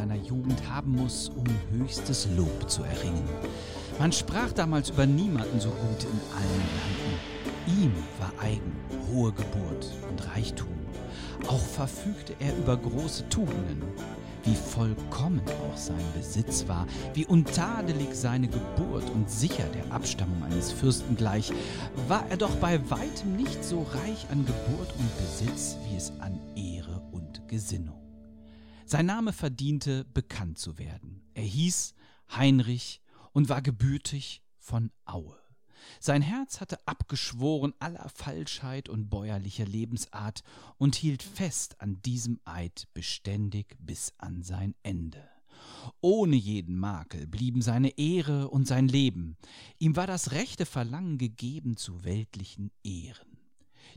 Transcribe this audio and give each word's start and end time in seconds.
seiner 0.00 0.16
Jugend 0.16 0.66
haben 0.66 0.92
muss, 0.92 1.28
um 1.28 1.44
höchstes 1.78 2.26
Lob 2.34 2.70
zu 2.70 2.82
erringen. 2.84 3.28
Man 3.98 4.12
sprach 4.12 4.50
damals 4.52 4.88
über 4.88 5.04
niemanden 5.04 5.60
so 5.60 5.68
gut 5.68 6.04
in 6.04 6.20
allen 6.34 6.64
Landen. 6.78 7.82
Ihm 7.82 7.92
war 8.18 8.32
eigen 8.42 8.74
hohe 9.08 9.30
Geburt 9.32 9.92
und 10.10 10.26
Reichtum. 10.34 10.68
Auch 11.46 11.60
verfügte 11.60 12.34
er 12.38 12.56
über 12.56 12.78
große 12.78 13.28
Tugenden. 13.28 13.82
Wie 14.44 14.54
vollkommen 14.54 15.42
auch 15.46 15.76
sein 15.76 16.04
Besitz 16.16 16.66
war, 16.66 16.86
wie 17.12 17.26
untadelig 17.26 18.14
seine 18.14 18.48
Geburt 18.48 19.04
und 19.10 19.30
sicher 19.30 19.64
der 19.74 19.94
Abstammung 19.94 20.42
eines 20.44 20.72
Fürsten 20.72 21.14
gleich, 21.14 21.52
war 22.08 22.24
er 22.30 22.38
doch 22.38 22.54
bei 22.56 22.80
weitem 22.88 23.36
nicht 23.36 23.62
so 23.62 23.82
reich 23.82 24.26
an 24.32 24.46
Geburt 24.46 24.94
und 24.98 25.18
Besitz, 25.18 25.76
wie 25.86 25.96
es 25.96 26.10
an 26.20 26.40
Ehre 26.56 27.02
und 27.12 27.46
Gesinnung. 27.48 27.99
Sein 28.90 29.06
Name 29.06 29.32
verdiente, 29.32 30.04
bekannt 30.04 30.58
zu 30.58 30.76
werden. 30.76 31.22
Er 31.34 31.44
hieß 31.44 31.94
Heinrich 32.34 33.00
und 33.30 33.48
war 33.48 33.62
gebürtig 33.62 34.42
von 34.58 34.90
Aue. 35.04 35.38
Sein 36.00 36.22
Herz 36.22 36.60
hatte 36.60 36.76
abgeschworen 36.88 37.72
aller 37.78 38.08
Falschheit 38.08 38.88
und 38.88 39.08
bäuerlicher 39.08 39.64
Lebensart 39.64 40.42
und 40.76 40.96
hielt 40.96 41.22
fest 41.22 41.80
an 41.80 42.02
diesem 42.02 42.40
Eid 42.44 42.88
beständig 42.92 43.76
bis 43.78 44.12
an 44.18 44.42
sein 44.42 44.74
Ende. 44.82 45.22
Ohne 46.00 46.34
jeden 46.34 46.76
Makel 46.76 47.28
blieben 47.28 47.62
seine 47.62 47.96
Ehre 47.96 48.48
und 48.48 48.66
sein 48.66 48.88
Leben. 48.88 49.36
Ihm 49.78 49.94
war 49.94 50.08
das 50.08 50.32
rechte 50.32 50.66
Verlangen 50.66 51.16
gegeben 51.16 51.76
zu 51.76 52.02
weltlichen 52.02 52.72
Ehren. 52.82 53.38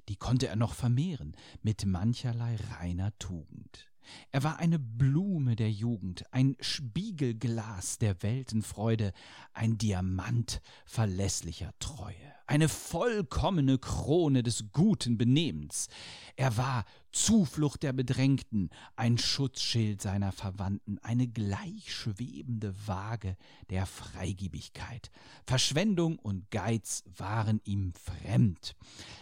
Die 0.08 0.18
konnte 0.18 0.50
er 0.50 0.56
noch 0.56 0.76
vermehren 0.76 1.36
mit 1.64 1.84
mancherlei 1.84 2.58
reiner 2.78 3.12
Tugend. 3.18 3.90
Er 4.32 4.44
war 4.44 4.60
eine 4.60 4.80
Blume 4.80 5.56
der 5.56 5.72
Jugend, 5.72 6.26
ein 6.32 6.56
Spiegelglas 6.60 7.98
der 7.98 8.22
Weltenfreude, 8.24 9.14
ein 9.54 9.78
Diamant 9.78 10.62
verlässlicher 10.86 11.72
Treue, 11.80 12.16
eine 12.48 12.70
vollkommene 12.70 13.78
Krone 13.78 14.44
des 14.44 14.72
guten 14.72 15.18
Benehmens. 15.18 15.88
Er 16.36 16.58
war 16.58 16.86
Zuflucht 17.14 17.84
der 17.84 17.94
Bedrängten, 17.94 18.72
ein 18.96 19.20
Schutzschild 19.20 20.02
seiner 20.02 20.32
Verwandten, 20.32 20.98
eine 21.00 21.28
gleichschwebende 21.28 22.74
Waage 22.88 23.38
der 23.70 23.86
Freigebigkeit. 23.86 25.12
Verschwendung 25.46 26.18
und 26.18 26.50
Geiz 26.50 27.04
waren 27.16 27.62
ihm 27.66 27.94
fremd. 27.94 28.76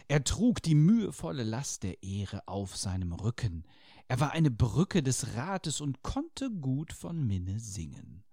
Er 0.07 0.23
trug 0.23 0.61
die 0.61 0.75
mühevolle 0.75 1.43
Last 1.43 1.83
der 1.83 2.01
Ehre 2.01 2.47
auf 2.47 2.77
seinem 2.77 3.11
Rücken. 3.11 3.65
Er 4.11 4.19
war 4.19 4.33
eine 4.33 4.51
Brücke 4.51 5.01
des 5.01 5.37
Rates 5.37 5.79
und 5.79 6.03
konnte 6.03 6.51
gut 6.51 6.91
von 6.91 7.25
Minne 7.25 7.61
singen. 7.61 8.25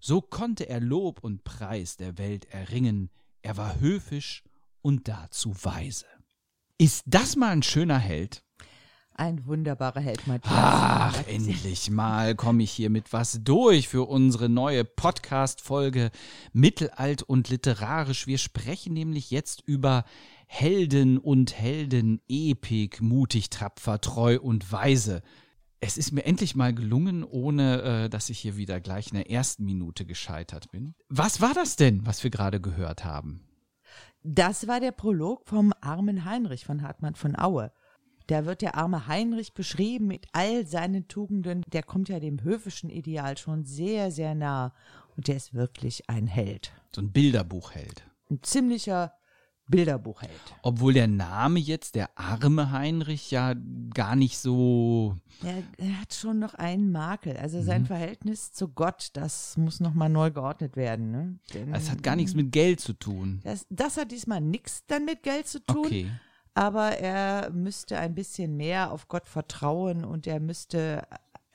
So 0.00 0.22
konnte 0.22 0.70
er 0.70 0.80
Lob 0.80 1.22
und 1.22 1.44
Preis 1.44 1.98
der 1.98 2.16
Welt 2.16 2.46
erringen, 2.46 3.10
er 3.42 3.58
war 3.58 3.78
höfisch 3.78 4.42
und 4.80 5.06
dazu 5.06 5.54
weise. 5.62 6.06
Ist 6.78 7.02
das 7.04 7.36
mal 7.36 7.50
ein 7.50 7.62
schöner 7.62 7.98
Held? 7.98 8.42
Ein 9.12 9.44
wunderbarer 9.44 10.00
Held, 10.00 10.26
Matthias. 10.26 10.54
Ach, 10.54 11.26
endlich 11.26 11.90
mal 11.90 12.34
komme 12.34 12.62
ich 12.62 12.70
hier 12.70 12.88
mit 12.88 13.12
was 13.12 13.40
durch 13.44 13.86
für 13.86 14.08
unsere 14.08 14.48
neue 14.48 14.86
Podcast-Folge 14.86 16.10
Mittelalt 16.54 17.22
und 17.22 17.50
literarisch. 17.50 18.26
Wir 18.26 18.38
sprechen 18.38 18.94
nämlich 18.94 19.30
jetzt 19.30 19.60
über 19.66 20.06
Helden 20.50 21.18
und 21.18 21.56
Helden, 21.56 22.20
Epik, 22.26 23.02
mutig, 23.02 23.50
tapfer, 23.50 24.00
treu 24.00 24.40
und 24.40 24.72
weise. 24.72 25.22
Es 25.78 25.98
ist 25.98 26.10
mir 26.10 26.24
endlich 26.24 26.56
mal 26.56 26.74
gelungen, 26.74 27.22
ohne 27.22 27.82
äh, 27.82 28.08
dass 28.08 28.30
ich 28.30 28.40
hier 28.40 28.56
wieder 28.56 28.80
gleich 28.80 29.08
in 29.08 29.16
der 29.16 29.30
ersten 29.30 29.64
Minute 29.64 30.06
gescheitert 30.06 30.72
bin. 30.72 30.94
Was 31.08 31.42
war 31.42 31.52
das 31.54 31.76
denn, 31.76 32.04
was 32.06 32.24
wir 32.24 32.30
gerade 32.30 32.60
gehört 32.60 33.04
haben? 33.04 33.46
Das 34.24 34.66
war 34.66 34.80
der 34.80 34.90
Prolog 34.90 35.46
vom 35.46 35.72
armen 35.82 36.24
Heinrich 36.24 36.64
von 36.64 36.82
Hartmann 36.82 37.14
von 37.14 37.38
Aue. 37.38 37.70
Da 38.26 38.46
wird 38.46 38.62
der 38.62 38.74
arme 38.74 39.06
Heinrich 39.06 39.52
beschrieben 39.52 40.06
mit 40.06 40.26
all 40.32 40.66
seinen 40.66 41.08
Tugenden. 41.08 41.62
Der 41.72 41.82
kommt 41.82 42.08
ja 42.08 42.20
dem 42.20 42.42
höfischen 42.42 42.90
Ideal 42.90 43.36
schon 43.36 43.64
sehr, 43.64 44.10
sehr 44.10 44.34
nah. 44.34 44.74
Und 45.14 45.28
der 45.28 45.36
ist 45.36 45.54
wirklich 45.54 46.08
ein 46.08 46.26
Held. 46.26 46.72
So 46.94 47.02
ein 47.02 47.12
Bilderbuchheld. 47.12 48.02
Ein 48.30 48.42
ziemlicher 48.42 49.17
Bilderbuchheld. 49.68 50.32
Obwohl 50.62 50.94
der 50.94 51.06
Name 51.06 51.58
jetzt, 51.58 51.94
der 51.94 52.10
arme 52.18 52.72
Heinrich, 52.72 53.30
ja 53.30 53.54
gar 53.94 54.16
nicht 54.16 54.38
so. 54.38 55.16
Er, 55.44 55.62
er 55.76 56.00
hat 56.00 56.14
schon 56.14 56.38
noch 56.38 56.54
einen 56.54 56.90
Makel. 56.90 57.36
Also 57.36 57.62
sein 57.62 57.82
mhm. 57.82 57.86
Verhältnis 57.86 58.52
zu 58.52 58.68
Gott, 58.68 59.10
das 59.12 59.56
muss 59.56 59.80
nochmal 59.80 60.08
neu 60.08 60.30
geordnet 60.30 60.76
werden. 60.76 61.10
Ne? 61.10 61.38
Denn, 61.54 61.72
das 61.72 61.90
hat 61.90 62.02
gar 62.02 62.16
nichts 62.16 62.34
mit 62.34 62.50
Geld 62.50 62.80
zu 62.80 62.94
tun. 62.94 63.40
Das, 63.44 63.66
das 63.70 63.98
hat 63.98 64.10
diesmal 64.10 64.40
nichts 64.40 64.84
dann 64.86 65.04
mit 65.04 65.22
Geld 65.22 65.46
zu 65.46 65.64
tun. 65.64 65.86
Okay. 65.86 66.10
Aber 66.54 66.98
er 66.98 67.50
müsste 67.50 67.98
ein 67.98 68.14
bisschen 68.14 68.56
mehr 68.56 68.90
auf 68.90 69.06
Gott 69.06 69.26
vertrauen 69.28 70.04
und 70.04 70.26
er 70.26 70.40
müsste 70.40 71.06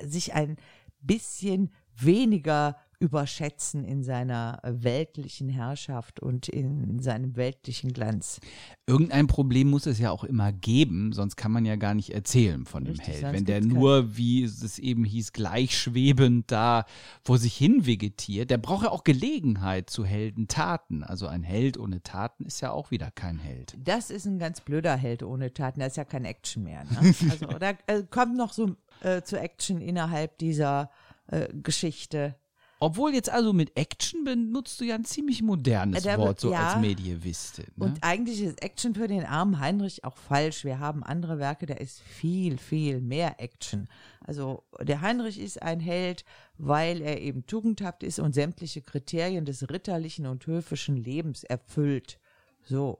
sich 0.02 0.34
ein 0.34 0.56
bisschen 1.02 1.72
weniger 1.96 2.78
überschätzen 3.04 3.84
in 3.84 4.02
seiner 4.02 4.60
weltlichen 4.64 5.50
Herrschaft 5.50 6.22
und 6.22 6.48
in 6.48 7.00
seinem 7.00 7.36
weltlichen 7.36 7.92
Glanz. 7.92 8.40
Irgendein 8.88 9.28
Problem 9.28 9.70
muss 9.70 9.86
es 9.86 10.00
ja 10.00 10.10
auch 10.10 10.24
immer 10.24 10.54
geben, 10.54 11.12
sonst 11.12 11.36
kann 11.36 11.52
man 11.52 11.66
ja 11.66 11.76
gar 11.76 11.96
nicht 11.96 12.12
erzählen 12.12 12.66
von 12.66 12.86
dem 12.86 12.98
Held. 12.98 13.24
Wenn 13.24 13.44
der 13.44 13.60
nur, 13.60 14.16
wie 14.16 14.44
es 14.44 14.80
eben 14.80 15.04
hieß, 15.04 15.34
gleichschwebend 15.34 16.50
da 16.50 16.86
vor 17.26 17.38
sich 17.38 17.58
hin 17.58 17.86
vegetiert, 17.86 18.50
der 18.50 18.58
braucht 18.58 18.86
ja 18.86 18.92
auch 18.92 19.04
Gelegenheit 19.04 19.90
zu 19.90 20.06
Heldentaten. 20.06 21.04
Also 21.04 21.28
ein 21.28 21.44
Held 21.44 21.78
ohne 21.78 22.02
Taten 22.04 22.46
ist 22.46 22.62
ja 22.62 22.72
auch 22.72 22.90
wieder 22.90 23.12
kein 23.12 23.38
Held. 23.38 23.76
Das 23.84 24.12
ist 24.12 24.26
ein 24.26 24.40
ganz 24.40 24.62
blöder 24.62 24.96
Held 24.96 25.24
ohne 25.24 25.54
Taten, 25.54 25.82
da 25.82 25.88
ist 25.88 25.98
ja 25.98 26.06
kein 26.06 26.24
Action 26.24 26.64
mehr. 26.64 26.86
Ne? 26.86 27.14
Also 27.34 27.48
da 27.58 27.72
äh, 27.88 28.04
kommt 28.10 28.38
noch 28.38 28.54
so 28.54 28.76
äh, 29.02 29.24
zu 29.24 29.38
Action 29.38 29.82
innerhalb 29.82 30.38
dieser 30.38 30.90
äh, 31.28 31.48
Geschichte. 31.54 32.36
Obwohl 32.84 33.14
jetzt 33.14 33.30
also 33.30 33.54
mit 33.54 33.78
Action 33.78 34.26
benutzt 34.26 34.82
du 34.82 34.84
ja 34.84 34.96
ein 34.96 35.06
ziemlich 35.06 35.42
modernes 35.42 36.04
Der, 36.04 36.18
Wort, 36.18 36.42
so 36.42 36.52
ja, 36.52 36.68
als 36.68 36.82
Medieviste. 36.82 37.62
Ne? 37.78 37.86
Und 37.86 38.04
eigentlich 38.04 38.42
ist 38.42 38.62
Action 38.62 38.94
für 38.94 39.08
den 39.08 39.24
armen 39.24 39.62
Heinrich 39.62 40.04
auch 40.04 40.18
falsch. 40.18 40.66
Wir 40.66 40.80
haben 40.80 41.02
andere 41.02 41.40
Werke, 41.40 41.66
da 41.66 41.76
ist 41.76 42.02
viel, 42.02 42.58
viel 42.58 43.00
mehr 43.00 43.40
Action. 43.40 43.88
Also 44.20 44.66
der 44.82 45.00
Heinrich 45.00 45.40
ist 45.40 45.62
ein 45.62 45.80
Held, 45.80 46.26
weil 46.58 47.00
er 47.00 47.22
eben 47.22 47.46
tugendhaft 47.46 48.04
ist 48.04 48.20
und 48.20 48.34
sämtliche 48.34 48.82
Kriterien 48.82 49.46
des 49.46 49.70
ritterlichen 49.70 50.26
und 50.26 50.46
höfischen 50.46 50.98
Lebens 50.98 51.46
erfüllt. 51.46 52.20
So. 52.66 53.00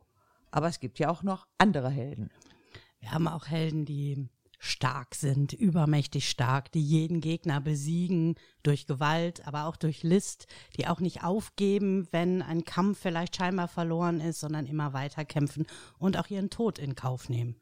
Aber 0.50 0.70
es 0.70 0.80
gibt 0.80 0.98
ja 0.98 1.10
auch 1.10 1.24
noch 1.24 1.46
andere 1.58 1.90
Helden. 1.90 2.30
Wir 3.02 3.12
haben 3.12 3.28
auch 3.28 3.48
Helden, 3.48 3.84
die 3.84 4.30
stark 4.64 5.14
sind, 5.14 5.52
übermächtig 5.52 6.30
stark, 6.30 6.72
die 6.72 6.82
jeden 6.82 7.20
Gegner 7.20 7.60
besiegen 7.60 8.36
durch 8.64 8.88
Gewalt, 8.88 9.46
aber 9.46 9.66
auch 9.66 9.76
durch 9.76 10.04
List, 10.04 10.48
die 10.78 10.88
auch 10.88 11.02
nicht 11.02 11.22
aufgeben, 11.22 12.08
wenn 12.12 12.42
ein 12.42 12.64
Kampf 12.64 13.00
vielleicht 13.00 13.36
scheinbar 13.36 13.68
verloren 13.68 14.22
ist, 14.22 14.40
sondern 14.40 14.66
immer 14.66 14.94
weiter 14.94 15.26
kämpfen 15.26 15.66
und 16.00 16.18
auch 16.18 16.30
ihren 16.30 16.50
Tod 16.50 16.80
in 16.80 16.96
Kauf 16.96 17.28
nehmen. 17.28 17.58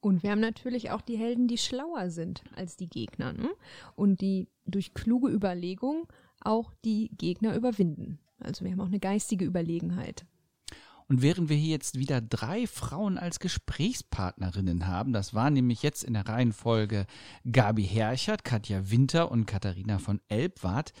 Und 0.00 0.24
wir 0.24 0.32
haben 0.32 0.40
natürlich 0.40 0.90
auch 0.90 1.02
die 1.02 1.16
Helden, 1.16 1.46
die 1.46 1.56
schlauer 1.56 2.10
sind 2.10 2.42
als 2.56 2.76
die 2.76 2.88
Gegner 2.88 3.32
ne? 3.32 3.50
und 3.94 4.20
die 4.20 4.48
durch 4.66 4.92
kluge 4.92 5.28
Überlegung 5.28 6.08
auch 6.40 6.72
die 6.84 7.10
Gegner 7.16 7.54
überwinden. 7.54 8.18
Also 8.40 8.64
wir 8.64 8.72
haben 8.72 8.80
auch 8.80 8.86
eine 8.86 8.98
geistige 8.98 9.44
Überlegenheit. 9.44 10.26
Und 11.08 11.20
während 11.20 11.50
wir 11.50 11.56
hier 11.56 11.72
jetzt 11.72 11.98
wieder 11.98 12.20
drei 12.22 12.66
Frauen 12.66 13.18
als 13.18 13.38
Gesprächspartnerinnen 13.38 14.86
haben, 14.86 15.12
das 15.12 15.34
war 15.34 15.50
nämlich 15.50 15.82
jetzt 15.82 16.02
in 16.02 16.14
der 16.14 16.26
Reihenfolge 16.26 17.06
Gabi 17.50 17.84
Herchert, 17.84 18.42
Katja 18.42 18.90
Winter 18.90 19.30
und 19.30 19.46
Katharina 19.46 19.98
von 19.98 20.20
Elbwart, 20.28 20.92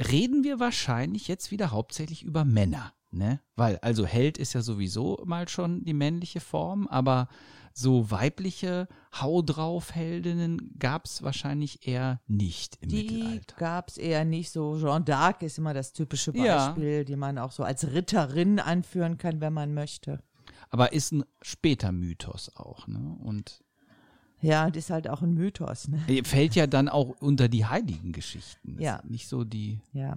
reden 0.00 0.44
wir 0.44 0.60
wahrscheinlich 0.60 1.28
jetzt 1.28 1.50
wieder 1.50 1.70
hauptsächlich 1.70 2.22
über 2.22 2.44
Männer. 2.44 2.92
Ne? 3.10 3.40
Weil, 3.54 3.78
also 3.78 4.04
Held 4.04 4.36
ist 4.38 4.52
ja 4.52 4.62
sowieso 4.62 5.22
mal 5.24 5.48
schon 5.48 5.84
die 5.84 5.94
männliche 5.94 6.40
Form, 6.40 6.86
aber 6.88 7.28
so 7.72 8.10
weibliche 8.10 8.88
Hau 9.20 9.42
drauf 9.42 9.94
Heldinnen 9.94 10.74
gab 10.78 11.04
es 11.04 11.22
wahrscheinlich 11.22 11.86
eher 11.86 12.20
nicht 12.26 12.78
im 12.80 12.88
die 12.88 13.02
Mittelalter. 13.04 13.56
Gab 13.56 13.88
es 13.90 13.98
eher 13.98 14.24
nicht. 14.24 14.50
So 14.50 14.78
Jeanne 14.78 15.04
d'Arc 15.04 15.44
ist 15.44 15.58
immer 15.58 15.74
das 15.74 15.92
typische 15.92 16.32
Beispiel, 16.32 16.98
ja. 16.98 17.04
die 17.04 17.16
man 17.16 17.38
auch 17.38 17.52
so 17.52 17.64
als 17.64 17.92
Ritterin 17.92 18.60
anführen 18.60 19.18
kann, 19.18 19.42
wenn 19.42 19.52
man 19.52 19.74
möchte. 19.74 20.22
Aber 20.70 20.92
ist 20.92 21.12
ein 21.12 21.24
später 21.42 21.92
Mythos 21.92 22.50
auch, 22.56 22.86
ne? 22.86 23.16
Und 23.22 23.62
ja, 24.40 24.68
das 24.68 24.84
ist 24.84 24.90
halt 24.90 25.08
auch 25.08 25.22
ein 25.22 25.34
Mythos. 25.34 25.88
Ne? 25.88 26.22
Fällt 26.24 26.54
ja 26.54 26.66
dann 26.66 26.88
auch 26.88 27.16
unter 27.20 27.48
die 27.48 27.64
heiligen 27.64 28.12
Geschichten. 28.12 28.76
Ja. 28.78 29.00
Nicht 29.08 29.28
so 29.28 29.44
die. 29.44 29.80
Ja. 29.92 30.16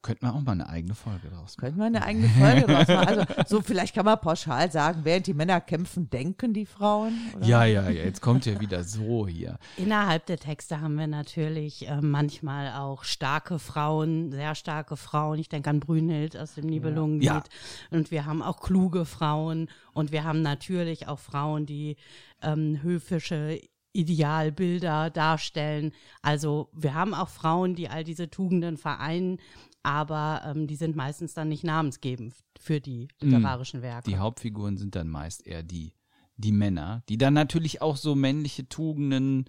Könnte 0.00 0.24
man 0.24 0.34
auch 0.34 0.42
mal 0.42 0.52
eine 0.52 0.68
eigene 0.68 0.94
Folge 0.94 1.28
draus 1.28 1.56
machen. 1.56 1.60
Könnte 1.60 1.78
man 1.78 1.96
eine 1.96 2.04
eigene 2.04 2.28
Folge 2.28 2.66
draus 2.66 2.86
machen. 2.86 3.26
Also 3.36 3.56
so 3.56 3.62
vielleicht 3.62 3.94
kann 3.96 4.04
man 4.04 4.20
pauschal 4.20 4.70
sagen, 4.70 5.00
während 5.02 5.26
die 5.26 5.34
Männer 5.34 5.60
kämpfen, 5.60 6.08
denken 6.08 6.54
die 6.54 6.66
Frauen. 6.66 7.18
Oder? 7.36 7.46
Ja, 7.46 7.64
ja, 7.64 7.90
ja, 7.90 8.04
jetzt 8.04 8.20
kommt 8.20 8.46
ja 8.46 8.60
wieder 8.60 8.84
so 8.84 9.26
hier. 9.26 9.58
Innerhalb 9.76 10.26
der 10.26 10.38
Texte 10.38 10.80
haben 10.80 10.94
wir 10.94 11.08
natürlich 11.08 11.88
äh, 11.88 12.00
manchmal 12.00 12.74
auch 12.74 13.02
starke 13.02 13.58
Frauen, 13.58 14.30
sehr 14.30 14.54
starke 14.54 14.96
Frauen. 14.96 15.40
Ich 15.40 15.48
denke 15.48 15.68
an 15.68 15.80
Brünnhild 15.80 16.36
aus 16.36 16.54
dem 16.54 16.66
Nibelungenlied. 16.66 17.28
Ja. 17.28 17.42
Und 17.90 18.12
wir 18.12 18.24
haben 18.24 18.40
auch 18.40 18.60
kluge 18.60 19.04
Frauen 19.04 19.68
und 19.94 20.12
wir 20.12 20.22
haben 20.22 20.42
natürlich 20.42 21.08
auch 21.08 21.18
Frauen, 21.18 21.66
die 21.66 21.96
ähm, 22.40 22.80
höfische 22.82 23.60
Idealbilder 23.92 25.10
darstellen. 25.10 25.92
Also 26.22 26.68
wir 26.72 26.94
haben 26.94 27.14
auch 27.14 27.28
Frauen, 27.28 27.74
die 27.74 27.88
all 27.88 28.04
diese 28.04 28.30
Tugenden 28.30 28.76
vereinen, 28.76 29.38
aber 29.88 30.42
ähm, 30.44 30.66
die 30.66 30.76
sind 30.76 30.96
meistens 30.96 31.32
dann 31.32 31.48
nicht 31.48 31.64
namensgebend 31.64 32.34
für 32.60 32.78
die 32.78 33.08
literarischen 33.22 33.80
Werke. 33.80 34.10
Die 34.10 34.18
Hauptfiguren 34.18 34.76
sind 34.76 34.94
dann 34.94 35.08
meist 35.08 35.46
eher 35.46 35.62
die, 35.62 35.94
die 36.36 36.52
Männer, 36.52 37.02
die 37.08 37.16
dann 37.16 37.32
natürlich 37.32 37.80
auch 37.80 37.96
so 37.96 38.14
männliche 38.14 38.68
Tugenden 38.68 39.46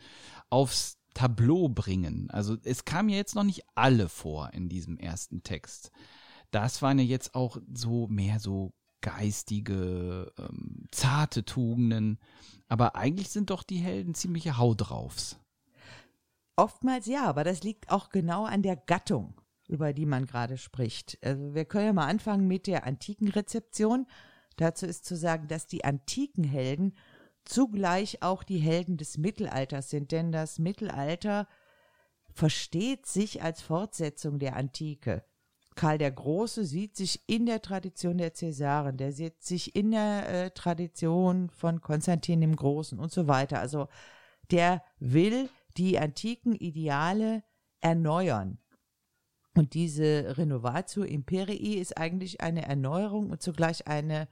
aufs 0.50 0.98
Tableau 1.14 1.68
bringen. 1.68 2.30
Also 2.30 2.56
es 2.64 2.86
kamen 2.86 3.10
ja 3.10 3.18
jetzt 3.18 3.36
noch 3.36 3.44
nicht 3.44 3.66
alle 3.76 4.08
vor 4.08 4.52
in 4.54 4.70
diesem 4.70 4.98
ersten 4.98 5.44
Text. 5.44 5.92
Das 6.52 6.82
waren 6.82 7.00
ja 7.00 7.06
jetzt 7.06 7.36
auch 7.36 7.58
so 7.74 8.08
mehr 8.08 8.40
so 8.40 8.72
geistige, 9.02 10.32
ähm, 10.40 10.86
zarte 10.92 11.44
Tugenden. 11.44 12.18
Aber 12.70 12.96
eigentlich 12.96 13.30
sind 13.30 13.50
doch 13.50 13.64
die 13.64 13.80
Helden 13.80 14.14
ziemliche 14.14 14.58
Hau 14.58 14.74
draufs. 14.74 15.38
Oftmals 16.56 17.08
ja, 17.08 17.26
aber 17.26 17.44
das 17.44 17.62
liegt 17.62 17.92
auch 17.92 18.08
genau 18.08 18.46
an 18.46 18.62
der 18.62 18.78
Gattung, 18.78 19.34
über 19.70 19.94
die 19.94 20.06
man 20.06 20.26
gerade 20.26 20.58
spricht. 20.58 21.18
Also 21.24 21.54
wir 21.54 21.66
können 21.66 21.86
ja 21.86 21.94
mal 21.94 22.08
anfangen 22.08 22.48
mit 22.48 22.68
der 22.68 22.86
antiken 22.86 23.30
Rezeption. 23.30 24.08
Dazu 24.58 24.86
ist 24.86 25.06
zu 25.06 25.16
sagen, 25.16 25.48
dass 25.48 25.68
die 25.68 25.86
antiken 25.86 26.44
Helden 26.44 26.98
zugleich 27.46 28.22
auch 28.22 28.44
die 28.44 28.58
Helden 28.58 28.98
des 28.98 29.18
Mittelalters 29.18 29.90
sind, 29.90 30.12
denn 30.12 30.32
das 30.32 30.60
Mittelalter 30.60 31.48
versteht 32.34 33.06
sich 33.06 33.42
als 33.42 33.62
Fortsetzung 33.62 34.40
der 34.40 34.56
Antike. 34.56 35.24
Karl 35.76 35.98
der 35.98 36.12
Große 36.12 36.66
sieht 36.66 36.98
sich 36.98 37.24
in 37.28 37.46
der 37.46 37.62
Tradition 37.62 38.18
der 38.18 38.34
Cäsaren, 38.34 38.98
der 38.98 39.14
sieht 39.14 39.42
sich 39.44 39.76
in 39.76 39.92
der 39.92 40.28
äh, 40.28 40.52
Tradition 40.52 41.50
von 41.50 41.80
Konstantin 41.80 42.42
dem 42.42 42.56
Großen 42.56 43.00
und 43.00 43.12
so 43.12 43.28
weiter. 43.28 43.60
Also 43.60 43.88
der 44.52 44.84
will 45.00 45.50
die 45.78 45.98
antiken 45.98 46.54
Ideale 46.54 47.44
erneuern. 47.82 48.58
Und 49.60 49.74
diese 49.74 50.38
Renovatio 50.38 51.04
Imperii 51.04 51.74
ist 51.76 51.98
eigentlich 51.98 52.40
eine 52.40 52.66
Erneuerung 52.66 53.30
und 53.30 53.42
zugleich 53.42 53.88
eine 53.88 54.30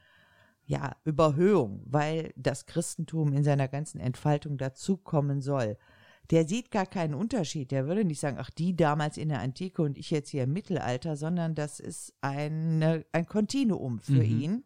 ja, 0.65 0.95
Überhöhung, 1.03 1.81
weil 1.85 2.33
das 2.38 2.65
Christentum 2.65 3.33
in 3.33 3.44
seiner 3.44 3.68
ganzen 3.68 4.00
Entfaltung 4.00 4.57
dazukommen 4.57 5.41
soll. 5.41 5.77
Der 6.29 6.47
sieht 6.47 6.71
gar 6.71 6.85
keinen 6.85 7.13
Unterschied. 7.13 7.71
Der 7.71 7.88
würde 7.88 8.06
nicht 8.06 8.21
sagen, 8.21 8.38
ach, 8.39 8.50
die 8.51 8.77
damals 8.77 9.18
in 9.18 9.27
der 9.27 9.41
Antike 9.41 9.81
und 9.81 9.97
ich 9.97 10.12
jetzt 10.12 10.29
hier 10.29 10.44
im 10.44 10.53
Mittelalter, 10.53 11.18
sondern 11.18 11.56
das 11.56 11.81
ist 11.81 12.13
eine, 12.21 13.06
ein 13.12 13.25
Kontinuum 13.25 14.00
für 14.00 14.24
Mhm. 14.24 14.39
ihn. 14.39 14.63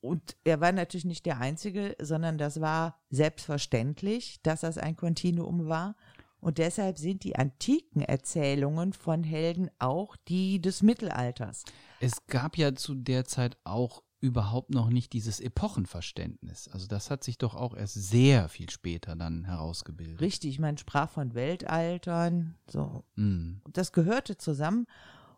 Und 0.00 0.34
er 0.44 0.62
war 0.62 0.72
natürlich 0.72 1.04
nicht 1.04 1.26
der 1.26 1.40
Einzige, 1.40 1.94
sondern 2.00 2.38
das 2.38 2.62
war 2.62 3.02
selbstverständlich, 3.10 4.40
dass 4.42 4.62
das 4.62 4.78
ein 4.78 4.96
Kontinuum 4.96 5.66
war. 5.66 5.94
Und 6.44 6.58
deshalb 6.58 6.98
sind 6.98 7.24
die 7.24 7.36
antiken 7.36 8.02
Erzählungen 8.02 8.92
von 8.92 9.24
Helden 9.24 9.70
auch 9.78 10.14
die 10.28 10.60
des 10.60 10.82
Mittelalters. 10.82 11.64
Es 12.00 12.26
gab 12.26 12.58
ja 12.58 12.74
zu 12.74 12.94
der 12.94 13.24
Zeit 13.24 13.56
auch 13.64 14.02
überhaupt 14.20 14.68
noch 14.68 14.90
nicht 14.90 15.14
dieses 15.14 15.40
Epochenverständnis. 15.40 16.68
Also 16.68 16.86
das 16.86 17.10
hat 17.10 17.24
sich 17.24 17.38
doch 17.38 17.54
auch 17.54 17.74
erst 17.74 17.94
sehr 17.94 18.50
viel 18.50 18.68
später 18.68 19.16
dann 19.16 19.44
herausgebildet. 19.44 20.20
Richtig, 20.20 20.58
man 20.58 20.76
sprach 20.76 21.08
von 21.08 21.32
Weltaltern, 21.32 22.56
so. 22.70 23.04
Mm. 23.16 23.62
Das 23.72 23.92
gehörte 23.92 24.36
zusammen. 24.36 24.86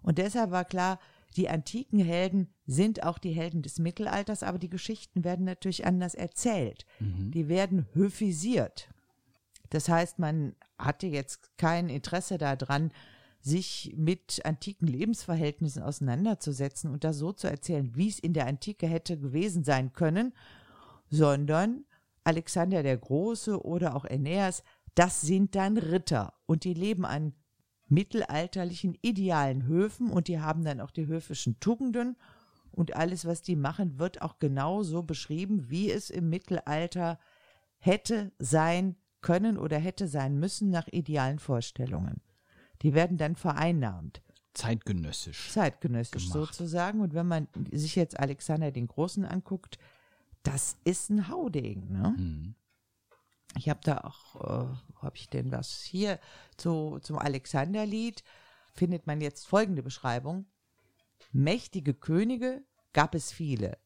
Und 0.03 0.19
deshalb 0.19 0.51
war 0.51 0.65
klar, 0.65 0.99
die 1.37 1.49
antiken 1.49 2.01
Helden 2.01 2.49
sind 2.67 3.05
auch 3.05 3.19
die 3.19 3.33
Helden 3.33 3.63
des 3.63 3.79
Mittelalters, 3.79 4.43
aber 4.43 4.59
die 4.59 4.71
Geschichten 4.71 5.23
werden 5.23 5.45
natürlich 5.45 5.87
anders 5.87 6.17
erzählt. 6.17 6.85
Mhm. 6.99 7.31
Die 7.31 7.49
werden 7.49 7.87
höfisiert. 7.93 8.89
Das 9.71 9.89
heißt, 9.89 10.19
man 10.19 10.55
hatte 10.79 11.07
jetzt 11.07 11.57
kein 11.59 11.89
Interesse 11.89 12.39
daran, 12.39 12.93
sich 13.41 13.95
mit 13.97 14.45
antiken 14.45 14.89
Lebensverhältnissen 14.89 15.83
auseinanderzusetzen 15.83 16.91
und 16.91 17.05
das 17.05 17.17
so 17.19 17.33
zu 17.33 17.47
erzählen, 17.49 17.95
wie 17.95 18.09
es 18.09 18.19
in 18.19 18.33
der 18.33 18.47
Antike 18.47 18.89
hätte 18.89 19.19
gewesen 19.19 19.63
sein 19.63 19.93
können, 19.93 20.33
sondern 21.11 21.85
Alexander 22.25 22.83
der 22.83 22.97
Große 22.97 23.65
oder 23.65 23.95
auch 23.95 24.05
Aeneas, 24.05 24.65
das 24.97 25.21
sind 25.21 25.55
dann 25.55 25.79
Ritter 25.79 26.33
und 26.47 26.65
die 26.65 26.75
leben 26.75 27.05
an 27.05 27.35
mittelalterlichen 27.89 28.99
idealen 29.01 29.65
Höfen 29.67 30.11
und 30.11 30.27
die 30.27 30.41
haben 30.41 30.65
dann 30.65 30.81
auch 30.81 30.91
die 30.91 31.07
höfischen 31.07 31.61
Tugenden 31.61 32.17
und 32.73 32.97
alles, 32.97 33.27
was 33.27 33.43
die 33.43 33.57
machen, 33.57 33.99
wird 33.99 34.23
auch 34.23 34.39
genau 34.39 34.83
so 34.83 35.03
beschrieben, 35.03 35.71
wie 35.71 35.91
es 35.91 36.11
im 36.11 36.29
Mittelalter 36.29 37.19
hätte 37.79 38.33
sein 38.39 38.97
können 39.27 39.59
oder 39.59 39.77
hätte 39.77 40.07
sein 40.07 40.39
müssen 40.39 40.71
nach 40.71 40.87
idealen 40.87 41.41
Vorstellungen. 41.41 42.21
Die 42.83 42.95
werden 42.95 43.17
dann 43.17 43.35
vereinnahmt, 43.35 44.23
Zeitgenössisch. 44.55 45.51
zeitgenössisch 45.51 46.31
Gemacht. 46.31 46.55
sozusagen. 46.55 47.01
Und 47.01 47.13
wenn 47.13 47.27
man 47.27 47.49
sich 47.73 47.97
jetzt 47.97 48.21
Alexander 48.21 48.71
den 48.71 48.87
Großen 48.87 49.25
anguckt, 49.25 49.79
das 50.45 50.77
ist 50.85 51.11
ein 51.11 51.27
Haudegen. 51.27 51.91
Ne? 51.91 52.15
Mhm. 52.17 52.55
Ich 53.57 53.69
habe 53.69 53.81
da 53.83 53.99
auch, 53.99 54.37
äh, 54.37 55.03
habe 55.03 55.17
ich 55.17 55.29
denn 55.29 55.51
was 55.51 55.83
hier 55.83 56.21
zu, 56.57 57.01
zum 57.03 57.19
Alexanderlied, 57.19 58.23
findet 58.75 59.09
man 59.09 59.21
jetzt 59.21 59.49
folgende 59.49 59.83
Beschreibung. 59.83 60.47
Mächtige 61.33 61.95
Könige 61.95 62.63
gab 62.93 63.17
es 63.17 63.33
viele. 63.33 63.77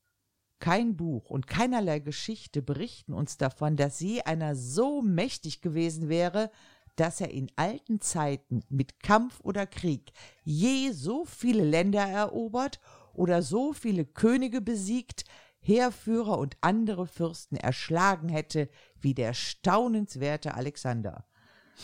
Kein 0.60 0.96
Buch 0.96 1.30
und 1.30 1.46
keinerlei 1.46 2.00
Geschichte 2.00 2.60
berichten 2.60 3.14
uns 3.14 3.38
davon, 3.38 3.76
dass 3.76 4.00
je 4.00 4.22
einer 4.22 4.54
so 4.54 5.00
mächtig 5.00 5.62
gewesen 5.62 6.08
wäre, 6.08 6.50
dass 6.96 7.20
er 7.22 7.30
in 7.30 7.50
alten 7.56 8.00
Zeiten 8.02 8.60
mit 8.68 9.02
Kampf 9.02 9.40
oder 9.40 9.66
Krieg 9.66 10.12
je 10.44 10.90
so 10.92 11.24
viele 11.24 11.64
Länder 11.64 12.02
erobert 12.02 12.78
oder 13.14 13.42
so 13.42 13.72
viele 13.72 14.04
Könige 14.04 14.60
besiegt, 14.60 15.24
Heerführer 15.60 16.38
und 16.38 16.56
andere 16.60 17.06
Fürsten 17.06 17.56
erschlagen 17.56 18.28
hätte, 18.28 18.68
wie 19.00 19.14
der 19.14 19.34
staunenswerte 19.34 20.54
Alexander. 20.54 21.24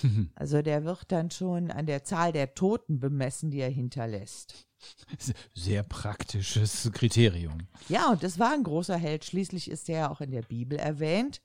Also 0.34 0.60
der 0.60 0.84
wird 0.84 1.10
dann 1.10 1.30
schon 1.30 1.70
an 1.70 1.86
der 1.86 2.04
Zahl 2.04 2.32
der 2.32 2.54
Toten 2.54 3.00
bemessen, 3.00 3.50
die 3.50 3.60
er 3.60 3.70
hinterlässt. 3.70 4.65
Sehr 5.54 5.82
praktisches 5.82 6.90
Kriterium. 6.92 7.66
Ja, 7.88 8.10
und 8.10 8.22
das 8.22 8.38
war 8.38 8.52
ein 8.52 8.62
großer 8.62 8.96
Held. 8.96 9.24
Schließlich 9.24 9.70
ist 9.70 9.88
er 9.88 9.98
ja 9.98 10.10
auch 10.10 10.20
in 10.20 10.30
der 10.30 10.42
Bibel 10.42 10.78
erwähnt. 10.78 11.40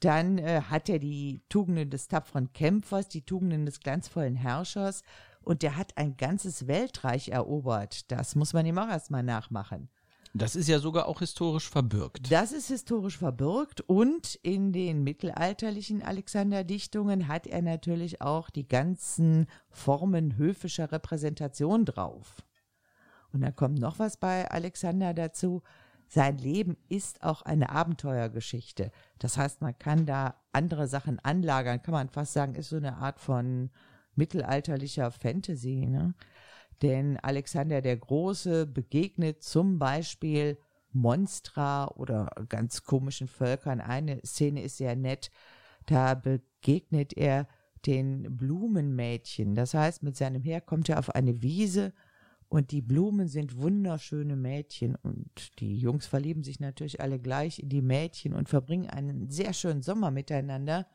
Dann 0.00 0.38
äh, 0.38 0.62
hat 0.68 0.88
er 0.88 0.98
die 0.98 1.42
Tugenden 1.48 1.90
des 1.90 2.08
tapferen 2.08 2.52
Kämpfers, 2.52 3.08
die 3.08 3.22
Tugenden 3.22 3.66
des 3.66 3.80
glanzvollen 3.80 4.36
Herrschers 4.36 5.02
und 5.42 5.62
der 5.62 5.76
hat 5.76 5.96
ein 5.96 6.16
ganzes 6.16 6.66
Weltreich 6.66 7.30
erobert. 7.30 8.10
Das 8.10 8.36
muss 8.36 8.52
man 8.52 8.66
ihm 8.66 8.78
auch 8.78 8.88
erstmal 8.88 9.22
nachmachen. 9.22 9.88
Das 10.34 10.54
ist 10.54 10.68
ja 10.68 10.78
sogar 10.78 11.08
auch 11.08 11.20
historisch 11.20 11.68
verbürgt. 11.68 12.30
Das 12.30 12.52
ist 12.52 12.68
historisch 12.68 13.18
verbürgt 13.18 13.80
und 13.80 14.36
in 14.42 14.72
den 14.72 15.02
mittelalterlichen 15.02 16.02
Alexander-Dichtungen 16.02 17.28
hat 17.28 17.46
er 17.46 17.62
natürlich 17.62 18.20
auch 18.20 18.50
die 18.50 18.68
ganzen 18.68 19.46
Formen 19.70 20.36
höfischer 20.36 20.92
Repräsentation 20.92 21.84
drauf. 21.84 22.36
Und 23.32 23.42
dann 23.42 23.54
kommt 23.54 23.78
noch 23.78 23.98
was 23.98 24.16
bei 24.16 24.50
Alexander 24.50 25.14
dazu. 25.14 25.62
Sein 26.08 26.38
Leben 26.38 26.76
ist 26.88 27.22
auch 27.22 27.42
eine 27.42 27.68
Abenteuergeschichte. 27.68 28.90
Das 29.18 29.36
heißt, 29.36 29.60
man 29.60 29.78
kann 29.78 30.06
da 30.06 30.36
andere 30.52 30.88
Sachen 30.88 31.18
anlagern, 31.18 31.82
kann 31.82 31.92
man 31.92 32.08
fast 32.08 32.32
sagen, 32.32 32.54
ist 32.54 32.70
so 32.70 32.76
eine 32.76 32.96
Art 32.96 33.20
von 33.20 33.70
mittelalterlicher 34.14 35.10
Fantasy. 35.10 35.86
Ne? 35.86 36.14
Denn 36.82 37.18
Alexander 37.18 37.82
der 37.82 37.96
Große 37.96 38.66
begegnet 38.66 39.42
zum 39.42 39.78
Beispiel 39.78 40.58
Monstra 40.92 41.88
oder 41.88 42.30
ganz 42.48 42.84
komischen 42.84 43.28
Völkern. 43.28 43.80
Eine 43.80 44.20
Szene 44.24 44.62
ist 44.62 44.78
sehr 44.78 44.96
nett. 44.96 45.30
Da 45.86 46.14
begegnet 46.14 47.12
er 47.12 47.46
den 47.86 48.36
Blumenmädchen. 48.36 49.54
Das 49.54 49.74
heißt, 49.74 50.02
mit 50.02 50.16
seinem 50.16 50.42
Heer 50.42 50.60
kommt 50.60 50.88
er 50.88 50.98
auf 50.98 51.14
eine 51.14 51.42
Wiese 51.42 51.92
und 52.48 52.70
die 52.70 52.80
Blumen 52.80 53.28
sind 53.28 53.58
wunderschöne 53.58 54.34
Mädchen 54.34 54.96
und 54.96 55.60
die 55.60 55.76
Jungs 55.78 56.06
verlieben 56.06 56.42
sich 56.42 56.60
natürlich 56.60 57.00
alle 57.00 57.18
gleich 57.18 57.58
in 57.58 57.68
die 57.68 57.82
Mädchen 57.82 58.32
und 58.32 58.48
verbringen 58.48 58.88
einen 58.88 59.30
sehr 59.30 59.52
schönen 59.52 59.82
Sommer 59.82 60.10
miteinander. 60.10 60.86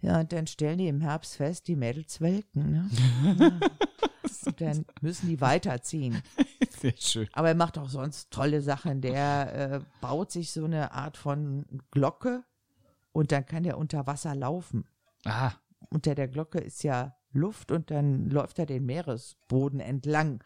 Ja, 0.00 0.20
und 0.20 0.32
dann 0.32 0.46
stellen 0.46 0.78
die 0.78 0.88
im 0.88 1.00
Herbst 1.00 1.36
fest, 1.36 1.66
die 1.68 1.74
Mädels 1.74 2.20
welken. 2.20 2.70
Ne? 2.70 2.90
und 4.46 4.60
dann 4.60 4.84
müssen 5.00 5.28
die 5.28 5.40
weiterziehen. 5.40 6.22
Sehr 6.78 6.94
schön. 6.98 7.28
Aber 7.32 7.48
er 7.48 7.54
macht 7.54 7.78
auch 7.78 7.88
sonst 7.88 8.30
tolle 8.30 8.60
Sachen. 8.60 9.00
Der 9.00 9.54
äh, 9.54 9.80
baut 10.00 10.30
sich 10.30 10.52
so 10.52 10.64
eine 10.64 10.92
Art 10.92 11.16
von 11.16 11.64
Glocke 11.90 12.44
und 13.12 13.32
dann 13.32 13.46
kann 13.46 13.64
er 13.64 13.78
unter 13.78 14.06
Wasser 14.06 14.34
laufen. 14.34 14.84
Ah, 15.24 15.52
Unter 15.90 16.14
der 16.14 16.28
Glocke 16.28 16.58
ist 16.58 16.84
ja 16.84 17.17
Luft 17.32 17.72
und 17.72 17.90
dann 17.90 18.30
läuft 18.30 18.58
er 18.58 18.66
den 18.66 18.86
Meeresboden 18.86 19.80
entlang 19.80 20.42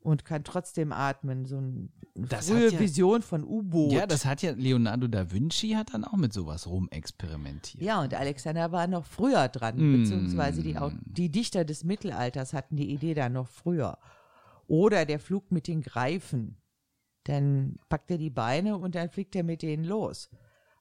und 0.00 0.24
kann 0.24 0.42
trotzdem 0.44 0.92
atmen. 0.92 1.44
So 1.44 1.58
eine 1.58 1.88
Das 2.14 2.48
frühe 2.48 2.72
ja- 2.72 2.78
Vision 2.80 3.22
von 3.22 3.44
U-Boot. 3.44 3.92
ja, 3.92 4.06
das 4.06 4.24
hat 4.24 4.42
ja 4.42 4.52
Leonardo 4.52 5.06
da 5.08 5.30
Vinci 5.30 5.70
hat 5.70 5.94
dann 5.94 6.04
auch 6.04 6.16
mit 6.16 6.32
sowas 6.32 6.66
rumexperimentiert. 6.66 7.82
Ja, 7.82 8.00
und 8.02 8.12
Alexander 8.14 8.72
war 8.72 8.86
noch 8.86 9.04
früher 9.04 9.48
dran, 9.48 9.76
Mm. 9.76 10.02
beziehungsweise 10.02 10.62
die, 10.62 10.76
die 11.04 11.30
Dichter 11.30 11.64
des 11.64 11.84
Mittelalters 11.84 12.52
hatten 12.52 12.76
die 12.76 12.90
Idee 12.92 13.14
da 13.14 13.28
noch 13.28 13.46
früher. 13.48 13.98
Oder 14.66 15.04
der 15.06 15.20
Flug 15.20 15.52
mit 15.52 15.68
den 15.68 15.82
Greifen. 15.82 16.56
Dann 17.24 17.76
packt 17.88 18.10
er 18.10 18.18
die 18.18 18.30
Beine 18.30 18.78
und 18.78 18.94
dann 18.96 19.08
fliegt 19.10 19.36
er 19.36 19.44
mit 19.44 19.62
denen 19.62 19.84
los. 19.84 20.28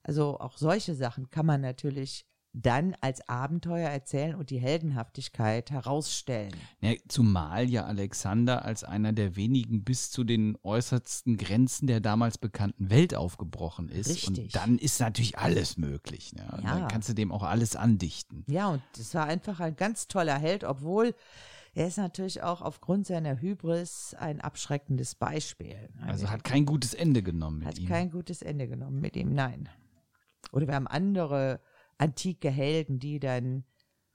Also 0.02 0.40
auch 0.40 0.58
solche 0.58 0.96
Sachen 0.96 1.30
kann 1.30 1.46
man 1.46 1.62
natürlich 1.62 2.26
dann 2.54 2.96
als 3.00 3.28
Abenteuer 3.30 3.90
erzählen 3.90 4.36
und 4.36 4.50
die 4.50 4.60
Heldenhaftigkeit 4.60 5.72
herausstellen. 5.72 6.54
Ja, 6.82 6.94
zumal 7.08 7.70
ja 7.70 7.86
Alexander 7.86 8.66
als 8.66 8.84
einer 8.84 9.14
der 9.14 9.36
wenigen 9.36 9.84
bis 9.84 10.12
zu 10.12 10.24
den 10.24 10.58
äußersten 10.64 11.38
Grenzen 11.38 11.88
der 11.88 12.02
damals 12.02 12.38
bekannten 12.38 12.90
Welt 12.90 13.16
aufgebrochen 13.16 13.88
ist. 13.88 14.10
Richtig. 14.10 14.28
Und 14.28 14.56
dann 14.56 14.78
ist 14.78 15.00
natürlich 15.00 15.38
alles 15.38 15.78
möglich. 15.78 16.34
Ne? 16.34 16.46
Ja. 16.64 16.80
Dann 16.80 16.88
kannst 16.90 17.08
du 17.10 17.14
dem 17.14 17.32
auch 17.32 17.44
alles 17.44 17.76
andichten. 17.76 18.44
Ja, 18.48 18.68
und 18.68 18.82
es 19.00 19.16
war 19.16 19.26
einfach 19.26 19.60
ein 19.62 19.76
ganz 19.76 20.08
toller 20.08 20.38
Held, 20.38 20.64
obwohl 20.66 21.16
er 21.74 21.88
ist 21.88 21.98
natürlich 21.98 22.44
auch 22.44 22.62
aufgrund 22.62 23.08
seiner 23.08 23.40
Hybris 23.40 24.14
ein 24.20 24.42
abschreckendes 24.42 25.16
Beispiel. 25.16 25.78
Also 26.06 26.30
hat 26.30 26.44
kein 26.44 26.66
gutes 26.66 26.94
Ende 26.94 27.24
genommen 27.24 27.60
mit 27.60 27.68
Hat 27.70 27.80
ihm. 27.80 27.88
kein 27.88 28.12
gutes 28.12 28.42
Ende 28.42 28.68
genommen 28.68 29.00
mit 29.00 29.16
ihm, 29.16 29.34
nein. 29.34 29.70
Oder 30.52 30.68
wir 30.68 30.76
haben 30.76 30.88
andere 30.88 31.62
antike 32.02 32.50
Helden, 32.50 33.00
die 33.00 33.20
dann 33.20 33.64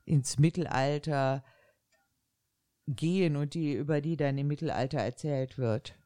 ins 0.04 0.38
Mittelalter 0.38 1.44
gehen 2.86 3.36
und 3.36 3.54
die, 3.54 3.74
über 3.74 4.00
die 4.00 4.16
dann 4.16 4.38
im 4.38 4.48
Mittelalter 4.48 4.98
erzählt 4.98 5.58
wird. 5.58 5.96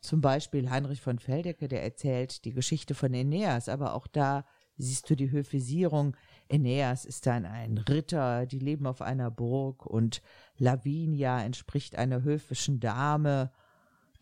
Zum 0.00 0.20
Beispiel 0.20 0.70
Heinrich 0.70 1.00
von 1.00 1.18
Feldecke, 1.18 1.68
der 1.68 1.82
erzählt 1.82 2.44
die 2.44 2.52
Geschichte 2.52 2.94
von 2.94 3.14
Aeneas, 3.14 3.68
aber 3.68 3.94
auch 3.94 4.06
da 4.06 4.44
siehst 4.76 5.08
du 5.08 5.14
die 5.14 5.30
Höfisierung. 5.30 6.16
Aeneas 6.50 7.04
ist 7.04 7.26
dann 7.26 7.46
ein 7.46 7.78
Ritter, 7.78 8.46
die 8.46 8.58
leben 8.58 8.86
auf 8.86 9.00
einer 9.00 9.30
Burg 9.30 9.86
und 9.86 10.22
Lavinia 10.56 11.42
entspricht 11.42 11.96
einer 11.96 12.22
höfischen 12.22 12.80
Dame, 12.80 13.52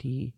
die 0.03 0.35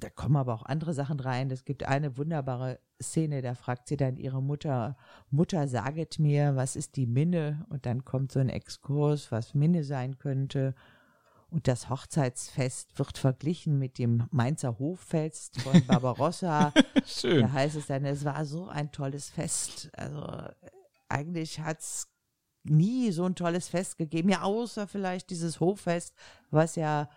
da 0.00 0.10
kommen 0.10 0.36
aber 0.36 0.54
auch 0.54 0.64
andere 0.64 0.94
Sachen 0.94 1.20
rein. 1.20 1.50
Es 1.50 1.64
gibt 1.64 1.84
eine 1.84 2.16
wunderbare 2.16 2.80
Szene, 3.02 3.42
da 3.42 3.54
fragt 3.54 3.88
sie 3.88 3.96
dann 3.96 4.16
ihre 4.16 4.42
Mutter, 4.42 4.96
Mutter, 5.30 5.68
saget 5.68 6.18
mir, 6.18 6.56
was 6.56 6.76
ist 6.76 6.96
die 6.96 7.06
Minne? 7.06 7.66
Und 7.68 7.86
dann 7.86 8.04
kommt 8.04 8.32
so 8.32 8.40
ein 8.40 8.48
Exkurs, 8.48 9.30
was 9.32 9.54
Minne 9.54 9.84
sein 9.84 10.18
könnte. 10.18 10.74
Und 11.50 11.66
das 11.66 11.88
Hochzeitsfest 11.88 12.98
wird 12.98 13.18
verglichen 13.18 13.78
mit 13.78 13.98
dem 13.98 14.28
Mainzer 14.30 14.78
Hoffest 14.78 15.60
von 15.60 15.84
Barbarossa. 15.86 16.72
Schön. 17.04 17.42
Da 17.42 17.52
heißt 17.52 17.76
es 17.76 17.86
dann, 17.86 18.04
es 18.04 18.24
war 18.24 18.44
so 18.44 18.68
ein 18.68 18.92
tolles 18.92 19.30
Fest. 19.30 19.90
Also 19.96 20.24
eigentlich 21.08 21.60
hat's 21.60 22.08
nie 22.62 23.10
so 23.10 23.24
ein 23.24 23.34
tolles 23.34 23.68
Fest 23.68 23.98
gegeben, 23.98 24.28
ja, 24.28 24.42
außer 24.42 24.86
vielleicht 24.86 25.30
dieses 25.30 25.60
Hoffest, 25.60 26.14
was 26.50 26.76
ja 26.76 27.08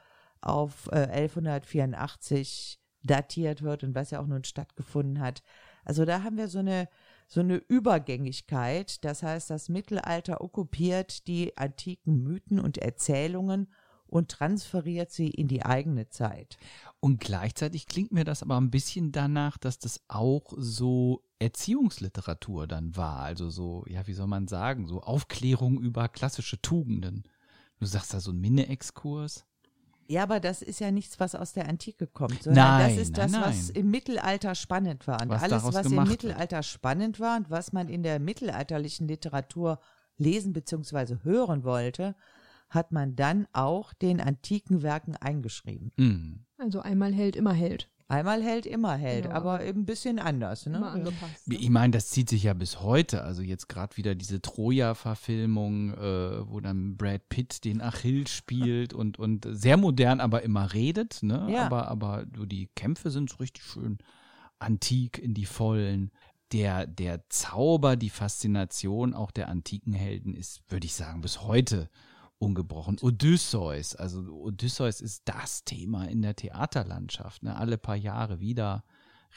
auf 0.43 0.87
äh, 0.91 1.07
1184 1.07 2.79
datiert 3.03 3.61
wird 3.61 3.83
und 3.83 3.95
was 3.95 4.11
ja 4.11 4.21
auch 4.21 4.27
nun 4.27 4.43
stattgefunden 4.43 5.19
hat. 5.19 5.43
Also 5.83 6.05
da 6.05 6.23
haben 6.23 6.37
wir 6.37 6.47
so 6.47 6.59
eine 6.59 6.87
so 7.27 7.39
eine 7.39 7.55
Übergängigkeit. 7.55 9.03
Das 9.03 9.23
heißt, 9.23 9.49
das 9.49 9.69
Mittelalter 9.69 10.41
okkupiert 10.41 11.27
die 11.27 11.57
antiken 11.57 12.21
Mythen 12.23 12.59
und 12.59 12.77
Erzählungen 12.77 13.73
und 14.05 14.29
transferiert 14.29 15.11
sie 15.11 15.29
in 15.29 15.47
die 15.47 15.65
eigene 15.65 16.09
Zeit. 16.09 16.57
Und 16.99 17.19
gleichzeitig 17.19 17.87
klingt 17.87 18.11
mir 18.11 18.23
das 18.23 18.43
aber 18.43 18.57
ein 18.57 18.69
bisschen 18.69 19.11
danach, 19.11 19.57
dass 19.57 19.79
das 19.79 20.01
auch 20.07 20.53
so 20.55 21.23
Erziehungsliteratur 21.39 22.67
dann 22.67 22.95
war. 22.95 23.21
Also 23.21 23.49
so, 23.49 23.83
ja, 23.87 24.05
wie 24.05 24.13
soll 24.13 24.27
man 24.27 24.47
sagen, 24.47 24.87
so 24.87 25.01
Aufklärung 25.01 25.81
über 25.81 26.09
klassische 26.09 26.61
Tugenden. 26.61 27.23
Du 27.79 27.87
sagst 27.87 28.13
da 28.13 28.19
so 28.19 28.31
ein 28.31 28.39
Minne-Exkurs. 28.39 29.45
Ja, 30.07 30.23
aber 30.23 30.39
das 30.39 30.61
ist 30.61 30.79
ja 30.79 30.91
nichts, 30.91 31.19
was 31.19 31.35
aus 31.35 31.53
der 31.53 31.67
Antike 31.67 32.07
kommt, 32.07 32.43
sondern 32.43 32.79
Nein, 32.79 32.89
das 32.89 33.07
ist 33.07 33.17
nein, 33.17 33.31
das, 33.31 33.41
was 33.41 33.67
nein. 33.67 33.75
im 33.75 33.91
Mittelalter 33.91 34.55
spannend 34.55 35.07
war. 35.07 35.21
Und 35.21 35.29
Was 35.29 35.43
alles, 35.43 35.63
was 35.63 35.85
im 35.85 35.91
gemacht 35.91 36.09
wird. 36.09 36.23
Mittelalter 36.23 36.63
spannend 36.63 37.19
war 37.19 37.37
und 37.37 37.49
was 37.49 37.73
man 37.73 37.87
in 37.87 38.03
der 38.03 38.19
mittelalterlichen 38.19 39.07
Literatur 39.07 39.79
lesen 40.17 40.53
bzw. 40.53 41.17
hören 41.23 41.63
wollte, 41.63 42.15
hat 42.69 42.91
man 42.91 43.15
dann 43.15 43.47
auch 43.53 43.93
den 43.93 44.19
antiken 44.19 44.81
Werken 44.81 45.15
eingeschrieben. 45.15 45.91
Mhm. 45.95 46.45
Also 46.57 46.81
einmal 46.81 47.13
Held, 47.13 47.35
immer 47.35 47.53
Held. 47.53 47.89
Einmal 48.13 48.41
hält, 48.43 48.65
immer 48.65 48.93
hält, 48.95 49.25
Ja. 49.25 49.31
aber 49.31 49.63
eben 49.63 49.81
ein 49.81 49.85
bisschen 49.85 50.19
anders. 50.19 50.65
Ne? 50.65 50.77
Immer 50.77 50.91
angepasst. 50.91 51.47
ne? 51.47 51.55
Ich 51.55 51.69
meine, 51.69 51.91
das 51.91 52.09
zieht 52.09 52.29
sich 52.29 52.43
ja 52.43 52.53
bis 52.53 52.81
heute. 52.81 53.23
Also 53.23 53.41
jetzt 53.41 53.67
gerade 53.69 53.97
wieder 53.97 54.15
diese 54.15 54.41
Troja-Verfilmung, 54.41 55.93
äh, 55.93 56.49
wo 56.49 56.59
dann 56.59 56.95
Brad 56.97 57.27
Pitt 57.29 57.63
den 57.65 57.81
Achill 57.81 58.27
spielt 58.27 58.93
und, 58.93 59.19
und 59.19 59.47
sehr 59.49 59.77
modern, 59.77 60.19
aber 60.19 60.43
immer 60.43 60.73
redet. 60.73 61.23
Ne? 61.23 61.47
Ja. 61.51 61.65
Aber, 61.65 61.87
aber 61.87 62.25
so 62.35 62.45
die 62.45 62.69
Kämpfe 62.75 63.09
sind 63.09 63.29
so 63.29 63.37
richtig 63.37 63.63
schön 63.63 63.97
antik 64.59 65.17
in 65.19 65.33
die 65.33 65.45
Vollen. 65.45 66.11
Der, 66.51 66.85
der 66.85 67.27
Zauber, 67.29 67.95
die 67.95 68.11
Faszination 68.11 69.15
auch 69.15 69.31
der 69.31 69.49
antiken 69.49 69.93
Helden 69.93 70.35
ist, 70.35 70.61
würde 70.69 70.85
ich 70.85 70.93
sagen, 70.93 71.21
bis 71.21 71.41
heute 71.41 71.89
ungebrochen. 72.39 72.97
Odysseus, 73.01 73.95
also 73.95 74.19
Odysseus 74.19 75.01
ist 75.01 75.23
das 75.25 75.63
Thema 75.63 76.05
in 76.05 76.21
der 76.21 76.35
Theaterlandschaft. 76.35 77.43
Ne? 77.43 77.55
Alle 77.55 77.77
paar 77.77 77.95
Jahre 77.95 78.39
wieder 78.39 78.83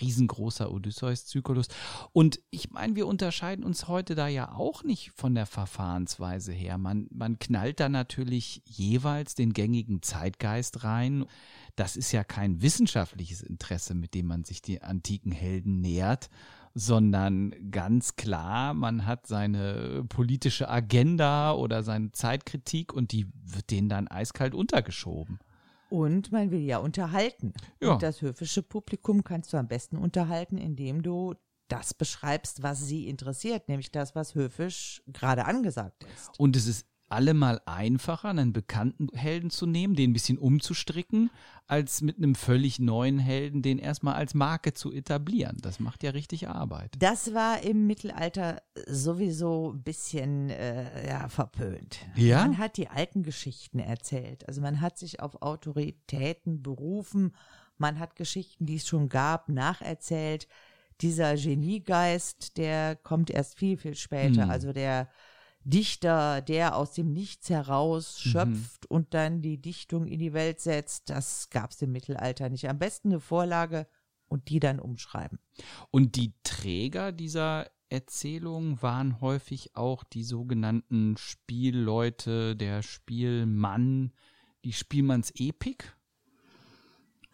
riesengroßer 0.00 0.71
Odysseus-Zyklus. 0.71 1.69
Und 2.12 2.41
ich 2.50 2.71
meine, 2.71 2.97
wir 2.97 3.07
unterscheiden 3.07 3.65
uns 3.65 3.88
heute 3.88 4.15
da 4.15 4.29
ja 4.29 4.53
auch 4.53 4.83
nicht 4.83 5.12
von 5.12 5.35
der 5.35 5.47
Verfahrensweise 5.47 6.53
her. 6.53 6.79
Man, 6.79 7.07
man 7.11 7.38
knallt 7.38 7.81
da 7.81 7.88
natürlich 7.88 8.62
jeweils 8.67 9.35
den 9.35 9.53
gängigen 9.53 10.03
Zeitgeist 10.03 10.85
rein. 10.85 11.25
Das 11.76 11.97
ist 11.97 12.12
ja 12.12 12.25
kein 12.25 12.62
wissenschaftliches 12.62 13.43
Interesse, 13.43 13.95
mit 13.95 14.15
dem 14.15 14.26
man 14.26 14.45
sich 14.45 14.62
die 14.62 14.83
antiken 14.83 15.33
Helden 15.33 15.81
nähert, 15.81 16.31
sondern 16.78 17.54
ganz 17.71 18.16
klar, 18.16 18.75
man 18.75 19.06
hat 19.06 19.26
seine 19.26 20.04
politische 20.11 20.68
Agenda 20.68 21.54
oder 21.54 21.83
seine 21.83 22.12
Zeitkritik 22.12 22.92
und 22.92 23.12
die 23.12 23.26
wird 23.33 23.71
denen 23.71 23.88
dann 23.88 24.09
eiskalt 24.09 24.54
untergeschoben. 24.54 25.38
Und 25.88 26.33
man 26.33 26.50
will 26.50 26.61
ja 26.61 26.76
unterhalten. 26.76 27.54
Ja. 27.80 27.95
Und 27.95 28.02
das 28.02 28.21
höfische 28.21 28.62
Publikum 28.62 29.25
kannst 29.25 29.54
du 29.54 29.56
am 29.56 29.68
besten 29.68 29.97
unterhalten, 29.97 30.59
indem 30.59 31.02
du 31.02 31.35
das 31.68 31.95
beschreibst, 31.95 32.62
was 32.62 32.87
sie 32.87 33.09
interessiert, 33.09 33.71
nämlich 33.71 33.90
das, 33.90 34.14
was 34.14 34.35
höfisch 34.35 35.02
gerade 35.06 35.47
angesagt 35.47 36.04
ist. 36.14 36.38
Und 36.38 36.56
es 36.56 36.66
ist 36.66 36.87
allemal 37.08 37.60
einfacher, 37.66 38.30
einen 38.30 38.52
bekannten 38.52 39.08
Helden 39.14 39.50
zu 39.50 39.66
nehmen, 39.66 39.94
den 39.94 40.10
ein 40.10 40.12
bisschen 40.12 40.38
umzustricken, 40.38 41.30
als 41.66 42.02
mit 42.02 42.16
einem 42.16 42.34
völlig 42.34 42.78
neuen 42.78 43.18
Helden 43.18 43.62
den 43.62 43.78
erstmal 43.78 44.14
als 44.14 44.34
Marke 44.34 44.72
zu 44.72 44.92
etablieren. 44.92 45.58
Das 45.62 45.80
macht 45.80 46.02
ja 46.02 46.10
richtig 46.10 46.48
Arbeit. 46.48 46.94
Das 46.98 47.34
war 47.34 47.62
im 47.62 47.86
Mittelalter 47.86 48.62
sowieso 48.86 49.72
ein 49.72 49.82
bisschen 49.82 50.50
äh, 50.50 51.08
ja, 51.08 51.28
verpönt. 51.28 51.98
Ja? 52.14 52.46
Man 52.46 52.58
hat 52.58 52.76
die 52.76 52.88
alten 52.88 53.22
Geschichten 53.22 53.78
erzählt. 53.78 54.46
Also 54.48 54.60
man 54.60 54.80
hat 54.80 54.98
sich 54.98 55.20
auf 55.20 55.42
Autoritäten 55.42 56.62
berufen. 56.62 57.34
Man 57.78 57.98
hat 57.98 58.16
Geschichten, 58.16 58.66
die 58.66 58.76
es 58.76 58.86
schon 58.86 59.08
gab, 59.08 59.48
nacherzählt. 59.48 60.48
Dieser 61.00 61.36
Geniegeist, 61.36 62.56
der 62.56 62.96
kommt 62.96 63.30
erst 63.30 63.58
viel, 63.58 63.76
viel 63.76 63.94
später. 63.94 64.44
Hm. 64.44 64.50
Also 64.50 64.72
der 64.72 65.08
Dichter, 65.68 66.40
der 66.42 66.76
aus 66.76 66.92
dem 66.92 67.12
Nichts 67.12 67.50
heraus 67.50 68.25
Mhm. 68.25 68.30
schöpft 68.30 68.87
und 68.87 69.14
dann 69.14 69.42
die 69.42 69.61
Dichtung 69.61 70.06
in 70.06 70.20
die 70.20 70.32
Welt 70.32 70.61
setzt, 70.61 71.11
das 71.11 71.50
gab 71.50 71.73
es 71.73 71.82
im 71.82 71.90
Mittelalter 71.92 72.49
nicht. 72.49 72.68
Am 72.68 72.78
besten 72.78 73.08
eine 73.08 73.20
Vorlage 73.20 73.88
und 74.28 74.49
die 74.49 74.61
dann 74.61 74.78
umschreiben. 74.78 75.40
Und 75.90 76.14
die 76.14 76.35
Träger 76.44 77.11
dieser 77.11 77.68
Erzählung 77.88 78.80
waren 78.80 79.20
häufig 79.20 79.75
auch 79.76 80.04
die 80.04 80.25
sogenannten 80.25 81.16
Spielleute, 81.16 82.54
der 82.56 82.82
Spielmann, 82.82 84.12
die 84.64 84.73
Spielmannsepik. 84.73 85.96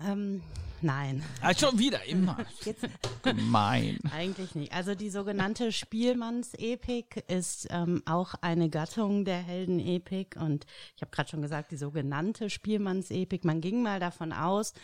Ähm, 0.01 0.43
nein. 0.81 1.23
Ah, 1.41 1.55
schon 1.55 1.79
wieder, 1.79 2.05
immer. 2.05 2.37
Gemein. 3.23 3.99
Eigentlich 4.13 4.55
nicht. 4.55 4.73
Also 4.73 4.95
die 4.95 5.11
sogenannte 5.11 5.73
Spielmannsepik 5.73 7.25
ist 7.29 7.69
ähm, 7.71 8.03
auch 8.07 8.35
eine 8.41 8.69
Gattung 8.69 9.25
der 9.25 9.39
Heldenepik 9.39 10.37
und 10.41 10.67
ich 10.97 11.03
habe 11.03 11.11
gerade 11.11 11.31
schon 11.31 11.43
gesagt, 11.43 11.71
die 11.71 11.77
sogenannte 11.77 12.51
Spielmannsepik. 12.51 13.45
Man 13.45 13.61
ging 13.61 13.83
mal 13.83 14.01
davon 14.01 14.33
aus, 14.33 14.75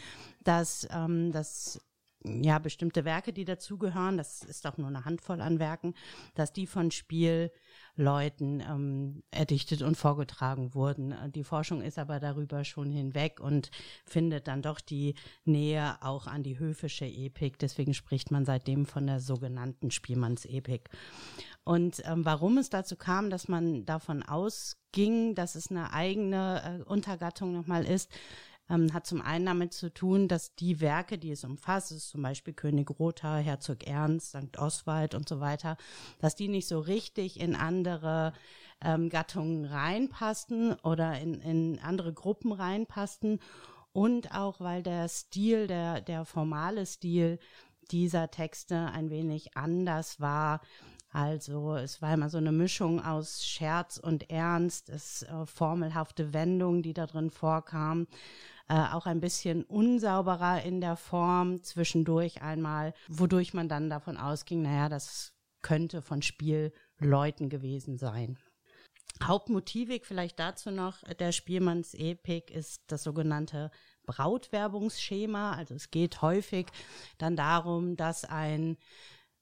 dass 0.44 0.86
ähm, 0.90 1.32
das 1.32 1.80
ja 2.24 2.58
bestimmte 2.58 3.04
Werke, 3.04 3.32
die 3.32 3.44
dazugehören, 3.44 4.16
das 4.16 4.42
ist 4.42 4.66
auch 4.66 4.76
nur 4.76 4.88
eine 4.88 5.04
Handvoll 5.04 5.40
an 5.40 5.58
Werken, 5.58 5.94
dass 6.34 6.52
die 6.52 6.66
von 6.66 6.90
Spielleuten 6.90 8.60
ähm, 8.60 9.22
erdichtet 9.30 9.82
und 9.82 9.96
vorgetragen 9.96 10.74
wurden. 10.74 11.14
Die 11.32 11.44
Forschung 11.44 11.80
ist 11.80 11.98
aber 11.98 12.20
darüber 12.20 12.64
schon 12.64 12.90
hinweg 12.90 13.40
und 13.40 13.70
findet 14.04 14.48
dann 14.48 14.62
doch 14.62 14.80
die 14.80 15.14
Nähe 15.44 15.96
auch 16.02 16.26
an 16.26 16.42
die 16.42 16.58
höfische 16.58 17.06
Epik. 17.06 17.58
Deswegen 17.58 17.94
spricht 17.94 18.30
man 18.30 18.44
seitdem 18.44 18.86
von 18.86 19.06
der 19.06 19.20
sogenannten 19.20 19.90
Spielmannsepik. 19.90 20.90
Und 21.64 22.02
ähm, 22.06 22.24
warum 22.24 22.58
es 22.58 22.70
dazu 22.70 22.96
kam, 22.96 23.30
dass 23.30 23.46
man 23.46 23.84
davon 23.84 24.22
ausging, 24.22 25.34
dass 25.34 25.54
es 25.54 25.70
eine 25.70 25.92
eigene 25.92 26.80
äh, 26.80 26.82
Untergattung 26.82 27.52
nochmal 27.52 27.84
ist, 27.84 28.10
ähm, 28.70 28.92
hat 28.92 29.06
zum 29.06 29.20
einen 29.20 29.46
damit 29.46 29.72
zu 29.72 29.92
tun, 29.92 30.28
dass 30.28 30.54
die 30.54 30.80
Werke, 30.80 31.18
die 31.18 31.30
es 31.30 31.44
umfasst, 31.44 31.92
ist 31.92 32.10
zum 32.10 32.22
Beispiel 32.22 32.54
König 32.54 32.90
Rotha, 32.98 33.36
Herzog 33.36 33.86
Ernst, 33.86 34.30
St. 34.30 34.58
Oswald 34.58 35.14
und 35.14 35.28
so 35.28 35.40
weiter, 35.40 35.76
dass 36.20 36.36
die 36.36 36.48
nicht 36.48 36.68
so 36.68 36.78
richtig 36.78 37.40
in 37.40 37.56
andere 37.56 38.32
ähm, 38.82 39.08
Gattungen 39.08 39.64
reinpassten 39.64 40.74
oder 40.82 41.18
in, 41.20 41.40
in 41.40 41.78
andere 41.80 42.12
Gruppen 42.12 42.52
reinpassten 42.52 43.40
und 43.92 44.34
auch 44.34 44.60
weil 44.60 44.82
der 44.82 45.08
Stil, 45.08 45.66
der, 45.66 46.00
der 46.00 46.24
formale 46.24 46.86
Stil 46.86 47.38
dieser 47.90 48.30
Texte 48.30 48.90
ein 48.92 49.10
wenig 49.10 49.56
anders 49.56 50.20
war 50.20 50.60
also 51.10 51.74
es 51.76 52.02
war 52.02 52.12
immer 52.12 52.28
so 52.28 52.38
eine 52.38 52.52
Mischung 52.52 53.02
aus 53.02 53.46
Scherz 53.46 53.96
und 53.96 54.30
Ernst, 54.30 54.90
es 54.90 55.22
äh, 55.22 55.46
formelhafte 55.46 56.34
Wendungen, 56.34 56.82
die 56.82 56.92
da 56.92 57.06
drin 57.06 57.30
vorkamen, 57.30 58.06
äh, 58.68 58.74
auch 58.92 59.06
ein 59.06 59.20
bisschen 59.20 59.64
unsauberer 59.64 60.62
in 60.62 60.80
der 60.80 60.96
Form 60.96 61.62
zwischendurch 61.62 62.42
einmal, 62.42 62.94
wodurch 63.08 63.54
man 63.54 63.68
dann 63.68 63.90
davon 63.90 64.16
ausging, 64.16 64.62
naja, 64.62 64.88
das 64.88 65.34
könnte 65.62 66.02
von 66.02 66.22
Spielleuten 66.22 67.48
gewesen 67.48 67.98
sein. 67.98 68.38
Hauptmotivik 69.22 70.06
vielleicht 70.06 70.38
dazu 70.38 70.70
noch 70.70 71.02
der 71.02 71.32
Spielmannsepik 71.32 72.50
ist 72.50 72.82
das 72.86 73.02
sogenannte 73.02 73.70
Brautwerbungsschema. 74.06 75.52
Also 75.52 75.74
es 75.74 75.90
geht 75.90 76.22
häufig 76.22 76.66
dann 77.18 77.34
darum, 77.34 77.96
dass 77.96 78.24
ein 78.24 78.76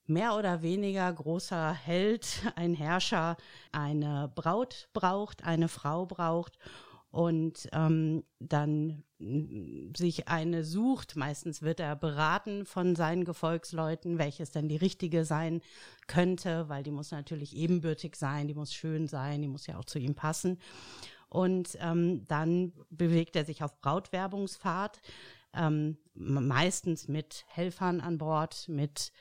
mehr 0.06 0.36
oder 0.36 0.62
weniger 0.62 1.12
großer 1.12 1.72
Held, 1.72 2.52
ein 2.56 2.74
Herrscher, 2.74 3.36
eine 3.72 4.32
Braut 4.34 4.88
braucht, 4.92 5.44
eine 5.44 5.68
Frau 5.68 6.06
braucht 6.06 6.58
und 7.10 7.68
ähm, 7.72 8.24
dann 8.38 9.04
sich 9.18 10.28
eine 10.28 10.62
sucht. 10.62 11.16
Meistens 11.16 11.62
wird 11.62 11.80
er 11.80 11.96
beraten 11.96 12.66
von 12.66 12.94
seinen 12.94 13.24
Gefolgsleuten, 13.24 14.18
welches 14.18 14.50
denn 14.50 14.68
die 14.68 14.76
richtige 14.76 15.24
sein 15.24 15.62
könnte, 16.06 16.68
weil 16.68 16.82
die 16.82 16.90
muss 16.90 17.12
natürlich 17.12 17.56
ebenbürtig 17.56 18.16
sein, 18.16 18.46
die 18.46 18.54
muss 18.54 18.74
schön 18.74 19.08
sein, 19.08 19.40
die 19.40 19.48
muss 19.48 19.66
ja 19.66 19.78
auch 19.78 19.86
zu 19.86 19.98
ihm 19.98 20.14
passen. 20.14 20.58
Und 21.28 21.76
ähm, 21.80 22.26
dann 22.28 22.72
bewegt 22.90 23.36
er 23.36 23.44
sich 23.44 23.62
auf 23.62 23.80
Brautwerbungsfahrt, 23.80 25.00
ähm, 25.54 25.96
meistens 26.14 27.08
mit 27.08 27.44
Helfern 27.48 28.00
an 28.00 28.18
Bord, 28.18 28.68
mit 28.68 29.12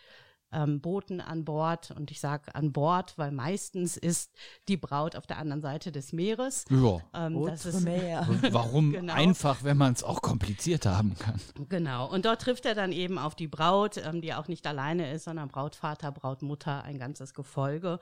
ähm, 0.52 0.82
Booten 0.82 1.22
an 1.22 1.46
Bord. 1.46 1.92
Und 1.92 2.12
ich 2.12 2.20
sage 2.20 2.54
an 2.56 2.72
Bord, 2.72 3.18
weil 3.18 3.32
meistens 3.32 3.98
ist 3.98 4.32
die 4.68 4.78
Braut 4.78 5.16
auf 5.16 5.28
der 5.28 5.38
anderen 5.38 5.62
Seite 5.62 5.92
des 5.92 6.14
Meeres. 6.14 6.66
Ja. 6.70 7.00
Ähm, 7.14 7.46
das 7.46 7.66
ist, 7.66 7.82
Meer. 7.82 8.28
Warum 8.52 8.92
Genau. 8.92 9.14
einfach, 9.14 9.64
wenn 9.64 9.78
man 9.78 9.94
es 9.94 10.04
auch 10.04 10.22
kompliziert 10.22 10.86
haben 10.86 11.16
kann? 11.18 11.40
Genau. 11.70 12.10
Und 12.10 12.26
dort 12.26 12.42
trifft 12.42 12.66
er 12.66 12.76
dann 12.76 12.92
eben 12.92 13.18
auf 13.18 13.36
die 13.36 13.48
Braut, 13.48 13.98
ähm, 13.98 14.22
die 14.22 14.34
auch 14.34 14.48
nicht 14.48 14.66
alleine 14.68 15.12
ist, 15.12 15.26
sondern 15.26 15.50
Brautvater, 15.50 16.12
Brautmutter, 16.12 16.84
ein 16.84 16.98
ganzes 16.98 17.34
Gefolge. 17.34 18.00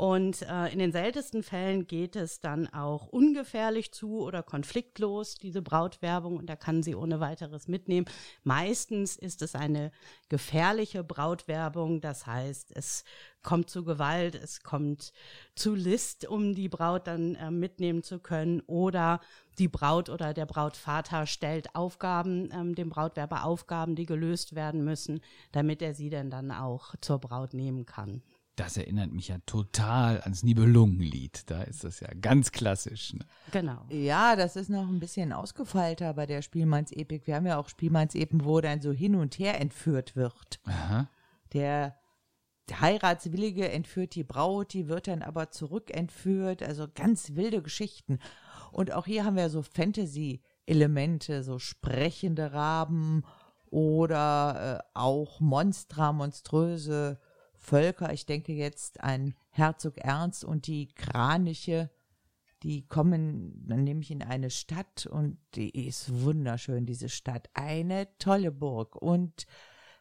Und 0.00 0.40
äh, 0.48 0.68
in 0.68 0.78
den 0.78 0.92
seltensten 0.92 1.42
Fällen 1.42 1.86
geht 1.86 2.16
es 2.16 2.40
dann 2.40 2.68
auch 2.68 3.08
ungefährlich 3.08 3.92
zu 3.92 4.22
oder 4.22 4.42
konfliktlos, 4.42 5.34
diese 5.34 5.60
Brautwerbung, 5.60 6.38
und 6.38 6.48
er 6.48 6.56
kann 6.56 6.82
sie 6.82 6.94
ohne 6.94 7.20
weiteres 7.20 7.68
mitnehmen. 7.68 8.06
Meistens 8.42 9.16
ist 9.16 9.42
es 9.42 9.54
eine 9.54 9.92
gefährliche 10.30 11.04
Brautwerbung, 11.04 12.00
das 12.00 12.26
heißt, 12.26 12.74
es 12.74 13.04
kommt 13.42 13.68
zu 13.68 13.84
Gewalt, 13.84 14.36
es 14.36 14.62
kommt 14.62 15.12
zu 15.54 15.74
List, 15.74 16.26
um 16.26 16.54
die 16.54 16.70
Braut 16.70 17.06
dann 17.06 17.34
äh, 17.34 17.50
mitnehmen 17.50 18.02
zu 18.02 18.20
können, 18.20 18.62
oder 18.62 19.20
die 19.58 19.68
Braut 19.68 20.08
oder 20.08 20.32
der 20.32 20.46
Brautvater 20.46 21.26
stellt 21.26 21.74
Aufgaben, 21.74 22.48
ähm, 22.54 22.74
dem 22.74 22.88
Brautwerber 22.88 23.44
Aufgaben, 23.44 23.96
die 23.96 24.06
gelöst 24.06 24.54
werden 24.54 24.82
müssen, 24.82 25.20
damit 25.52 25.82
er 25.82 25.92
sie 25.92 26.08
denn 26.08 26.30
dann 26.30 26.52
auch 26.52 26.94
zur 27.02 27.18
Braut 27.18 27.52
nehmen 27.52 27.84
kann. 27.84 28.22
Das 28.62 28.76
erinnert 28.76 29.12
mich 29.12 29.28
ja 29.28 29.38
total 29.46 30.20
ans 30.20 30.42
Nibelungenlied. 30.42 31.50
Da 31.50 31.62
ist 31.62 31.84
das 31.84 32.00
ja 32.00 32.08
ganz 32.20 32.52
klassisch. 32.52 33.14
Ne? 33.14 33.24
Genau. 33.52 33.84
Ja, 33.88 34.36
das 34.36 34.56
ist 34.56 34.70
noch 34.70 34.88
ein 34.88 35.00
bisschen 35.00 35.32
ausgefeilter 35.32 36.14
bei 36.14 36.26
der 36.26 36.42
Spielmannsepik. 36.42 37.26
Wir 37.26 37.36
haben 37.36 37.46
ja 37.46 37.58
auch 37.58 37.68
Spielmannsepen, 37.68 38.44
wo 38.44 38.60
dann 38.60 38.80
so 38.80 38.92
hin 38.92 39.14
und 39.14 39.38
her 39.38 39.60
entführt 39.60 40.16
wird. 40.16 40.60
Aha. 40.64 41.08
Der, 41.52 41.96
Heiratswillige 42.78 43.68
entführt 43.70 44.14
die 44.14 44.24
Braut, 44.24 44.72
die 44.72 44.88
wird 44.88 45.08
dann 45.08 45.22
aber 45.22 45.50
zurückentführt. 45.50 46.62
Also 46.62 46.86
ganz 46.94 47.34
wilde 47.34 47.62
Geschichten. 47.62 48.18
Und 48.72 48.92
auch 48.92 49.06
hier 49.06 49.24
haben 49.24 49.36
wir 49.36 49.50
so 49.50 49.62
Fantasy-Elemente, 49.62 51.42
so 51.42 51.58
sprechende 51.58 52.52
Raben 52.52 53.24
oder 53.66 54.78
äh, 54.78 54.88
auch 54.94 55.40
Monstra, 55.40 56.12
monströse 56.12 57.18
Völker. 57.60 58.12
Ich 58.12 58.26
denke 58.26 58.52
jetzt 58.52 59.00
an 59.00 59.34
Herzog 59.50 59.98
Ernst 59.98 60.44
und 60.44 60.66
die 60.66 60.88
Kraniche. 60.88 61.90
Die 62.62 62.86
kommen 62.86 63.64
dann 63.66 63.84
nämlich 63.84 64.10
in 64.10 64.22
eine 64.22 64.50
Stadt 64.50 65.06
und 65.06 65.38
die 65.54 65.86
ist 65.86 66.22
wunderschön, 66.22 66.86
diese 66.86 67.08
Stadt. 67.08 67.48
Eine 67.54 68.08
tolle 68.18 68.50
Burg. 68.50 68.96
Und 68.96 69.46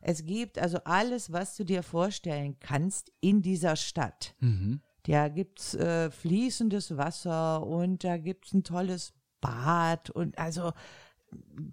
es 0.02 0.26
gibt 0.26 0.58
also 0.58 0.80
alles, 0.86 1.32
was 1.32 1.56
du 1.56 1.64
dir 1.64 1.84
vorstellen 1.84 2.58
kannst 2.60 3.12
in 3.22 3.42
dieser 3.42 3.76
Stadt. 3.76 4.36
Mhm. 4.40 4.82
Da 5.04 5.28
gibt's 5.28 5.74
äh, 5.76 6.12
fließendes 6.12 6.98
Wasser 6.98 7.66
und 7.66 8.04
da 8.04 8.18
gibt's 8.18 8.54
ein 8.54 8.64
tolles 8.64 9.14
Bad 9.42 10.10
und 10.10 10.38
also 10.38 10.72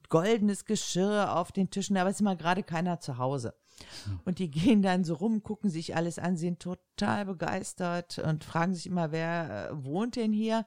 goldenes 0.09 0.65
Geschirr 0.65 1.35
auf 1.37 1.53
den 1.53 1.71
Tischen, 1.71 1.97
aber 1.97 2.11
es 2.11 2.17
ist 2.17 2.21
immer 2.21 2.37
gerade 2.37 2.63
keiner 2.63 3.01
zu 3.01 3.19
Hause. 3.19 3.55
Und 4.25 4.39
die 4.39 4.51
gehen 4.51 4.83
dann 4.83 5.05
so 5.05 5.15
rum, 5.15 5.43
gucken 5.43 5.71
sich 5.71 5.95
alles 5.95 6.19
an, 6.19 6.37
sind 6.37 6.61
total 6.61 7.27
begeistert 7.27 8.19
und 8.19 8.45
fragen 8.45 8.75
sich 8.75 8.87
immer, 8.87 9.13
wer 9.13 9.71
äh, 9.71 9.85
wohnt 9.85 10.17
denn 10.17 10.33
hier? 10.33 10.67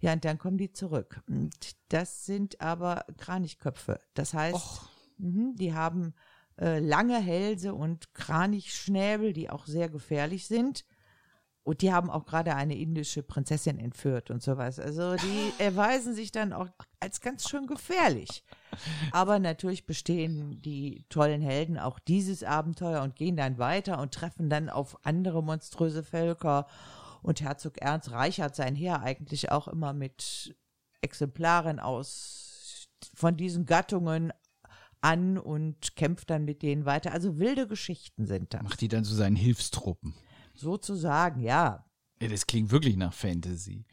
Ja, 0.00 0.12
und 0.12 0.24
dann 0.24 0.38
kommen 0.38 0.58
die 0.58 0.72
zurück. 0.72 1.20
Und 1.28 1.54
das 1.88 2.24
sind 2.24 2.60
aber 2.60 3.04
Kranichköpfe. 3.16 3.98
Das 4.14 4.32
heißt, 4.32 4.54
Och. 4.54 4.88
mhm, 5.18 5.56
die 5.56 5.74
haben 5.74 6.14
äh, 6.60 6.78
lange 6.78 7.18
Hälse 7.18 7.74
und 7.74 8.14
Kranichschnäbel, 8.14 9.32
die 9.32 9.50
auch 9.50 9.66
sehr 9.66 9.88
gefährlich 9.88 10.46
sind. 10.46 10.84
Und 11.68 11.82
die 11.82 11.92
haben 11.92 12.08
auch 12.08 12.24
gerade 12.24 12.54
eine 12.54 12.78
indische 12.78 13.22
Prinzessin 13.22 13.78
entführt 13.78 14.30
und 14.30 14.42
sowas. 14.42 14.80
Also 14.80 15.16
die 15.16 15.52
erweisen 15.58 16.14
sich 16.14 16.32
dann 16.32 16.54
auch 16.54 16.68
als 16.98 17.20
ganz 17.20 17.46
schön 17.46 17.66
gefährlich. 17.66 18.42
Aber 19.12 19.38
natürlich 19.38 19.84
bestehen 19.84 20.62
die 20.62 21.04
tollen 21.10 21.42
Helden 21.42 21.78
auch 21.78 21.98
dieses 21.98 22.42
Abenteuer 22.42 23.02
und 23.02 23.16
gehen 23.16 23.36
dann 23.36 23.58
weiter 23.58 24.00
und 24.00 24.14
treffen 24.14 24.48
dann 24.48 24.70
auf 24.70 25.04
andere 25.04 25.42
monströse 25.42 26.02
Völker. 26.02 26.66
Und 27.20 27.42
Herzog 27.42 27.76
Ernst 27.82 28.12
reichert 28.12 28.56
sein 28.56 28.74
Heer 28.74 29.02
eigentlich 29.02 29.52
auch 29.52 29.68
immer 29.68 29.92
mit 29.92 30.56
Exemplaren 31.02 31.80
aus 31.80 32.88
von 33.12 33.36
diesen 33.36 33.66
Gattungen 33.66 34.32
an 35.02 35.36
und 35.36 35.96
kämpft 35.96 36.30
dann 36.30 36.46
mit 36.46 36.62
denen 36.62 36.86
weiter. 36.86 37.12
Also 37.12 37.38
wilde 37.38 37.68
Geschichten 37.68 38.24
sind 38.24 38.54
das. 38.54 38.62
Macht 38.62 38.80
die 38.80 38.88
dann 38.88 39.04
zu 39.04 39.14
seinen 39.14 39.36
Hilfstruppen. 39.36 40.14
Sozusagen, 40.58 41.40
ja. 41.40 41.84
Ja, 42.20 42.28
das 42.28 42.46
klingt 42.46 42.72
wirklich 42.72 42.96
nach 42.96 43.12
Fantasy. 43.12 43.84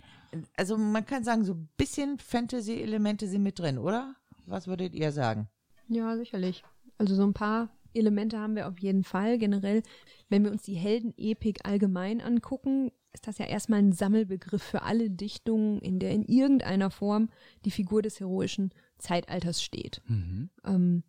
Also 0.57 0.77
man 0.77 1.05
kann 1.05 1.23
sagen, 1.23 1.45
so 1.45 1.53
ein 1.53 1.69
bisschen 1.77 2.17
Fantasy-Elemente 2.17 3.27
sind 3.27 3.43
mit 3.43 3.59
drin, 3.59 3.77
oder? 3.77 4.15
Was 4.47 4.67
würdet 4.67 4.95
ihr 4.95 5.11
sagen? 5.11 5.47
Ja, 5.87 6.17
sicherlich. 6.17 6.63
Also 6.97 7.15
so 7.15 7.23
ein 7.23 7.33
paar 7.33 7.69
Elemente 7.93 8.39
haben 8.39 8.55
wir 8.55 8.67
auf 8.67 8.79
jeden 8.79 9.03
Fall. 9.03 9.37
Generell, 9.37 9.83
wenn 10.29 10.43
wir 10.43 10.51
uns 10.51 10.63
die 10.63 10.73
Heldenepik 10.73 11.65
allgemein 11.65 12.19
angucken, 12.19 12.91
ist 13.13 13.27
das 13.27 13.37
ja 13.37 13.45
erstmal 13.45 13.79
ein 13.79 13.93
Sammelbegriff 13.93 14.63
für 14.63 14.81
alle 14.81 15.09
Dichtungen, 15.09 15.79
in 15.79 15.99
der 15.99 16.11
in 16.11 16.25
irgendeiner 16.25 16.89
Form 16.89 17.29
die 17.63 17.71
Figur 17.71 18.01
des 18.01 18.19
Heroischen 18.19 18.71
Zeitalters 18.97 19.61
steht. 19.61 20.01
Mhm. 20.07 20.49
Ähm, 20.65 21.03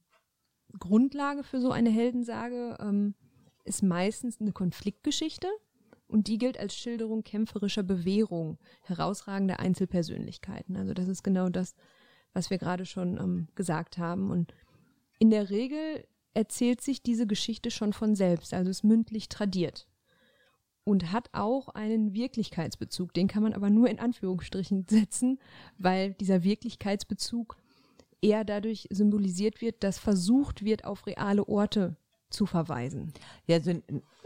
Grundlage 0.79 1.43
für 1.43 1.61
so 1.61 1.71
eine 1.71 1.91
Heldensage 1.91 2.77
ähm, 2.81 3.15
ist 3.67 3.83
meistens 3.83 4.41
eine 4.41 4.53
Konfliktgeschichte 4.53 5.49
und 6.09 6.29
die 6.29 6.39
gilt 6.39 6.59
als 6.59 6.75
Schilderung 6.75 7.25
kämpferischer 7.25 7.83
Bewährung 7.83 8.59
herausragender 8.83 9.59
Einzelpersönlichkeiten. 9.61 10.77
Also 10.77 10.95
das 10.95 11.09
ist 11.09 11.23
genau 11.23 11.49
das, 11.49 11.75
was 12.33 12.51
wir 12.51 12.59
gerade 12.59 12.87
schon 12.87 13.19
ähm, 13.19 13.49
gesagt 13.55 13.99
haben. 13.99 14.31
Und 14.31 14.55
in 15.19 15.31
der 15.31 15.51
Regel 15.51 16.07
erzählt 16.35 16.81
sich 16.81 17.03
diese 17.03 17.27
Geschichte 17.27 17.71
schon 17.71 17.93
von 17.93 18.15
selbst, 18.15 18.55
also 18.55 18.71
ist 18.71 18.85
mündlich 18.85 19.29
tradiert 19.29 19.89
und 20.85 21.11
hat 21.11 21.31
auch 21.33 21.69
einen 21.69 22.15
Wirklichkeitsbezug. 22.15 23.13
Den 23.13 23.27
kann 23.27 23.43
man 23.43 23.55
aber 23.55 23.71
nur 23.71 23.89
in 23.89 23.99
Anführungsstrichen 23.99 24.87
setzen, 24.91 25.41
weil 25.79 26.15
dieser 26.15 26.45
Wirklichkeitsbezug 26.45 27.57
eher 28.23 28.45
dadurch 28.45 28.87
symbolisiert 28.91 29.61
wird, 29.61 29.83
dass 29.83 29.99
versucht 29.99 30.65
wird, 30.65 30.85
auf 30.85 31.07
reale 31.07 31.49
Orte 31.49 31.97
zu 32.31 32.47
verweisen. 32.47 33.13
Ja, 33.47 33.61
so, 33.61 33.73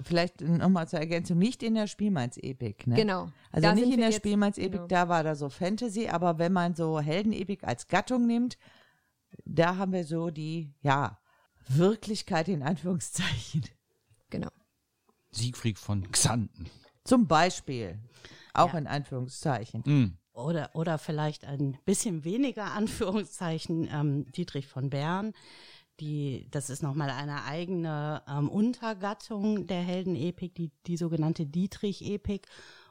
vielleicht 0.01 0.41
nochmal 0.41 0.89
zur 0.89 0.99
Ergänzung, 1.01 1.39
nicht 1.39 1.63
in 1.63 1.75
der 1.75 1.87
Spielmannsepik. 1.87 2.87
Ne? 2.87 2.97
Genau. 2.97 3.31
Also 3.53 3.69
Da 3.69 3.75
nicht 3.75 3.93
in 3.93 4.01
der 4.01 4.13
Spielmannsepik, 4.13 4.73
genau. 4.73 4.87
da 4.87 5.09
war 5.09 5.23
da 5.23 5.35
so 5.35 5.49
Fantasy, 5.49 6.09
aber 6.09 6.39
wenn 6.39 6.53
man 6.53 6.75
so 6.75 7.01
Heldenepik 7.01 7.65
als 7.65 7.89
Gattung 7.89 8.27
nimmt, 8.27 8.57
da 9.45 9.77
haben 9.77 9.93
wir 9.93 10.05
so 10.05 10.31
die, 10.31 10.73
ja, 10.83 11.19
Wirklichkeit 11.69 12.49
in 12.49 12.63
Anführungszeichen. 12.63 13.65
Genau. 14.31 14.49
Siegfried 15.31 15.79
von 15.79 16.11
Xanten. 16.11 16.71
Zum 17.05 17.27
Beispiel, 17.27 17.99
auch 18.55 18.73
Ja. 18.73 18.79
in 18.79 18.87
Anführungszeichen. 18.87 19.83
Mhm. 19.85 20.17
Oder, 20.33 20.71
oder 20.75 20.99
vielleicht 20.99 21.45
ein 21.45 21.77
bisschen 21.85 22.25
weniger 22.25 22.73
Anführungszeichen 22.73 23.89
ähm, 23.93 24.31
Dietrich 24.33 24.67
von 24.69 24.89
Bern. 24.91 25.33
Die, 26.01 26.49
das 26.51 26.71
ist 26.71 26.83
nochmal 26.83 27.11
eine 27.11 27.45
eigene 27.45 28.23
ähm, 28.29 28.49
Untergattung 28.49 29.67
der 29.67 29.83
Heldenepik, 29.83 30.55
die, 30.55 30.71
die 30.87 30.97
sogenannte 30.97 31.47
Dietrich-Epik. 31.47 32.47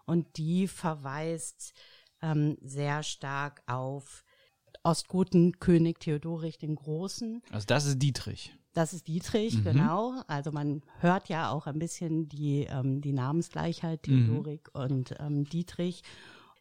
Und 0.05 0.37
die 0.37 0.67
verweist 0.67 1.73
ähm, 2.21 2.57
sehr 2.61 3.03
stark 3.03 3.61
auf 3.67 4.23
Ostgotenkönig 4.83 5.97
Theodorich 5.99 6.57
den 6.57 6.75
Großen. 6.75 7.41
Also 7.51 7.65
das 7.67 7.85
ist 7.85 7.99
Dietrich. 7.99 8.53
Das 8.73 8.93
ist 8.93 9.07
Dietrich, 9.07 9.57
Mhm. 9.57 9.63
genau. 9.63 10.21
Also 10.27 10.51
man 10.51 10.83
hört 10.99 11.27
ja 11.29 11.51
auch 11.51 11.67
ein 11.67 11.79
bisschen 11.79 12.29
die, 12.29 12.67
ähm, 12.69 13.01
die 13.01 13.13
Namensgleichheit, 13.13 14.03
Theodorik 14.03 14.69
und 14.73 15.15
ähm, 15.19 15.43
Dietrich. 15.45 16.03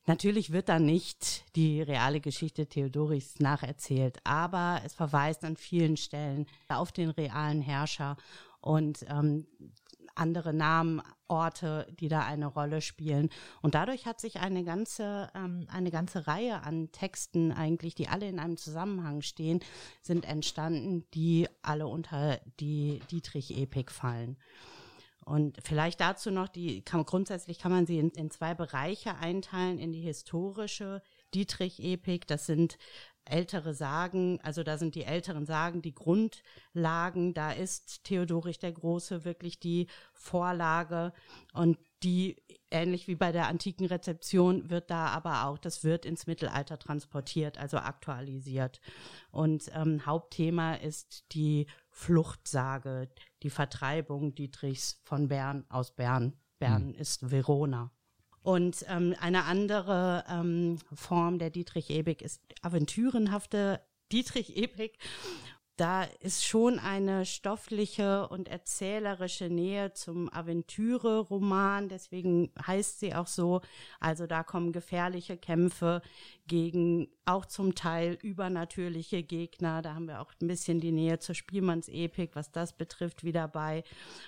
Natürlich 0.08 0.52
wird 0.52 0.70
da 0.70 0.78
nicht 0.78 1.44
die 1.54 1.82
reale 1.82 2.20
Geschichte 2.20 2.66
Theodorichs 2.66 3.40
nacherzählt, 3.40 4.18
aber 4.24 4.80
es 4.82 4.94
verweist 4.94 5.44
an 5.44 5.54
vielen 5.54 5.98
Stellen 5.98 6.46
auf 6.66 6.92
den 6.92 7.10
realen 7.10 7.60
Herrscher 7.60 8.16
und 8.62 9.04
ähm, 9.10 9.46
andere 10.14 10.54
Namen, 10.54 11.02
Orte, 11.28 11.86
die 12.00 12.08
da 12.08 12.20
eine 12.20 12.46
Rolle 12.46 12.80
spielen. 12.80 13.28
Und 13.60 13.74
dadurch 13.74 14.06
hat 14.06 14.18
sich 14.18 14.40
eine 14.40 14.64
ganze, 14.64 15.28
ähm, 15.34 15.66
eine 15.70 15.90
ganze 15.90 16.26
Reihe 16.26 16.62
an 16.62 16.90
Texten 16.90 17.52
eigentlich, 17.52 17.94
die 17.94 18.08
alle 18.08 18.30
in 18.30 18.38
einem 18.38 18.56
Zusammenhang 18.56 19.20
stehen, 19.20 19.60
sind 20.00 20.24
entstanden, 20.24 21.04
die 21.12 21.48
alle 21.60 21.86
unter 21.86 22.40
die 22.60 23.00
Dietrich-Epik 23.10 23.92
fallen. 23.92 24.38
Und 25.28 25.58
vielleicht 25.62 26.00
dazu 26.00 26.30
noch, 26.30 26.48
die 26.48 26.80
kann, 26.80 27.04
grundsätzlich 27.04 27.58
kann 27.58 27.70
man 27.70 27.84
sie 27.84 27.98
in, 27.98 28.08
in 28.12 28.30
zwei 28.30 28.54
Bereiche 28.54 29.16
einteilen, 29.16 29.78
in 29.78 29.92
die 29.92 30.00
historische 30.00 31.02
Dietrich-Epik, 31.34 32.26
das 32.26 32.46
sind 32.46 32.78
ältere 33.26 33.74
Sagen, 33.74 34.40
also 34.42 34.62
da 34.62 34.78
sind 34.78 34.94
die 34.94 35.04
älteren 35.04 35.44
Sagen 35.44 35.82
die 35.82 35.94
Grundlagen, 35.94 37.34
da 37.34 37.52
ist 37.52 38.04
Theodorich 38.04 38.58
der 38.58 38.72
Große 38.72 39.26
wirklich 39.26 39.60
die 39.60 39.88
Vorlage. 40.14 41.12
Und 41.52 41.76
die, 42.02 42.36
ähnlich 42.70 43.06
wie 43.06 43.16
bei 43.16 43.30
der 43.30 43.48
antiken 43.48 43.84
Rezeption, 43.84 44.70
wird 44.70 44.90
da 44.90 45.08
aber 45.08 45.44
auch, 45.44 45.58
das 45.58 45.84
wird 45.84 46.06
ins 46.06 46.26
Mittelalter 46.26 46.78
transportiert, 46.78 47.58
also 47.58 47.76
aktualisiert. 47.76 48.80
Und 49.30 49.70
ähm, 49.74 50.06
Hauptthema 50.06 50.76
ist 50.76 51.34
die 51.34 51.66
Fluchtsage, 51.98 53.08
die 53.42 53.50
Vertreibung 53.50 54.32
Dietrichs 54.32 55.00
von 55.02 55.26
Bern 55.26 55.64
aus 55.68 55.90
Bern. 55.96 56.36
Bern 56.60 56.94
ist 56.94 57.28
Verona. 57.32 57.90
Und 58.40 58.84
ähm, 58.88 59.16
eine 59.20 59.44
andere 59.44 60.24
ähm, 60.28 60.78
Form 60.94 61.40
der 61.40 61.50
Dietrich-Epik 61.50 62.22
ist 62.22 62.40
aventürenhafte 62.62 63.80
Dietrich-Epik. 64.12 64.96
Da 65.76 66.04
ist 66.04 66.44
schon 66.44 66.78
eine 66.78 67.26
stoffliche 67.26 68.28
und 68.28 68.48
erzählerische 68.48 69.48
Nähe 69.48 69.92
zum 69.92 70.32
Aventüre-Roman, 70.32 71.88
deswegen 71.88 72.52
heißt 72.64 73.00
sie 73.00 73.14
auch 73.14 73.28
so. 73.28 73.60
Also 74.00 74.26
da 74.26 74.44
kommen 74.44 74.72
gefährliche 74.72 75.36
Kämpfe 75.36 76.02
gegen 76.48 77.06
auch 77.26 77.46
zum 77.46 77.74
Teil 77.74 78.18
übernatürliche 78.22 79.22
Gegner. 79.22 79.82
Da 79.82 79.94
haben 79.94 80.08
wir 80.08 80.20
auch 80.20 80.32
ein 80.40 80.48
bisschen 80.48 80.80
die 80.80 80.90
Nähe 80.90 81.20
zur 81.20 81.34
Spielmannsepik, 81.34 82.34
was 82.34 82.50
das 82.50 82.72
betrifft, 82.72 83.22
wieder 83.22 83.46
bei. 83.46 83.84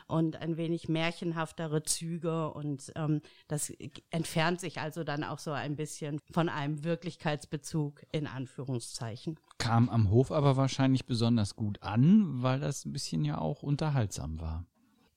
Und 0.07 0.37
ein 0.37 0.57
wenig 0.57 0.89
märchenhaftere 0.89 1.83
Züge. 1.83 2.53
Und 2.53 2.93
ähm, 2.95 3.23
das 3.49 3.73
entfernt 4.11 4.61
sich 4.61 4.81
also 4.81 5.03
dann 5.03 5.25
auch 5.25 5.39
so 5.39 5.51
ein 5.51 5.75
bisschen 5.75 6.21
von 6.31 6.49
einem 6.49 6.85
Wirklichkeitsbezug 6.85 8.05
in 8.13 8.27
Anführungszeichen. 8.27 9.41
Kam 9.59 9.89
am 9.89 10.11
Hof 10.11 10.31
aber 10.31 10.57
wahrscheinlich 10.57 11.07
besonders 11.07 11.57
gut 11.57 11.83
an, 11.83 12.43
weil 12.43 12.61
das 12.61 12.85
ein 12.85 12.93
bisschen 12.93 13.25
ja 13.25 13.39
auch 13.39 13.63
unterhaltsam 13.63 14.41
war. 14.41 14.67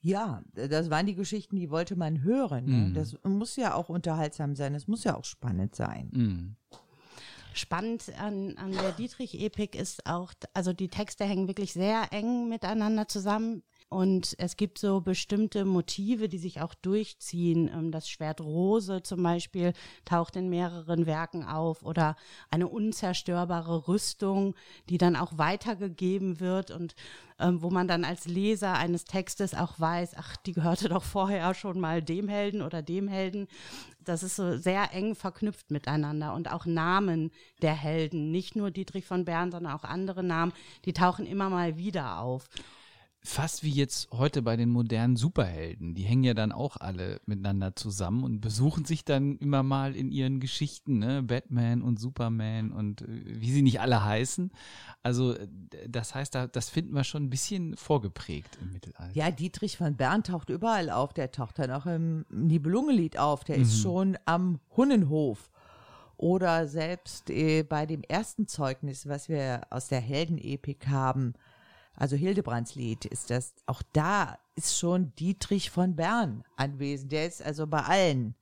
Ja, 0.04 0.44
das 0.54 0.90
waren 0.90 1.06
die 1.06 1.16
Geschichten, 1.16 1.56
die 1.56 1.70
wollte 1.70 1.96
man 1.96 2.24
hören. 2.24 2.66
Ne? 2.66 2.90
Mhm. 2.90 2.94
Das 2.94 3.18
muss 3.24 3.56
ja 3.56 3.74
auch 3.74 3.88
unterhaltsam 3.88 4.54
sein, 4.54 4.74
das 4.74 4.90
muss 4.90 5.06
ja 5.06 5.16
auch 5.16 5.24
spannend 5.24 5.76
sein. 5.76 6.10
Mhm. 6.12 6.56
Spannend 7.54 8.12
an, 8.18 8.58
an 8.58 8.72
der 8.72 8.92
Dietrich-Epik 8.92 9.76
ist 9.76 10.06
auch, 10.06 10.34
also 10.54 10.74
die 10.74 10.90
Texte 10.90 11.26
hängen 11.26 11.48
wirklich 11.48 11.74
sehr 11.74 12.12
eng 12.12 12.50
miteinander 12.50 13.08
zusammen. 13.08 13.64
Und 13.94 14.34
es 14.40 14.58
gibt 14.58 14.80
so 14.80 15.02
bestimmte 15.02 15.66
Motive, 15.66 16.28
die 16.28 16.40
sich 16.40 16.62
auch 16.62 16.74
durchziehen. 16.74 17.70
Ähm, 17.72 17.92
Das 17.92 18.10
Schwert 18.10 18.42
Rose 18.42 19.04
zum 19.04 19.22
Beispiel 19.22 19.74
taucht 20.04 20.36
in 20.36 20.50
mehreren 20.50 21.06
Werken 21.06 21.46
auf 21.46 21.84
oder 21.84 22.16
eine 22.50 22.68
unzerstörbare 22.68 23.88
Rüstung, 23.88 24.56
die 24.90 24.98
dann 24.98 25.16
auch 25.16 25.38
weitergegeben 25.38 26.40
wird 26.40 26.72
und 26.72 26.96
ähm, 27.40 27.62
wo 27.62 27.70
man 27.70 27.88
dann 27.88 28.04
als 28.04 28.26
Leser 28.26 28.74
eines 28.74 29.06
Textes 29.06 29.54
auch 29.54 29.80
weiß, 29.80 30.14
ach, 30.18 30.38
die 30.38 30.54
gehörte 30.54 30.90
doch 30.90 31.04
vorher 31.04 31.54
schon 31.54 31.80
mal 31.80 32.02
dem 32.02 32.28
Helden 32.30 32.64
oder 32.64 32.82
dem 32.82 33.08
Helden. 33.08 33.48
Das 34.04 34.24
ist 34.24 34.38
so 34.38 34.58
sehr 34.58 34.92
eng 34.94 35.14
verknüpft 35.14 35.70
miteinander 35.70 36.34
und 36.34 36.52
auch 36.52 36.66
Namen 36.66 37.32
der 37.62 37.74
Helden, 37.74 38.32
nicht 38.32 38.56
nur 38.56 38.72
Dietrich 38.72 39.06
von 39.06 39.24
Bern, 39.24 39.52
sondern 39.52 39.74
auch 39.74 39.84
andere 39.84 40.24
Namen, 40.24 40.52
die 40.86 40.94
tauchen 40.94 41.28
immer 41.28 41.50
mal 41.50 41.78
wieder 41.78 42.20
auf. 42.20 42.50
Fast 43.26 43.64
wie 43.64 43.72
jetzt 43.72 44.12
heute 44.12 44.42
bei 44.42 44.58
den 44.58 44.70
modernen 44.70 45.16
Superhelden. 45.16 45.96
Die 45.96 46.04
hängen 46.04 46.26
ja 46.26 46.34
dann 46.34 46.52
auch 46.52 46.76
alle 46.76 47.22
miteinander 47.26 47.74
zusammen 47.74 48.24
und 48.26 48.42
besuchen 48.42 48.84
sich 48.84 49.06
dann 49.06 49.38
immer 49.38 49.64
mal 49.64 49.96
in 49.96 50.12
ihren 50.12 50.42
Geschichten, 50.42 51.00
ne? 51.00 51.24
Batman 51.24 51.82
und 51.82 52.02
Superman 52.02 52.74
und 52.74 53.04
äh, 53.04 53.06
wie 53.08 53.52
sie 53.52 53.62
nicht 53.62 53.80
alle 53.80 54.04
heißen. 54.04 54.52
Also 55.04 55.36
äh, 55.36 55.48
das 55.88 56.14
heißt, 56.14 56.36
da, 56.36 56.48
das 56.48 56.70
finden 56.70 56.94
wir 56.94 57.06
schon 57.06 57.24
ein 57.24 57.30
bisschen 57.30 57.78
vorgeprägt 57.78 58.58
im 58.62 58.74
Mittelalter. 58.74 59.16
Ja, 59.16 59.32
Dietrich 59.32 59.78
von 59.78 59.96
Bern 59.96 60.24
taucht 60.24 60.50
überall 60.50 60.90
auf. 60.90 61.14
Der 61.14 61.32
taucht 61.32 61.60
dann 61.60 61.72
auch 61.72 61.86
im 61.86 62.26
Nibelungenlied 62.30 63.18
auf. 63.18 63.46
Der 63.46 63.56
ist 63.56 63.80
schon 63.82 64.18
am 64.26 64.60
Hunnenhof. 64.76 65.50
Oder 66.18 66.68
selbst 66.68 67.30
äh, 67.30 67.64
bei 67.64 67.86
dem 67.86 68.02
ersten 68.04 68.48
Zeugnis, 68.48 69.08
was 69.08 69.30
wir 69.30 69.62
aus 69.70 69.88
der 69.88 70.02
Heldenepik 70.02 70.88
haben, 70.88 71.34
also 71.96 72.16
Hildebrands 72.16 72.76
Lied, 72.76 73.06
ist 73.06 73.30
das, 73.30 73.54
auch 73.66 73.82
da 73.94 74.38
ist 74.56 74.78
schon 74.78 75.14
Dietrich 75.16 75.70
von 75.70 75.96
Bern 75.96 76.44
anwesend. 76.56 77.12
Der 77.12 77.28
ist 77.28 77.42
also 77.42 77.68
bei 77.68 77.82
allen 77.82 78.36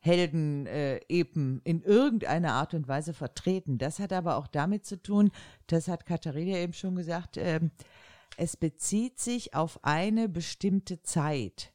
Helden-Epen 0.00 1.60
in 1.64 1.82
irgendeiner 1.82 2.52
Art 2.52 2.74
und 2.74 2.88
Weise 2.88 3.12
vertreten. 3.12 3.78
Das 3.78 3.98
hat 3.98 4.12
aber 4.12 4.36
auch 4.36 4.46
damit 4.46 4.86
zu 4.86 5.02
tun, 5.02 5.30
das 5.66 5.88
hat 5.88 6.06
Katharina 6.06 6.58
eben 6.58 6.72
schon 6.72 6.94
gesagt, 6.94 7.36
ähm, 7.36 7.70
es 8.36 8.56
bezieht 8.56 9.18
sich 9.18 9.54
auf 9.54 9.80
eine 9.82 10.28
bestimmte 10.28 11.02
Zeit. 11.02 11.72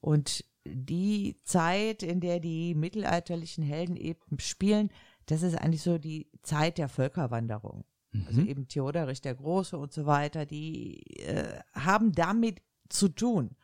Und 0.00 0.44
die 0.64 1.40
Zeit, 1.44 2.02
in 2.02 2.20
der 2.20 2.40
die 2.40 2.74
mittelalterlichen 2.74 3.64
Helden 3.64 3.96
eben 3.96 4.38
spielen, 4.38 4.90
das 5.26 5.42
ist 5.42 5.56
eigentlich 5.56 5.82
so 5.82 5.98
die 5.98 6.28
Zeit 6.42 6.78
der 6.78 6.88
Völkerwanderung. 6.88 7.84
Also 8.26 8.42
eben 8.42 8.68
Theodorich 8.68 9.20
der 9.20 9.34
Große 9.34 9.76
und 9.76 9.92
so 9.92 10.06
weiter, 10.06 10.46
die 10.46 11.00
äh, 11.20 11.60
haben 11.74 12.12
damit 12.12 12.62
zu 12.88 13.08
tun. 13.08 13.56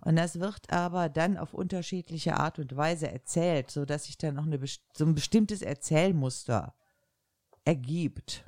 Und 0.00 0.16
das 0.16 0.38
wird 0.38 0.70
aber 0.70 1.08
dann 1.08 1.38
auf 1.38 1.54
unterschiedliche 1.54 2.36
Art 2.36 2.58
und 2.58 2.76
Weise 2.76 3.10
erzählt, 3.10 3.70
so 3.70 3.84
dass 3.84 4.04
sich 4.04 4.18
dann 4.18 4.34
noch 4.34 4.46
eine, 4.46 4.60
so 4.92 5.04
ein 5.04 5.14
bestimmtes 5.14 5.62
Erzählmuster 5.62 6.74
ergibt. 7.64 8.44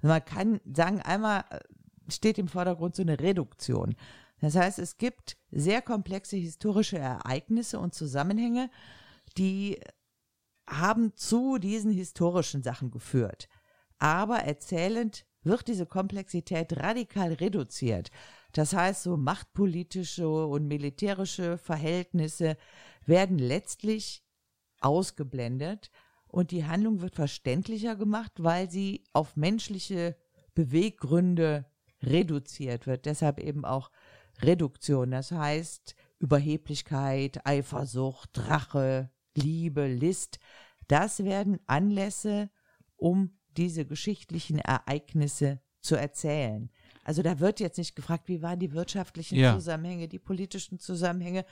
Man 0.00 0.24
kann 0.24 0.60
sagen, 0.72 1.00
einmal 1.00 1.44
äh, 1.50 1.60
steht 2.08 2.38
im 2.38 2.48
Vordergrund 2.48 2.94
so 2.94 3.02
eine 3.02 3.18
Reduktion. 3.18 3.96
Das 4.40 4.54
heißt, 4.54 4.78
es 4.78 4.98
gibt 4.98 5.36
sehr 5.50 5.82
komplexe 5.82 6.36
historische 6.36 6.98
Ereignisse 6.98 7.80
und 7.80 7.94
Zusammenhänge, 7.94 8.70
die 9.36 9.80
haben 10.68 11.16
zu 11.16 11.58
diesen 11.58 11.90
historischen 11.90 12.62
Sachen 12.62 12.90
geführt. 12.90 13.48
Aber 13.98 14.38
erzählend 14.38 15.26
wird 15.42 15.68
diese 15.68 15.86
Komplexität 15.86 16.76
radikal 16.76 17.32
reduziert. 17.32 18.10
Das 18.52 18.72
heißt, 18.72 19.02
so 19.02 19.16
machtpolitische 19.16 20.28
und 20.28 20.66
militärische 20.66 21.58
Verhältnisse 21.58 22.56
werden 23.04 23.38
letztlich 23.38 24.24
ausgeblendet 24.80 25.90
und 26.26 26.50
die 26.50 26.66
Handlung 26.66 27.00
wird 27.00 27.14
verständlicher 27.14 27.96
gemacht, 27.96 28.32
weil 28.38 28.70
sie 28.70 29.04
auf 29.12 29.36
menschliche 29.36 30.16
Beweggründe 30.54 31.66
reduziert 32.02 32.86
wird. 32.86 33.06
Deshalb 33.06 33.40
eben 33.40 33.64
auch 33.64 33.90
Reduktion. 34.42 35.10
Das 35.10 35.32
heißt 35.32 35.94
Überheblichkeit, 36.18 37.46
Eifersucht, 37.46 38.48
Rache, 38.48 39.10
Liebe, 39.34 39.86
List. 39.86 40.38
Das 40.86 41.24
werden 41.24 41.58
Anlässe, 41.66 42.50
um 42.96 43.37
diese 43.58 43.84
geschichtlichen 43.84 44.58
Ereignisse 44.60 45.60
zu 45.80 45.96
erzählen. 45.96 46.70
Also 47.04 47.22
da 47.22 47.40
wird 47.40 47.60
jetzt 47.60 47.78
nicht 47.78 47.96
gefragt, 47.96 48.28
wie 48.28 48.42
waren 48.42 48.58
die 48.58 48.72
wirtschaftlichen 48.72 49.36
Ja. 49.36 49.54
Zusammenhänge, 49.54 50.08
die 50.08 50.18
politischen 50.18 50.78
Zusammenhänge, 50.78 51.44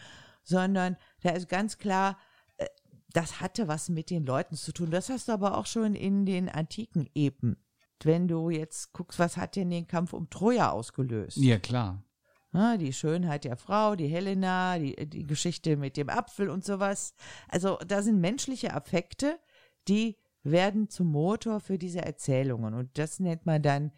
sondern 0.42 0.96
da 1.22 1.30
ist 1.30 1.48
ganz 1.48 1.78
klar, 1.78 2.18
äh, 2.58 2.66
das 3.12 3.40
hatte 3.40 3.66
was 3.68 3.88
mit 3.88 4.10
den 4.10 4.24
Leuten 4.24 4.56
zu 4.56 4.72
tun. 4.72 4.90
Das 4.90 5.08
hast 5.08 5.28
du 5.28 5.32
aber 5.32 5.56
auch 5.58 5.66
schon 5.66 5.94
in 5.94 6.26
den 6.26 6.48
antiken 6.48 7.08
Epen. 7.14 7.56
Wenn 8.04 8.28
du 8.28 8.50
jetzt 8.50 8.92
guckst, 8.92 9.18
was 9.18 9.36
hat 9.36 9.56
denn 9.56 9.70
den 9.70 9.86
Kampf 9.86 10.12
um 10.12 10.28
Troja 10.28 10.70
ausgelöst? 10.70 11.38
Ja, 11.38 11.58
klar. 11.58 12.04
Ja, 12.52 12.76
die 12.76 12.92
Schönheit 12.92 13.44
der 13.44 13.56
Frau, 13.56 13.96
die 13.96 14.06
Helena, 14.06 14.78
die, 14.78 14.94
die 15.08 15.26
Geschichte 15.26 15.76
mit 15.76 15.96
dem 15.96 16.08
Apfel 16.08 16.50
und 16.50 16.64
sowas. 16.64 17.14
Also 17.48 17.78
da 17.86 18.02
sind 18.02 18.20
menschliche 18.20 18.74
Affekte, 18.74 19.38
die 19.88 20.16
werden 20.50 20.88
zum 20.88 21.08
Motor 21.08 21.60
für 21.60 21.78
diese 21.78 22.02
Erzählungen. 22.02 22.74
Und 22.74 22.90
das 22.98 23.20
nennt 23.20 23.46
man 23.46 23.62
dann 23.62 23.92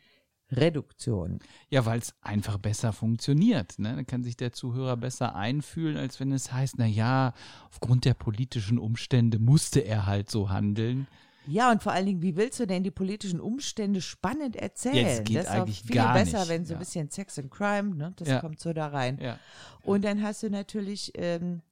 Reduktion. 0.51 1.41
Ja, 1.69 1.85
weil 1.85 1.99
es 1.99 2.15
einfach 2.23 2.59
besser 2.59 2.93
funktioniert. 2.93 3.79
Ne? 3.79 3.95
Dann 3.95 4.07
kann 4.07 4.25
sich 4.25 4.37
der 4.37 4.53
Zuhörer 4.53 4.97
besser 4.97 5.35
einfühlen, 5.35 5.97
als 5.97 6.21
wenn 6.21 6.33
es 6.33 6.53
heißt, 6.53 6.77
na 6.79 6.87
ja, 6.87 7.35
aufgrund 7.71 8.05
der 8.05 8.15
politischen 8.15 8.79
Umstände 8.79 9.39
musste 9.39 9.81
er 9.81 10.07
halt 10.07 10.31
so 10.31 10.49
handeln. 10.49 11.07
Ja, 11.47 11.71
und 11.71 11.83
vor 11.83 11.93
allen 11.93 12.05
Dingen, 12.05 12.23
wie 12.23 12.37
willst 12.37 12.61
du 12.61 12.67
denn 12.67 12.83
die 12.83 12.91
politischen 12.91 13.41
Umstände 13.41 14.03
spannend 14.03 14.55
erzählen? 14.57 15.07
Das 15.07 15.25
geht 15.25 15.39
ist 15.39 15.49
eigentlich 15.49 15.81
auch 15.81 15.87
viel 15.87 15.97
gar 15.97 16.15
besser, 16.15 16.41
nicht, 16.41 16.49
wenn 16.51 16.65
so 16.67 16.75
ein 16.75 16.77
ja. 16.77 16.79
bisschen 16.81 17.11
Sex 17.11 17.39
and 17.39 17.51
Crime, 17.51 17.95
ne? 17.95 18.13
Das 18.17 18.29
Ja. 18.29 18.41
kommt 18.41 18.61
so 18.61 18.75
da 18.75 18.89
rein. 18.89 19.19
Ja. 19.21 19.39
Und 19.83 20.05
dann 20.05 20.23
hast 20.23 20.43
du 20.43 20.51
natürlich 20.51 21.13
ähm, 21.15 21.63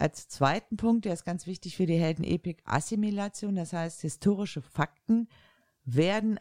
als 0.00 0.28
zweiten 0.28 0.76
Punkt, 0.76 1.04
der 1.04 1.12
ist 1.12 1.24
ganz 1.24 1.46
wichtig 1.46 1.76
für 1.76 1.86
die 1.86 1.98
Heldenepik, 1.98 2.62
Assimilation. 2.64 3.56
Das 3.56 3.72
heißt, 3.72 4.00
historische 4.00 4.62
Fakten 4.62 5.28
werden 5.84 6.38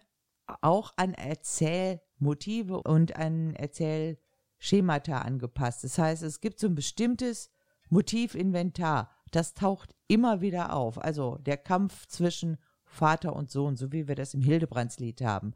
auch 0.61 0.93
an 0.95 1.13
Erzählmotive 1.13 2.81
und 2.81 3.15
an 3.15 3.53
Erzählschemata 3.55 5.19
angepasst. 5.19 5.83
Das 5.83 5.97
heißt, 5.97 6.23
es 6.23 6.41
gibt 6.41 6.59
so 6.59 6.67
ein 6.67 6.75
bestimmtes 6.75 7.49
Motivinventar. 7.89 9.11
Das 9.31 9.53
taucht 9.53 9.95
immer 10.07 10.41
wieder 10.41 10.73
auf. 10.73 10.97
Also 11.03 11.37
der 11.37 11.57
Kampf 11.57 12.05
zwischen 12.07 12.57
Vater 12.85 13.35
und 13.35 13.51
Sohn, 13.51 13.75
so 13.75 13.91
wie 13.91 14.07
wir 14.07 14.15
das 14.15 14.33
im 14.33 14.41
Hildebrandslied 14.41 15.21
haben. 15.21 15.53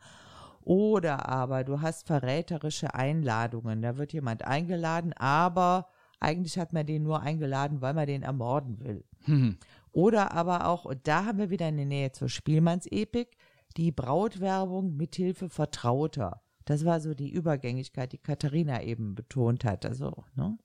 Oder 0.62 1.28
aber 1.30 1.64
du 1.64 1.82
hast 1.82 2.08
verräterische 2.08 2.94
Einladungen. 2.94 3.82
Da 3.82 3.98
wird 3.98 4.14
jemand 4.14 4.46
eingeladen, 4.46 5.14
aber 5.14 5.88
eigentlich 6.22 6.58
hat 6.58 6.72
man 6.72 6.86
den 6.86 7.04
nur 7.04 7.22
eingeladen, 7.22 7.82
weil 7.82 7.94
man 7.94 8.08
den 8.08 8.24
ermorden 8.24 8.80
will. 8.80 9.04
Hm. 9.26 9.58
Oder 9.92 10.32
aber 10.32 10.68
auch, 10.68 10.86
und 10.86 11.08
da 11.08 11.26
haben 11.26 11.40
wir 11.40 11.50
wieder 11.50 11.66
eine 11.66 11.86
Nähe 11.86 12.12
zur 12.12 12.30
Spielmannsepik, 12.30 13.36
die 13.78 13.92
Brautwerbung 13.92 14.96
mithilfe 14.96 15.50
Vertrauter. 15.50 16.42
Das 16.66 16.86
war 16.86 17.02
so 17.02 17.14
die 17.14 17.32
Übergängigkeit, 17.32 18.12
die 18.14 18.18
Katharina 18.18 18.84
eben 18.84 19.16
betont 19.16 19.66
hat. 19.66 19.86
Also, 19.86 20.24
ne? 20.36 20.58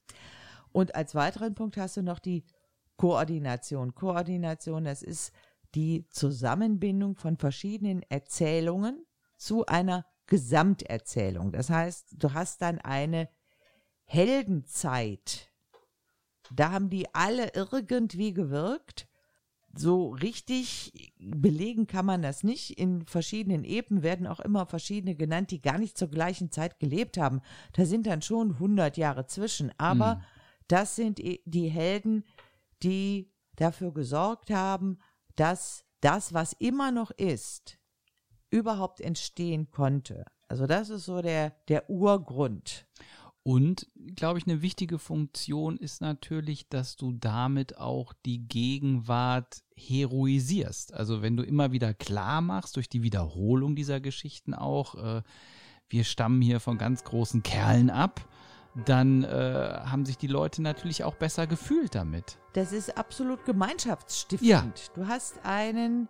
Und 0.72 0.94
als 0.94 1.14
weiteren 1.14 1.54
Punkt 1.54 1.78
hast 1.78 1.96
du 1.96 2.02
noch 2.02 2.18
die 2.18 2.44
Koordination. 2.96 3.94
Koordination, 3.94 4.84
das 4.84 5.02
ist 5.02 5.32
die 5.74 6.06
Zusammenbindung 6.10 7.16
von 7.16 7.36
verschiedenen 7.36 8.02
Erzählungen 8.02 9.04
zu 9.36 9.64
einer 9.66 10.04
Gesamterzählung. 10.26 11.52
Das 11.52 11.70
heißt, 11.70 12.14
du 12.18 12.34
hast 12.34 12.60
dann 12.60 12.78
eine 12.78 13.28
Heldenzeit. 14.06 15.50
Da 16.54 16.70
haben 16.72 16.90
die 16.90 17.12
alle 17.14 17.52
irgendwie 17.54 18.32
gewirkt. 18.32 19.08
So 19.74 20.10
richtig 20.10 21.12
belegen 21.18 21.86
kann 21.86 22.06
man 22.06 22.22
das 22.22 22.42
nicht. 22.42 22.78
In 22.78 23.04
verschiedenen 23.04 23.62
Epen 23.64 24.02
werden 24.02 24.26
auch 24.26 24.40
immer 24.40 24.64
verschiedene 24.64 25.14
genannt, 25.16 25.50
die 25.50 25.60
gar 25.60 25.76
nicht 25.78 25.98
zur 25.98 26.08
gleichen 26.08 26.50
Zeit 26.50 26.78
gelebt 26.80 27.18
haben. 27.18 27.42
Da 27.74 27.84
sind 27.84 28.06
dann 28.06 28.22
schon 28.22 28.58
100 28.58 28.96
Jahre 28.96 29.26
zwischen. 29.26 29.70
Aber 29.78 30.14
Mhm. 30.14 30.20
das 30.68 30.96
sind 30.96 31.20
e- 31.20 31.42
die 31.44 31.68
Helden, 31.68 32.24
die 32.82 33.30
dafür 33.56 33.92
gesorgt 33.92 34.50
haben, 34.50 34.98
dass 35.34 35.84
das, 36.00 36.32
was 36.32 36.54
immer 36.54 36.90
noch 36.90 37.10
ist, 37.10 37.78
überhaupt 38.50 39.00
entstehen 39.02 39.70
konnte. 39.70 40.24
Also 40.48 40.66
das 40.66 40.88
ist 40.88 41.04
so 41.04 41.20
der, 41.20 41.50
der 41.68 41.90
Urgrund. 41.90 42.86
Und, 43.46 43.87
glaube 44.16 44.40
ich, 44.40 44.46
eine 44.48 44.61
wichtige 44.61 44.98
Funktion 44.98 45.76
ist 45.76 46.00
natürlich, 46.00 46.68
dass 46.68 46.96
du 46.96 47.12
damit 47.12 47.78
auch 47.78 48.12
die 48.24 48.40
Gegenwart 48.40 49.62
heroisierst. 49.76 50.92
Also 50.92 51.22
wenn 51.22 51.37
du 51.37 51.44
immer 51.44 51.70
wieder 51.70 51.94
klar 51.94 52.40
machst, 52.40 52.74
durch 52.74 52.88
die 52.88 53.04
Wiederholung 53.04 53.76
dieser 53.76 54.00
Geschichten 54.00 54.52
auch, 54.52 54.96
äh, 54.96 55.22
wir 55.88 56.02
stammen 56.02 56.42
hier 56.42 56.59
von 56.59 56.76
ganz 56.76 57.04
großen 57.04 57.44
Kerlen 57.44 57.88
ab, 57.88 58.28
dann 58.85 59.22
äh, 59.22 59.28
haben 59.28 60.04
sich 60.06 60.18
die 60.18 60.26
Leute 60.26 60.61
natürlich 60.61 61.04
auch 61.04 61.14
besser 61.14 61.46
gefühlt 61.46 61.94
damit. 61.94 62.40
Das 62.54 62.72
ist 62.72 62.98
absolut 62.98 63.44
gemeinschaftsstiftend. 63.44 64.48
Ja. 64.48 64.68
Du 64.96 65.06
hast 65.06 65.38
einen 65.44 66.09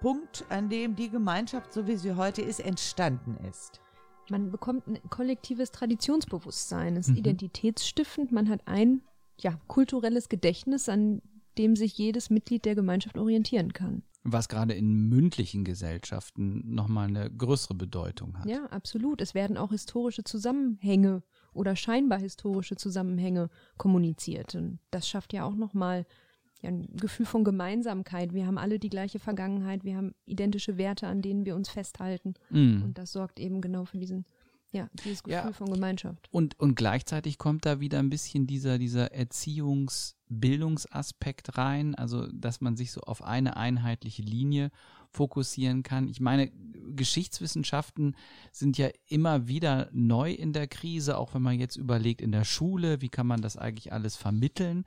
Punkt, 0.00 0.46
an 0.48 0.70
dem 0.70 0.96
die 0.96 1.10
Gemeinschaft, 1.10 1.74
so 1.74 1.86
wie 1.86 1.96
sie 1.96 2.16
heute 2.16 2.40
ist, 2.40 2.60
entstanden 2.60 3.36
ist. 3.46 3.82
Man 4.30 4.50
bekommt 4.50 4.86
ein 4.86 4.98
kollektives 5.10 5.70
Traditionsbewusstsein. 5.72 6.96
Es 6.96 7.06
ist 7.08 7.12
Mhm. 7.12 7.18
identitätsstiftend. 7.18 8.32
Man 8.32 8.48
hat 8.48 8.60
ein 8.66 9.02
ja, 9.38 9.58
kulturelles 9.68 10.28
Gedächtnis, 10.28 10.88
an 10.88 11.20
dem 11.58 11.76
sich 11.76 11.96
jedes 11.98 12.30
Mitglied 12.30 12.64
der 12.64 12.74
Gemeinschaft 12.74 13.18
orientieren 13.18 13.72
kann. 13.72 14.02
Was 14.24 14.48
gerade 14.48 14.74
in 14.74 15.08
mündlichen 15.08 15.62
Gesellschaften 15.64 16.74
nochmal 16.74 17.08
eine 17.08 17.30
größere 17.30 17.74
Bedeutung 17.74 18.36
hat. 18.38 18.46
Ja, 18.46 18.64
absolut. 18.66 19.20
Es 19.20 19.34
werden 19.34 19.56
auch 19.56 19.70
historische 19.70 20.24
Zusammenhänge 20.24 21.22
oder 21.52 21.76
scheinbar 21.76 22.18
historische 22.18 22.76
Zusammenhänge 22.76 23.50
kommuniziert. 23.76 24.54
Und 24.54 24.80
das 24.90 25.08
schafft 25.08 25.32
ja 25.32 25.44
auch 25.44 25.54
nochmal 25.54 26.06
ja, 26.62 26.70
ein 26.70 26.86
Gefühl 26.96 27.26
von 27.26 27.44
Gemeinsamkeit. 27.44 28.32
Wir 28.32 28.46
haben 28.46 28.58
alle 28.58 28.78
die 28.78 28.88
gleiche 28.88 29.18
Vergangenheit, 29.18 29.84
wir 29.84 29.96
haben 29.96 30.14
identische 30.24 30.78
Werte, 30.78 31.06
an 31.06 31.22
denen 31.22 31.44
wir 31.44 31.56
uns 31.56 31.68
festhalten. 31.68 32.34
Mm. 32.50 32.82
Und 32.82 32.98
das 32.98 33.12
sorgt 33.12 33.40
eben 33.40 33.60
genau 33.60 33.84
für 33.84 33.98
diesen, 33.98 34.24
ja, 34.72 34.88
dieses 35.04 35.22
Gefühl 35.22 35.42
Ja. 35.44 35.52
von 35.52 35.70
Gemeinschaft. 35.70 36.28
Und, 36.30 36.58
und 36.58 36.74
gleichzeitig 36.74 37.38
kommt 37.38 37.66
da 37.66 37.80
wieder 37.80 37.98
ein 37.98 38.10
bisschen 38.10 38.46
dieser, 38.46 38.78
dieser 38.78 39.12
Erziehungs-Bildungsaspekt 39.12 41.58
rein, 41.58 41.94
also 41.94 42.26
dass 42.32 42.60
man 42.60 42.76
sich 42.76 42.92
so 42.92 43.00
auf 43.02 43.22
eine 43.22 43.56
einheitliche 43.56 44.22
Linie 44.22 44.70
fokussieren 45.10 45.82
kann. 45.82 46.08
Ich 46.08 46.20
meine, 46.20 46.50
Geschichtswissenschaften 46.94 48.16
sind 48.52 48.78
ja 48.78 48.88
immer 49.08 49.48
wieder 49.48 49.88
neu 49.92 50.32
in 50.32 50.52
der 50.52 50.66
Krise, 50.66 51.16
auch 51.16 51.34
wenn 51.34 51.42
man 51.42 51.58
jetzt 51.58 51.76
überlegt 51.76 52.20
in 52.20 52.32
der 52.32 52.44
Schule, 52.44 53.00
wie 53.00 53.08
kann 53.08 53.26
man 53.26 53.40
das 53.40 53.56
eigentlich 53.56 53.92
alles 53.92 54.16
vermitteln, 54.16 54.84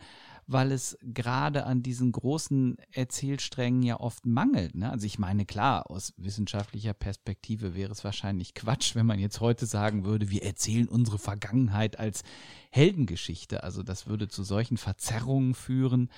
weil 0.51 0.71
es 0.71 0.97
gerade 1.03 1.67
an 1.67 1.83
diesen 1.83 2.11
großen 2.11 2.75
Erzählsträngen 2.91 3.83
ja 3.83 3.99
oft 3.99 4.25
mangelt. 4.25 4.73
Ne? 4.73 4.89
Also 4.89 5.05
ich 5.05 5.19
meine, 5.19 5.45
klar, 5.45 5.91
aus 5.91 6.11
wissenschaftlicher 6.17 6.95
Perspektive 6.95 7.75
wäre 7.75 7.91
es 7.91 8.03
wahrscheinlich 8.03 8.55
Quatsch, 8.55 8.95
wenn 8.95 9.05
man 9.05 9.19
jetzt 9.19 9.41
heute 9.41 9.67
sagen 9.67 10.05
würde, 10.05 10.31
wir 10.31 10.43
erzählen 10.43 10.87
unsere 10.87 11.19
Vergangenheit 11.19 11.99
als 11.99 12.23
Heldengeschichte. 12.71 13.63
Also 13.63 13.83
das 13.83 14.07
würde 14.07 14.27
zu 14.27 14.43
solchen 14.43 14.77
Verzerrungen 14.77 15.53
führen. 15.53 16.09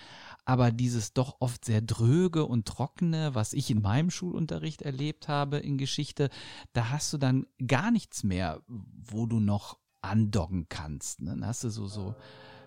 Aber 0.45 0.71
dieses 0.71 1.11
doch 1.11 1.35
oft 1.41 1.65
sehr 1.65 1.81
dröge 1.81 2.45
und 2.45 2.65
trockene, 2.65 3.35
was 3.35 3.51
ich 3.51 3.69
in 3.69 3.81
meinem 3.81 4.11
Schulunterricht 4.11 4.81
erlebt 4.81 5.27
habe 5.27 5.57
in 5.57 5.77
Geschichte, 5.77 6.29
da 6.71 6.89
hast 6.89 7.11
du 7.11 7.17
dann 7.17 7.47
gar 7.67 7.91
nichts 7.91 8.23
mehr, 8.23 8.61
wo 8.67 9.25
du 9.25 9.41
noch 9.41 9.77
andocken 10.01 10.67
kannst. 10.69 11.21
Ne? 11.21 11.31
Dann 11.31 11.45
hast 11.45 11.65
du 11.65 11.69
so, 11.69 11.87
so 11.87 12.15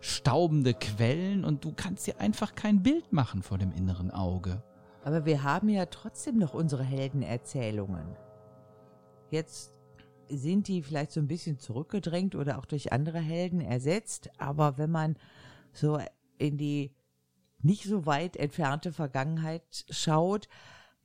staubende 0.05 0.75
Quellen 0.75 1.45
und 1.45 1.65
du 1.65 1.73
kannst 1.75 2.07
dir 2.07 2.21
einfach 2.21 2.55
kein 2.55 2.83
Bild 2.83 3.13
machen 3.13 3.43
vor 3.43 3.57
dem 3.57 3.73
inneren 3.73 4.11
Auge. 4.11 4.63
Aber 5.03 5.25
wir 5.25 5.43
haben 5.43 5.69
ja 5.71 5.87
trotzdem 5.87 6.39
noch 6.39 6.53
unsere 6.53 6.85
Heldenerzählungen. 6.85 8.17
Jetzt 9.31 9.73
sind 10.29 10.69
die 10.69 10.83
vielleicht 10.83 11.13
so 11.13 11.21
ein 11.21 11.27
bisschen 11.27 11.59
zurückgedrängt 11.59 12.35
oder 12.35 12.59
auch 12.59 12.67
durch 12.67 12.93
andere 12.93 13.19
Helden 13.19 13.61
ersetzt. 13.61 14.31
Aber 14.39 14.77
wenn 14.77 14.91
man 14.91 15.17
so 15.73 15.99
in 16.39 16.59
die 16.59 16.95
nicht 17.63 17.85
so 17.85 18.05
weit 18.05 18.37
entfernte 18.37 18.93
Vergangenheit 18.93 19.87
schaut, 19.89 20.49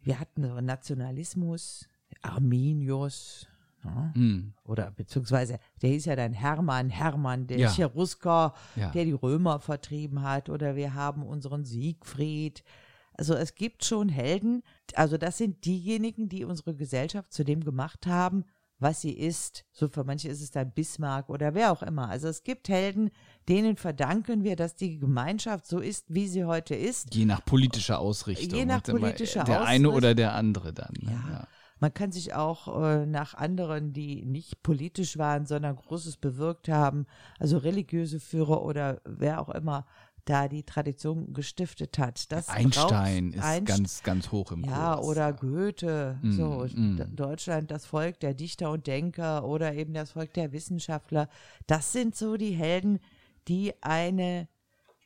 wir 0.02 0.20
hatten 0.20 0.44
so 0.44 0.60
Nationalismus, 0.60 1.88
Arminius, 2.22 3.48
ja, 3.84 4.12
Hm. 4.13 4.54
oder 4.63 4.92
beziehungsweise 4.92 5.60
der 5.82 5.89
hieß 5.92 6.06
ja 6.06 6.15
dann 6.15 6.34
Hermann, 6.34 6.89
Hermann, 6.89 7.48
der 7.48 7.58
Ja. 7.60 7.70
Cherusker, 7.72 8.54
Ja. 8.76 8.89
der 8.92 9.06
die 9.06 9.12
Römer 9.13 9.60
vertrieben 9.60 10.22
hat, 10.22 10.50
oder 10.50 10.76
wir 10.76 10.94
haben 10.94 11.24
unseren 11.24 11.65
Siegfried. 11.65 12.63
Also 13.13 13.34
es 13.36 13.56
gibt 13.56 13.84
schon 13.84 14.08
Helden, 14.10 14.63
also 14.96 15.18
das 15.18 15.38
sind 15.38 15.65
diejenigen, 15.65 16.30
die 16.30 16.46
unsere 16.46 16.74
Gesellschaft 16.76 17.34
zu 17.34 17.44
dem 17.44 17.63
gemacht 17.63 18.08
haben, 18.08 18.46
was 18.82 19.02
sie 19.02 19.12
ist. 19.12 19.65
So 19.74 19.89
für 19.89 20.06
manche 20.06 20.30
ist 20.30 20.42
es 20.42 20.52
dann 20.52 20.72
Bismarck 20.72 21.28
oder 21.28 21.54
wer 21.54 21.74
auch 21.74 21.84
immer. 21.84 22.08
Also 22.08 22.30
es 22.30 22.44
gibt 22.44 22.70
Helden, 22.70 23.10
denen 23.50 23.76
verdanken 23.76 24.46
wir, 24.46 24.56
dass 24.56 24.76
die 24.78 25.00
Gemeinschaft 25.00 25.68
so 25.68 25.80
ist, 25.80 26.06
wie 26.08 26.28
sie 26.30 26.46
heute 26.46 26.76
ist. 26.76 27.13
Je 27.13 27.26
nach 27.26 27.44
politischer 27.44 28.00
Ausrichtung. 28.00 28.58
Je 28.58 28.63
nach 28.63 28.88
immer 28.88 29.00
politischer 29.00 29.44
Der 29.44 29.63
eine 29.63 29.89
Ausrichtung. 29.89 29.96
oder 29.96 30.15
der 30.15 30.34
andere 30.36 30.72
dann. 30.72 30.94
Ne? 31.02 31.12
Ja. 31.12 31.30
Ja. 31.34 31.48
Man 31.80 31.94
kann 31.94 32.12
sich 32.12 32.34
auch 32.34 32.82
äh, 32.84 33.06
nach 33.06 33.34
anderen, 33.34 33.94
die 33.94 34.26
nicht 34.26 34.63
politisch 34.63 35.18
waren, 35.18 35.46
sondern 35.46 35.76
Großes 35.76 36.18
bewirkt 36.18 36.68
haben, 36.70 37.06
also 37.39 37.58
religiöse 37.58 38.20
Führer 38.20 38.63
oder 38.63 39.02
wer 39.06 39.39
auch 39.42 39.50
immer 39.50 39.86
da 40.26 40.48
die 40.48 40.63
Tradition 40.63 41.34
gestiftet 41.34 41.98
hat. 41.98 42.32
Das 42.32 42.50
Einstein 42.50 43.32
ist 43.34 43.44
Einst- 43.44 43.65
ganz, 43.65 44.04
ganz 44.04 44.32
hoch 44.32 44.52
im 44.52 44.63
ja, 44.63 44.96
Kurs. 44.96 45.08
oder 45.08 45.34
Goethe, 45.34 46.20
Mm, 46.22 46.32
so 46.32 46.65
mm. 46.72 47.15
Deutschland, 47.15 47.72
das 47.72 47.86
Volk 47.88 48.20
der 48.20 48.36
Dichter 48.36 48.70
und 48.72 48.86
Denker 48.86 49.44
oder 49.46 49.74
eben 49.74 49.94
das 49.94 50.12
Volk 50.12 50.34
der 50.34 50.52
Wissenschaftler. 50.52 51.30
Das 51.65 51.94
sind 51.94 52.15
so 52.15 52.38
die 52.38 52.52
Helden, 52.52 53.00
die 53.48 53.74
eine 53.82 54.48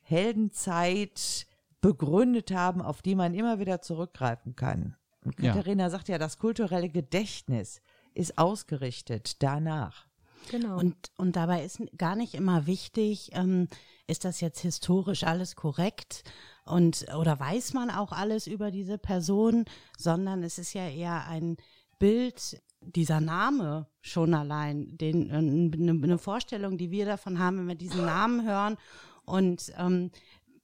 Heldenzeit 0.02 1.46
begründet 1.82 2.52
haben, 2.52 2.82
auf 2.82 3.02
die 3.02 3.16
man 3.16 3.34
immer 3.34 3.60
wieder 3.60 3.82
zurückgreifen 3.82 4.56
kann. 4.56 4.96
Und 5.26 5.40
Ja. 5.40 5.54
Katharina 5.54 5.90
sagt 5.90 6.10
ja, 6.10 6.18
das 6.18 6.38
kulturelle 6.38 6.90
Gedächtnis 6.90 7.82
ist 8.14 8.38
ausgerichtet 8.38 9.42
danach. 9.42 10.06
Genau. 10.52 10.78
Und, 10.78 10.96
und 11.18 11.36
dabei 11.36 11.64
ist 11.64 11.82
gar 11.98 12.16
nicht 12.16 12.34
immer 12.34 12.68
wichtig, 12.68 13.32
ähm, 13.34 13.68
ist 14.08 14.26
das 14.26 14.42
jetzt 14.42 14.60
historisch 14.60 15.24
alles 15.24 15.56
korrekt 15.56 16.24
und 16.66 17.06
oder 17.18 17.40
weiß 17.40 17.74
man 17.74 17.90
auch 17.90 18.12
alles 18.12 18.48
über 18.48 18.70
diese 18.70 18.98
Person, 18.98 19.66
sondern 19.98 20.44
es 20.44 20.58
ist 20.58 20.74
ja 20.74 20.88
eher 20.88 21.28
ein 21.28 21.58
Bild, 22.00 22.62
dieser 22.82 23.22
Name 23.22 23.88
schon 24.02 24.34
allein, 24.34 24.98
den, 24.98 25.30
äh, 25.30 25.36
eine, 25.36 25.92
eine 25.92 26.18
Vorstellung, 26.18 26.78
die 26.78 26.92
wir 26.92 27.06
davon 27.06 27.40
haben, 27.40 27.60
wenn 27.60 27.68
wir 27.68 27.76
diesen 27.76 28.06
Namen 28.06 28.46
hören 28.46 28.78
und 29.26 29.72
ähm, 29.78 30.12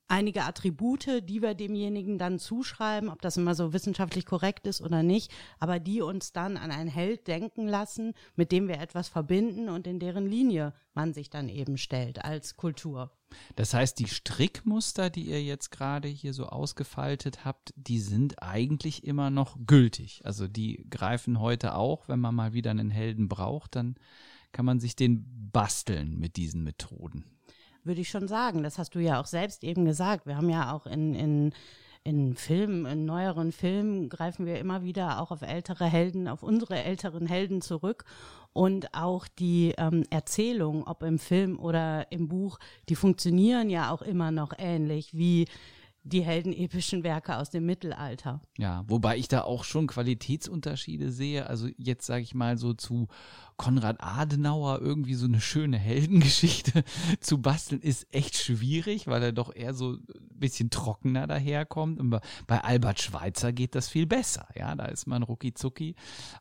einige 0.09 0.43
Attribute, 0.43 1.23
die 1.23 1.41
wir 1.41 1.53
demjenigen 1.53 2.17
dann 2.17 2.39
zuschreiben, 2.39 3.09
ob 3.09 3.21
das 3.21 3.37
immer 3.37 3.55
so 3.55 3.71
wissenschaftlich 3.71 4.25
korrekt 4.25 4.67
ist 4.67 4.81
oder 4.81 5.03
nicht, 5.03 5.31
aber 5.59 5.79
die 5.79 6.01
uns 6.01 6.33
dann 6.33 6.57
an 6.57 6.71
einen 6.71 6.89
Held 6.89 7.27
denken 7.27 7.67
lassen, 7.67 8.13
mit 8.35 8.51
dem 8.51 8.67
wir 8.67 8.79
etwas 8.79 9.07
verbinden 9.07 9.69
und 9.69 9.87
in 9.87 9.99
deren 9.99 10.27
Linie 10.27 10.73
man 10.93 11.13
sich 11.13 11.29
dann 11.29 11.47
eben 11.47 11.77
stellt 11.77 12.25
als 12.25 12.57
Kultur. 12.57 13.11
Das 13.55 13.73
heißt, 13.73 13.99
die 13.99 14.07
Strickmuster, 14.07 15.09
die 15.09 15.25
ihr 15.25 15.43
jetzt 15.43 15.69
gerade 15.69 16.07
hier 16.07 16.33
so 16.33 16.47
ausgefaltet 16.47 17.45
habt, 17.45 17.73
die 17.75 17.99
sind 17.99 18.41
eigentlich 18.41 19.03
immer 19.03 19.29
noch 19.29 19.57
gültig. 19.67 20.21
Also 20.25 20.47
die 20.47 20.87
greifen 20.89 21.39
heute 21.39 21.75
auch, 21.75 22.07
wenn 22.07 22.19
man 22.19 22.33
mal 22.33 22.53
wieder 22.53 22.71
einen 22.71 22.89
Helden 22.89 23.29
braucht, 23.29 23.75
dann 23.75 23.95
kann 24.51 24.65
man 24.65 24.79
sich 24.79 24.95
den 24.95 25.49
basteln 25.51 26.17
mit 26.17 26.37
diesen 26.37 26.63
Methoden. 26.63 27.25
Würde 27.89 28.01
ich 28.01 28.09
schon 28.09 28.27
sagen. 28.27 28.63
Das 28.63 28.77
hast 28.77 28.95
du 28.95 28.99
ja 28.99 29.19
auch 29.19 29.25
selbst 29.25 29.63
eben 29.63 29.83
gesagt. 29.83 30.25
Wir 30.27 30.37
haben 30.37 30.49
ja 30.49 30.73
auch 30.73 30.85
in, 30.85 31.15
in, 31.15 31.53
in 32.03 32.35
Filmen, 32.35 32.85
in 32.85 33.05
neueren 33.05 33.51
Filmen 33.51 34.09
greifen 34.09 34.45
wir 34.45 34.59
immer 34.59 34.83
wieder 34.83 35.19
auch 35.19 35.31
auf 35.31 35.41
ältere 35.41 35.85
Helden, 35.85 36.27
auf 36.27 36.43
unsere 36.43 36.81
älteren 36.81 37.25
Helden 37.25 37.61
zurück. 37.61 38.05
Und 38.53 38.93
auch 38.93 39.27
die 39.27 39.73
ähm, 39.77 40.03
Erzählung, 40.11 40.87
ob 40.87 41.03
im 41.03 41.19
Film 41.19 41.59
oder 41.59 42.11
im 42.11 42.27
Buch, 42.27 42.59
die 42.89 42.95
funktionieren 42.95 43.69
ja 43.69 43.91
auch 43.91 44.03
immer 44.03 44.31
noch 44.31 44.53
ähnlich 44.57 45.13
wie 45.13 45.47
die 46.03 46.21
heldenepischen 46.21 47.03
Werke 47.03 47.37
aus 47.37 47.49
dem 47.49 47.65
Mittelalter. 47.65 48.41
Ja, 48.57 48.83
wobei 48.87 49.17
ich 49.17 49.27
da 49.27 49.41
auch 49.41 49.63
schon 49.63 49.87
Qualitätsunterschiede 49.87 51.11
sehe. 51.11 51.47
Also 51.47 51.67
jetzt 51.77 52.05
sage 52.05 52.23
ich 52.23 52.33
mal 52.33 52.57
so 52.57 52.73
zu 52.73 53.07
Konrad 53.57 53.97
Adenauer 53.99 54.79
irgendwie 54.79 55.15
so 55.15 55.25
eine 55.25 55.41
schöne 55.41 55.77
Heldengeschichte 55.77 56.83
zu 57.19 57.39
basteln, 57.41 57.81
ist 57.81 58.07
echt 58.13 58.37
schwierig, 58.37 59.07
weil 59.07 59.21
er 59.21 59.31
doch 59.33 59.53
eher 59.53 59.73
so 59.73 59.93
ein 59.93 60.05
bisschen 60.39 60.69
trockener 60.69 61.27
daherkommt. 61.27 61.99
Und 61.99 62.09
bei- 62.47 62.63
Albert 62.63 63.01
Schweitzer 63.01 63.51
geht 63.51 63.75
das 63.75 63.89
viel 63.89 64.05
besser. 64.05 64.47
Ja, 64.55 64.73
da 64.75 64.85
ist 64.85 65.07
man 65.07 65.23
rucki 65.23 65.53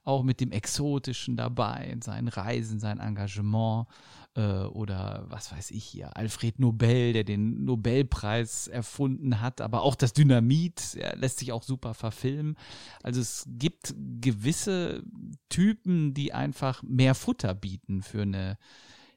auch 0.04 0.22
mit 0.22 0.40
dem 0.40 0.52
Exotischen 0.52 1.36
dabei, 1.36 1.96
seinen 2.02 2.28
Reisen, 2.28 2.78
sein 2.78 3.00
Engagement 3.00 3.86
äh, 4.38 4.66
oder 4.66 5.24
was 5.28 5.50
weiß 5.50 5.72
ich 5.72 5.84
hier, 5.84 6.16
Alfred 6.16 6.60
Nobel, 6.60 7.12
der 7.12 7.24
den 7.24 7.64
Nobelpreis 7.64 8.68
erfunden 8.68 9.40
hat, 9.40 9.60
aber 9.60 9.82
auch 9.82 9.96
das 9.96 10.12
Dynamit 10.12 10.94
ja, 10.94 11.14
lässt 11.16 11.40
sich 11.40 11.50
auch 11.50 11.64
super 11.64 11.92
verfilmen. 11.92 12.56
Also 13.02 13.20
es 13.20 13.44
gibt 13.48 13.94
gewisse 14.20 15.02
Typen, 15.48 16.14
die 16.14 16.32
einfach 16.32 16.82
mehr 16.84 17.16
Futter 17.16 17.52
bieten 17.54 18.02
für 18.02 18.22
eine 18.22 18.58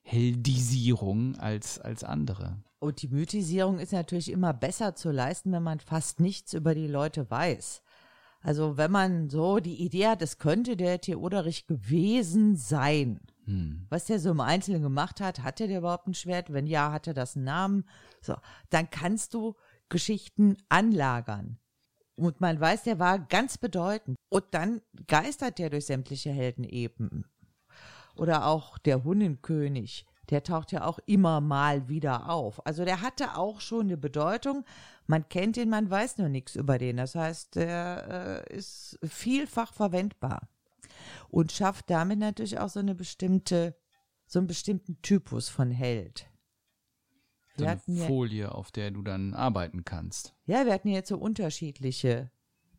Heldisierung 0.01 1.35
als, 1.35 1.77
als 1.77 2.03
andere. 2.03 2.57
Und 2.79 3.03
die 3.03 3.09
Mythisierung 3.09 3.77
ist 3.77 3.93
natürlich 3.93 4.31
immer 4.31 4.53
besser 4.53 4.95
zu 4.95 5.11
leisten, 5.11 5.51
wenn 5.51 5.61
man 5.61 5.79
fast 5.79 6.19
nichts 6.19 6.53
über 6.53 6.73
die 6.73 6.87
Leute 6.87 7.29
weiß. 7.29 7.83
Also 8.41 8.75
wenn 8.75 8.89
man 8.89 9.29
so 9.29 9.59
die 9.59 9.83
Idee 9.83 10.07
hat, 10.07 10.23
es 10.23 10.39
könnte 10.39 10.75
der 10.75 10.99
Theoderich 10.99 11.67
gewesen 11.67 12.55
sein. 12.55 13.19
Hm. 13.51 13.85
Was 13.89 14.05
der 14.05 14.17
so 14.19 14.31
im 14.31 14.39
Einzelnen 14.39 14.81
gemacht 14.81 15.19
hat, 15.19 15.43
hatte 15.43 15.67
der 15.67 15.79
überhaupt 15.79 16.07
ein 16.07 16.13
Schwert? 16.13 16.53
Wenn 16.53 16.67
ja, 16.67 16.93
hatte 16.93 17.13
das 17.13 17.35
einen 17.35 17.45
Namen? 17.45 17.83
So, 18.21 18.35
dann 18.69 18.89
kannst 18.89 19.33
du 19.33 19.55
Geschichten 19.89 20.55
anlagern. 20.69 21.59
Und 22.15 22.39
man 22.39 22.61
weiß, 22.61 22.83
der 22.83 22.97
war 22.97 23.19
ganz 23.19 23.57
bedeutend. 23.57 24.15
Und 24.29 24.45
dann 24.51 24.81
geistert 25.07 25.59
der 25.59 25.69
durch 25.69 25.87
sämtliche 25.87 26.29
Helden 26.29 26.63
eben. 26.63 27.25
Oder 28.15 28.45
auch 28.45 28.77
der 28.77 29.03
Hunnenkönig, 29.03 30.05
der 30.29 30.43
taucht 30.43 30.71
ja 30.71 30.85
auch 30.85 30.99
immer 31.05 31.41
mal 31.41 31.89
wieder 31.89 32.29
auf. 32.29 32.65
Also 32.65 32.85
der 32.85 33.01
hatte 33.01 33.35
auch 33.35 33.59
schon 33.59 33.87
eine 33.87 33.97
Bedeutung. 33.97 34.63
Man 35.07 35.27
kennt 35.27 35.57
ihn, 35.57 35.69
man 35.69 35.89
weiß 35.89 36.19
nur 36.19 36.29
nichts 36.29 36.55
über 36.55 36.77
den. 36.77 36.97
Das 36.97 37.15
heißt, 37.15 37.55
der 37.55 38.45
äh, 38.49 38.55
ist 38.55 38.97
vielfach 39.03 39.73
verwendbar 39.73 40.47
und 41.31 41.51
schafft 41.51 41.89
damit 41.89 42.19
natürlich 42.19 42.59
auch 42.59 42.69
so 42.69 42.79
eine 42.79 42.93
bestimmte, 42.93 43.75
so 44.27 44.39
einen 44.39 44.47
bestimmten 44.47 45.01
Typus 45.01 45.49
von 45.49 45.71
Held. 45.71 46.29
So 47.55 47.63
Wir 47.63 47.69
eine 47.71 47.79
hatten 47.79 47.95
ja, 47.95 48.05
Folie, 48.05 48.53
auf 48.53 48.71
der 48.71 48.91
du 48.91 49.01
dann 49.01 49.33
arbeiten 49.33 49.83
kannst. 49.85 50.35
ja, 50.45 50.65
wir 50.65 50.73
hatten 50.73 50.89
jetzt 50.89 51.09
so 51.09 51.17
unterschiedliche 51.17 52.31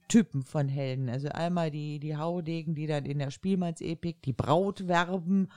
Typen 0.09 0.43
von 0.43 0.69
Helden. 0.69 1.09
Also 1.09 1.29
einmal 1.29 1.71
die, 1.71 1.99
die 1.99 2.17
Haudegen, 2.17 2.75
die 2.75 2.87
dann 2.87 3.07
in 3.07 3.19
der 3.19 3.31
Spielmannsepik 3.31 4.23
die 4.23 4.35
Braut 4.35 4.87
werben 4.87 5.49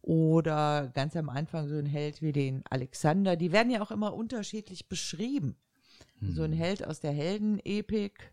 oder 0.00 0.90
ganz 0.94 1.16
am 1.16 1.28
Anfang 1.28 1.68
so 1.68 1.76
ein 1.76 1.84
Held 1.86 2.22
wie 2.22 2.32
den 2.32 2.62
Alexander. 2.70 3.36
Die 3.36 3.52
werden 3.52 3.70
ja 3.70 3.82
auch 3.82 3.90
immer 3.90 4.14
unterschiedlich 4.14 4.88
beschrieben. 4.88 5.56
So 6.20 6.42
ein 6.42 6.52
Held 6.52 6.86
aus 6.86 7.00
der 7.00 7.12
Heldenepik. 7.12 8.32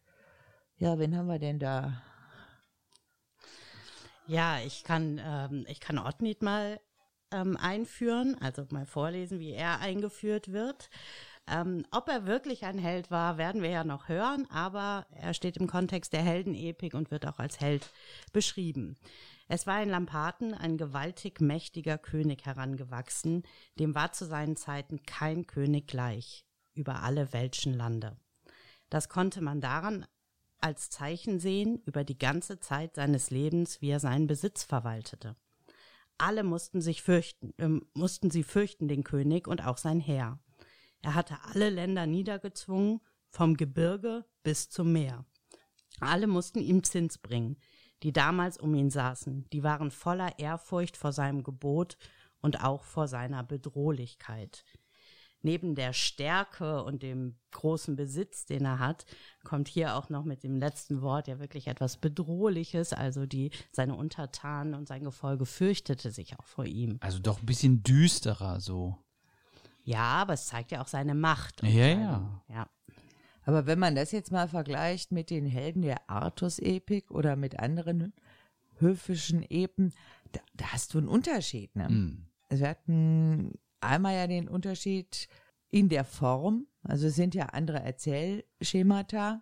Ja, 0.77 0.97
wen 0.97 1.15
haben 1.17 1.27
wir 1.27 1.39
denn 1.39 1.59
da? 1.59 2.01
Ja, 4.27 4.59
ich 4.59 4.83
kann, 4.83 5.21
ähm, 5.23 5.65
ich 5.67 5.79
kann 5.79 5.99
Ottnit 5.99 6.41
mal 6.41 6.79
ähm, 7.31 7.57
einführen, 7.57 8.35
also 8.41 8.65
mal 8.71 8.85
vorlesen, 8.85 9.39
wie 9.39 9.51
er 9.51 9.79
eingeführt 9.79 10.51
wird. 10.51 10.89
Ähm, 11.47 11.85
ob 11.91 12.09
er 12.09 12.25
wirklich 12.25 12.65
ein 12.65 12.79
Held 12.79 13.11
war, 13.11 13.37
werden 13.37 13.61
wir 13.61 13.69
ja 13.69 13.83
noch 13.83 14.09
hören, 14.09 14.47
aber 14.49 15.05
er 15.11 15.35
steht 15.35 15.57
im 15.57 15.67
Kontext 15.67 16.11
der 16.11 16.23
Heldenepik 16.23 16.95
und 16.95 17.11
wird 17.11 17.27
auch 17.27 17.37
als 17.37 17.59
Held 17.59 17.91
beschrieben. 18.33 18.97
Es 19.47 19.67
war 19.67 19.83
in 19.83 19.89
Lampaten 19.89 20.55
ein 20.55 20.77
gewaltig 20.77 21.39
mächtiger 21.39 21.99
König 21.99 22.45
herangewachsen, 22.45 23.43
dem 23.77 23.93
war 23.93 24.11
zu 24.11 24.25
seinen 24.25 24.55
Zeiten 24.55 25.03
kein 25.03 25.45
König 25.45 25.85
gleich, 25.85 26.47
über 26.73 27.03
alle 27.03 27.31
welschen 27.31 27.75
Lande. 27.75 28.17
Das 28.89 29.07
konnte 29.07 29.41
man 29.41 29.61
daran 29.61 30.07
als 30.61 30.89
Zeichen 30.89 31.39
sehen 31.39 31.81
über 31.85 32.03
die 32.03 32.17
ganze 32.17 32.59
Zeit 32.59 32.95
seines 32.95 33.29
Lebens, 33.29 33.81
wie 33.81 33.89
er 33.89 33.99
seinen 33.99 34.27
Besitz 34.27 34.63
verwaltete. 34.63 35.35
Alle 36.17 36.43
mussten 36.43 36.81
sich 36.81 37.01
fürchten, 37.01 37.53
äh, 37.57 37.81
mussten 37.93 38.31
sie 38.31 38.43
fürchten 38.43 38.87
den 38.87 39.03
König 39.03 39.47
und 39.47 39.65
auch 39.65 39.77
sein 39.77 39.99
Heer. 39.99 40.39
Er 41.01 41.13
hatte 41.13 41.37
alle 41.53 41.69
Länder 41.69 42.07
niedergezwungen, 42.07 43.01
vom 43.29 43.57
Gebirge 43.57 44.25
bis 44.43 44.69
zum 44.69 44.93
Meer. 44.93 45.25
Alle 45.99 46.27
mussten 46.27 46.59
ihm 46.59 46.83
Zins 46.83 47.17
bringen. 47.17 47.57
die 48.03 48.11
damals 48.11 48.59
um 48.59 48.75
ihn 48.75 48.91
saßen, 48.91 49.49
die 49.51 49.63
waren 49.63 49.89
voller 49.89 50.37
Ehrfurcht 50.37 50.95
vor 50.97 51.11
seinem 51.11 51.43
Gebot 51.43 51.97
und 52.41 52.63
auch 52.63 52.83
vor 52.83 53.07
seiner 53.07 53.41
Bedrohlichkeit. 53.41 54.63
Neben 55.45 55.75
der 55.75 55.93
Stärke 55.93 56.83
und 56.83 57.03
dem 57.03 57.35
großen 57.51 57.95
Besitz, 57.95 58.47
den 58.47 58.65
er 58.65 58.79
hat, 58.79 59.05
kommt 59.43 59.67
hier 59.67 59.95
auch 59.95 60.09
noch 60.09 60.25
mit 60.25 60.41
dem 60.41 60.57
letzten 60.57 61.03
Wort 61.03 61.27
ja 61.27 61.37
wirklich 61.37 61.67
etwas 61.67 61.97
Bedrohliches. 61.97 62.93
Also 62.93 63.27
die, 63.27 63.51
seine 63.71 63.93
Untertanen 63.93 64.73
und 64.73 64.87
sein 64.87 65.03
Gefolge 65.03 65.45
fürchtete 65.45 66.09
sich 66.09 66.39
auch 66.39 66.45
vor 66.45 66.65
ihm. 66.65 66.97
Also 66.99 67.19
doch 67.19 67.41
ein 67.41 67.45
bisschen 67.45 67.83
düsterer 67.83 68.59
so. 68.59 68.97
Ja, 69.83 70.01
aber 70.01 70.33
es 70.33 70.47
zeigt 70.47 70.71
ja 70.71 70.81
auch 70.81 70.87
seine 70.87 71.13
Macht. 71.13 71.61
Ja, 71.61 71.69
seine, 71.69 72.01
ja. 72.01 72.41
ja. 72.49 72.69
Aber 73.43 73.67
wenn 73.67 73.77
man 73.77 73.93
das 73.93 74.11
jetzt 74.11 74.31
mal 74.31 74.47
vergleicht 74.47 75.11
mit 75.11 75.29
den 75.29 75.45
Helden 75.45 75.83
der 75.83 76.09
Artus-Epik 76.09 77.11
oder 77.11 77.35
mit 77.35 77.59
anderen 77.59 78.13
höfischen 78.79 79.45
Epen, 79.47 79.93
da, 80.31 80.39
da 80.55 80.73
hast 80.73 80.95
du 80.95 80.97
einen 80.97 81.07
Unterschied. 81.07 81.75
Ne? 81.75 81.87
Hm. 81.87 82.25
Also 82.49 82.63
wir 82.63 82.69
hatten 82.69 83.53
einmal 83.85 84.15
ja 84.15 84.27
den 84.27 84.47
Unterschied 84.47 85.27
in 85.69 85.89
der 85.89 86.05
Form, 86.05 86.67
also 86.83 87.07
es 87.07 87.15
sind 87.15 87.35
ja 87.35 87.47
andere 87.47 87.79
Erzählschemata. 87.79 89.41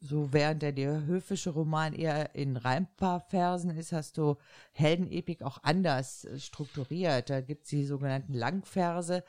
So 0.00 0.32
während 0.32 0.62
der, 0.62 0.70
der 0.72 1.06
höfische 1.06 1.50
Roman 1.50 1.92
eher 1.92 2.34
in 2.36 2.56
Reimpaarversen 2.56 3.70
ist, 3.70 3.90
hast 3.90 4.16
du 4.16 4.36
Heldenepik 4.72 5.42
auch 5.42 5.58
anders 5.64 6.24
äh, 6.24 6.38
strukturiert. 6.38 7.30
Da 7.30 7.40
gibt's 7.40 7.70
die 7.70 7.84
sogenannten 7.84 8.32
Langverse. 8.32 9.24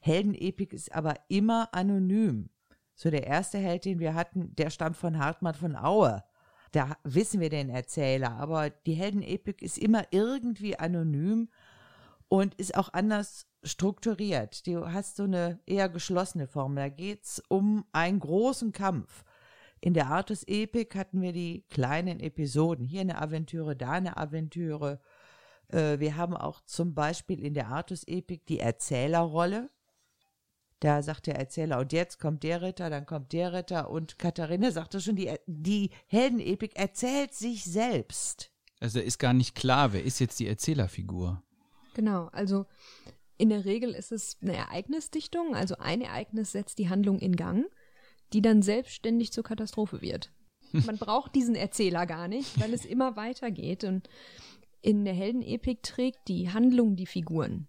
Heldenepik 0.00 0.72
ist 0.72 0.94
aber 0.94 1.14
immer 1.28 1.68
anonym. 1.72 2.48
So 2.94 3.10
der 3.10 3.26
erste 3.26 3.58
Held, 3.58 3.84
den 3.84 3.98
wir 3.98 4.14
hatten, 4.14 4.54
der 4.56 4.70
stammt 4.70 4.96
von 4.96 5.18
Hartmann 5.18 5.54
von 5.54 5.76
Aue. 5.76 6.24
Da 6.72 6.96
wissen 7.04 7.40
wir 7.40 7.50
den 7.50 7.68
Erzähler, 7.68 8.32
aber 8.32 8.70
die 8.70 8.94
Heldenepik 8.94 9.62
ist 9.62 9.78
immer 9.78 10.06
irgendwie 10.10 10.78
anonym 10.78 11.48
und 12.34 12.56
ist 12.56 12.74
auch 12.74 12.92
anders 12.92 13.46
strukturiert. 13.62 14.66
Du 14.66 14.92
hast 14.92 15.14
so 15.14 15.22
eine 15.22 15.60
eher 15.66 15.88
geschlossene 15.88 16.48
Form. 16.48 16.74
Da 16.74 16.88
geht's 16.88 17.40
um 17.48 17.84
einen 17.92 18.18
großen 18.18 18.72
Kampf. 18.72 19.22
In 19.80 19.94
der 19.94 20.08
Artus-Epik 20.08 20.96
hatten 20.96 21.20
wir 21.22 21.32
die 21.32 21.64
kleinen 21.70 22.18
Episoden. 22.18 22.86
Hier 22.86 23.02
eine 23.02 23.22
Aventüre, 23.22 23.76
da 23.76 23.92
eine 23.92 24.16
Aventüre. 24.16 25.00
Äh, 25.68 26.00
wir 26.00 26.16
haben 26.16 26.36
auch 26.36 26.60
zum 26.64 26.92
Beispiel 26.92 27.38
in 27.38 27.54
der 27.54 27.68
Artus-Epik 27.68 28.44
die 28.46 28.58
Erzählerrolle. 28.58 29.70
Da 30.80 31.04
sagt 31.04 31.28
der 31.28 31.36
Erzähler, 31.36 31.78
und 31.78 31.92
jetzt 31.92 32.18
kommt 32.18 32.42
der 32.42 32.62
Ritter, 32.62 32.90
dann 32.90 33.06
kommt 33.06 33.32
der 33.32 33.52
Ritter. 33.52 33.90
Und 33.90 34.18
Katharina 34.18 34.72
sagte 34.72 35.00
schon, 35.00 35.14
die, 35.14 35.32
die 35.46 35.90
Heldenepik 36.08 36.76
erzählt 36.76 37.32
sich 37.32 37.62
selbst. 37.62 38.50
Also 38.80 38.98
ist 38.98 39.18
gar 39.18 39.34
nicht 39.34 39.54
klar, 39.54 39.92
wer 39.92 40.02
ist 40.02 40.18
jetzt 40.18 40.40
die 40.40 40.48
Erzählerfigur. 40.48 41.40
Genau, 41.94 42.26
also 42.32 42.66
in 43.38 43.48
der 43.48 43.64
Regel 43.64 43.94
ist 43.94 44.12
es 44.12 44.36
eine 44.42 44.54
Ereignisdichtung, 44.54 45.54
also 45.56 45.76
ein 45.78 46.00
Ereignis 46.00 46.52
setzt 46.52 46.78
die 46.78 46.88
Handlung 46.88 47.18
in 47.18 47.36
Gang, 47.36 47.66
die 48.32 48.42
dann 48.42 48.62
selbstständig 48.62 49.32
zur 49.32 49.44
Katastrophe 49.44 50.00
wird. 50.02 50.32
Man 50.72 50.98
braucht 50.98 51.34
diesen 51.34 51.54
Erzähler 51.54 52.06
gar 52.06 52.28
nicht, 52.28 52.60
weil 52.60 52.72
es 52.74 52.84
immer 52.84 53.16
weitergeht. 53.16 53.84
Und 53.84 54.08
in 54.82 55.04
der 55.04 55.14
Heldenepik 55.14 55.82
trägt 55.82 56.28
die 56.28 56.50
Handlung 56.50 56.96
die 56.96 57.06
Figuren. 57.06 57.68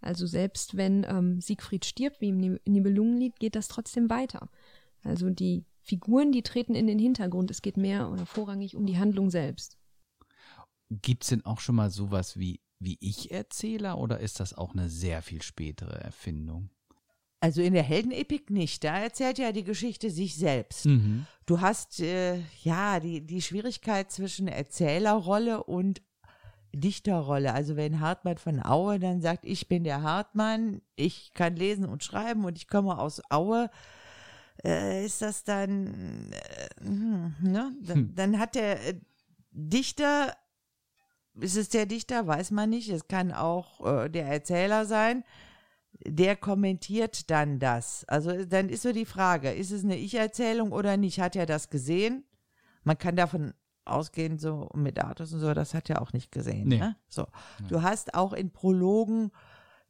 Also 0.00 0.26
selbst 0.26 0.76
wenn 0.76 1.04
ähm, 1.08 1.40
Siegfried 1.40 1.84
stirbt, 1.84 2.20
wie 2.20 2.28
im 2.28 2.38
Nib- 2.38 2.60
Nibelungenlied, 2.66 3.38
geht 3.38 3.54
das 3.54 3.68
trotzdem 3.68 4.10
weiter. 4.10 4.48
Also 5.02 5.30
die 5.30 5.64
Figuren, 5.80 6.32
die 6.32 6.42
treten 6.42 6.74
in 6.74 6.86
den 6.86 6.98
Hintergrund. 6.98 7.50
Es 7.50 7.62
geht 7.62 7.76
mehr 7.76 8.10
oder 8.10 8.26
vorrangig 8.26 8.76
um 8.76 8.86
die 8.86 8.98
Handlung 8.98 9.30
selbst. 9.30 9.78
Gibt's 10.90 11.28
denn 11.28 11.44
auch 11.44 11.60
schon 11.60 11.76
mal 11.76 11.90
sowas 11.90 12.38
wie, 12.38 12.60
wie 12.84 12.98
Ich-Erzähler 13.00 13.98
oder 13.98 14.20
ist 14.20 14.40
das 14.40 14.54
auch 14.54 14.72
eine 14.72 14.88
sehr 14.88 15.22
viel 15.22 15.42
spätere 15.42 16.00
Erfindung? 16.00 16.70
Also 17.40 17.60
in 17.60 17.74
der 17.74 17.82
Heldenepik 17.82 18.50
nicht. 18.50 18.84
Da 18.84 18.98
erzählt 18.98 19.38
ja 19.38 19.50
die 19.50 19.64
Geschichte 19.64 20.10
sich 20.10 20.36
selbst. 20.36 20.86
Mhm. 20.86 21.26
Du 21.44 21.60
hast 21.60 21.98
äh, 22.00 22.38
ja 22.62 23.00
die, 23.00 23.20
die 23.26 23.42
Schwierigkeit 23.42 24.12
zwischen 24.12 24.46
Erzählerrolle 24.46 25.64
und 25.64 26.02
Dichterrolle. 26.72 27.52
Also 27.52 27.76
wenn 27.76 28.00
Hartmann 28.00 28.38
von 28.38 28.64
Aue 28.64 28.98
dann 28.98 29.20
sagt, 29.20 29.44
ich 29.44 29.68
bin 29.68 29.84
der 29.84 30.02
Hartmann, 30.02 30.82
ich 30.94 31.34
kann 31.34 31.56
lesen 31.56 31.84
und 31.84 32.04
schreiben 32.04 32.44
und 32.44 32.56
ich 32.56 32.68
komme 32.68 32.98
aus 32.98 33.20
Aue, 33.28 33.70
äh, 34.64 35.04
ist 35.04 35.20
das 35.22 35.44
dann, 35.44 36.32
äh, 36.32 36.84
hm, 36.84 37.34
ne? 37.42 37.72
dann, 37.82 37.96
Hm. 37.96 38.14
dann 38.14 38.38
hat 38.38 38.54
der 38.54 38.86
äh, 38.86 39.00
Dichter, 39.50 40.34
ist 41.40 41.56
es 41.56 41.68
der 41.68 41.86
Dichter, 41.86 42.26
weiß 42.26 42.50
man 42.50 42.70
nicht, 42.70 42.88
es 42.88 43.08
kann 43.08 43.32
auch 43.32 43.84
äh, 43.86 44.08
der 44.08 44.26
Erzähler 44.26 44.84
sein, 44.84 45.24
der 46.04 46.36
kommentiert 46.36 47.30
dann 47.30 47.58
das. 47.58 48.04
Also 48.08 48.44
dann 48.44 48.68
ist 48.68 48.82
so 48.82 48.92
die 48.92 49.06
Frage, 49.06 49.50
ist 49.52 49.70
es 49.70 49.84
eine 49.84 49.96
Ich-Erzählung 49.96 50.72
oder 50.72 50.96
nicht? 50.96 51.20
Hat 51.20 51.36
er 51.36 51.46
das 51.46 51.70
gesehen? 51.70 52.24
Man 52.82 52.98
kann 52.98 53.16
davon 53.16 53.54
ausgehen, 53.84 54.38
so 54.38 54.68
mit 54.74 55.02
Artus 55.02 55.32
und 55.32 55.40
so, 55.40 55.54
das 55.54 55.74
hat 55.74 55.90
er 55.90 56.02
auch 56.02 56.12
nicht 56.12 56.32
gesehen. 56.32 56.68
Nee. 56.68 56.78
Ne? 56.78 56.96
So. 57.08 57.26
Du 57.68 57.82
hast 57.82 58.14
auch 58.14 58.32
in 58.32 58.50
Prologen 58.50 59.32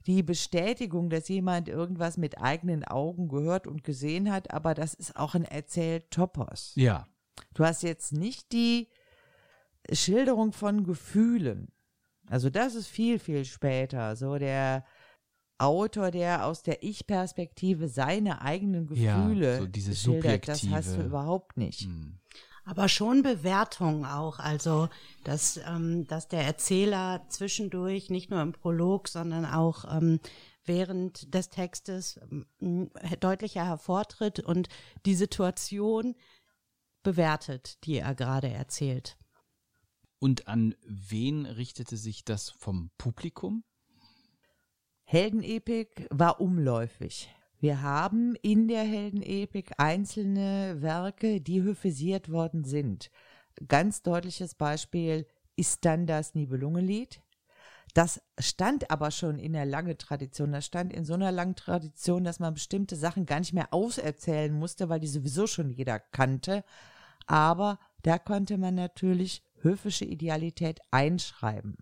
die 0.07 0.23
Bestätigung, 0.23 1.11
dass 1.11 1.29
jemand 1.29 1.69
irgendwas 1.69 2.17
mit 2.17 2.39
eigenen 2.39 2.85
Augen 2.85 3.29
gehört 3.29 3.67
und 3.67 3.85
gesehen 3.85 4.33
hat, 4.33 4.53
aber 4.53 4.75
das 4.75 4.95
ist 4.95 5.17
auch 5.17 5.35
ein 5.35 5.45
Erzähltopos. 5.45 6.73
Ja. 6.75 7.07
Du 7.55 7.65
hast 7.65 7.83
jetzt 7.83 8.13
nicht 8.13 8.53
die 8.53 8.89
Schilderung 9.91 10.53
von 10.53 10.85
Gefühlen. 10.85 11.73
Also 12.27 12.51
das 12.51 12.75
ist 12.75 12.87
viel, 12.87 13.19
viel 13.19 13.45
später. 13.45 14.17
So 14.17 14.39
der 14.39 14.85
Autor, 15.59 16.11
der 16.11 16.47
aus 16.47 16.63
der 16.63 16.83
Ich-Perspektive 16.83 17.89
seine 17.89 18.43
eigenen 18.43 18.93
Ja, 18.95 19.17
Gefühle 19.17 19.59
so 19.59 19.67
dieses 19.67 20.03
schildert, 20.03 20.49
das 20.49 20.69
hast 20.69 20.97
du 20.97 21.03
überhaupt 21.03 21.57
nicht. 21.57 21.83
Hm. 21.83 22.19
Aber 22.65 22.89
schon 22.89 23.23
Bewertungen 23.23 24.05
auch, 24.05 24.39
also 24.39 24.89
dass, 25.25 25.59
ähm, 25.67 26.07
dass 26.07 26.29
der 26.29 26.45
Erzähler 26.45 27.27
zwischendurch 27.29 28.09
nicht 28.09 28.31
nur 28.31 28.41
im 28.41 28.53
Prolog, 28.53 29.09
sondern 29.09 29.45
auch 29.45 29.85
ähm, 29.97 30.21
während 30.65 31.35
des 31.35 31.49
Textes 31.49 32.21
ähm, 32.61 32.91
deutlicher 33.21 33.65
hervortritt 33.67 34.41
und 34.41 34.69
die 35.07 35.17
Situation 35.17 36.15
bewertet, 37.03 37.85
die 37.85 37.99
er 37.99 38.15
gerade 38.15 38.49
erzählt. 38.49 39.17
Und 40.23 40.47
an 40.47 40.77
wen 40.87 41.47
richtete 41.47 41.97
sich 41.97 42.25
das 42.25 42.49
vom 42.51 42.93
Publikum? 42.97 43.65
Heldenepik 45.03 46.07
war 46.11 46.41
umläufig. 46.41 47.29
Wir 47.59 47.83
haben 47.83 48.37
in 48.41 48.69
der 48.69 48.85
Heldenepik 48.85 49.73
einzelne 49.79 50.77
Werke, 50.81 51.41
die 51.41 51.63
höfisiert 51.63 52.31
worden 52.31 52.63
sind. 52.63 53.11
Ganz 53.67 54.05
deutliches 54.05 54.55
Beispiel 54.55 55.27
ist 55.57 55.85
dann 55.85 56.07
das 56.07 56.37
Nibelungenlied. 56.37 57.21
Das 57.93 58.23
stand 58.39 58.93
aber 58.93 59.11
schon 59.11 59.41
in 59.41 59.55
der 59.55 59.67
langen 59.67 59.99
Tradition. 59.99 60.53
Das 60.53 60.67
stand 60.67 60.93
in 60.93 61.05
so 61.05 61.15
einer 61.15 61.33
langen 61.33 61.57
Tradition, 61.57 62.23
dass 62.23 62.39
man 62.39 62.55
bestimmte 62.55 62.95
Sachen 62.95 63.27
gar 63.27 63.41
nicht 63.41 63.55
mehr 63.55 63.75
auserzählen 63.75 64.53
musste, 64.53 64.89
weil 64.89 65.01
die 65.01 65.09
sowieso 65.09 65.49
schon 65.49 65.69
jeder 65.69 65.99
kannte. 65.99 66.63
Aber 67.27 67.81
da 68.03 68.21
konnte 68.21 68.57
man 68.57 68.77
natürlich 68.77 69.43
höfische 69.63 70.05
Idealität 70.05 70.81
einschreiben. 70.91 71.77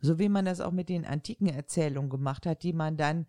So 0.00 0.18
wie 0.18 0.28
man 0.28 0.44
das 0.44 0.60
auch 0.60 0.72
mit 0.72 0.88
den 0.88 1.04
antiken 1.04 1.48
Erzählungen 1.48 2.10
gemacht 2.10 2.46
hat, 2.46 2.62
die 2.62 2.72
man 2.72 2.96
dann 2.96 3.26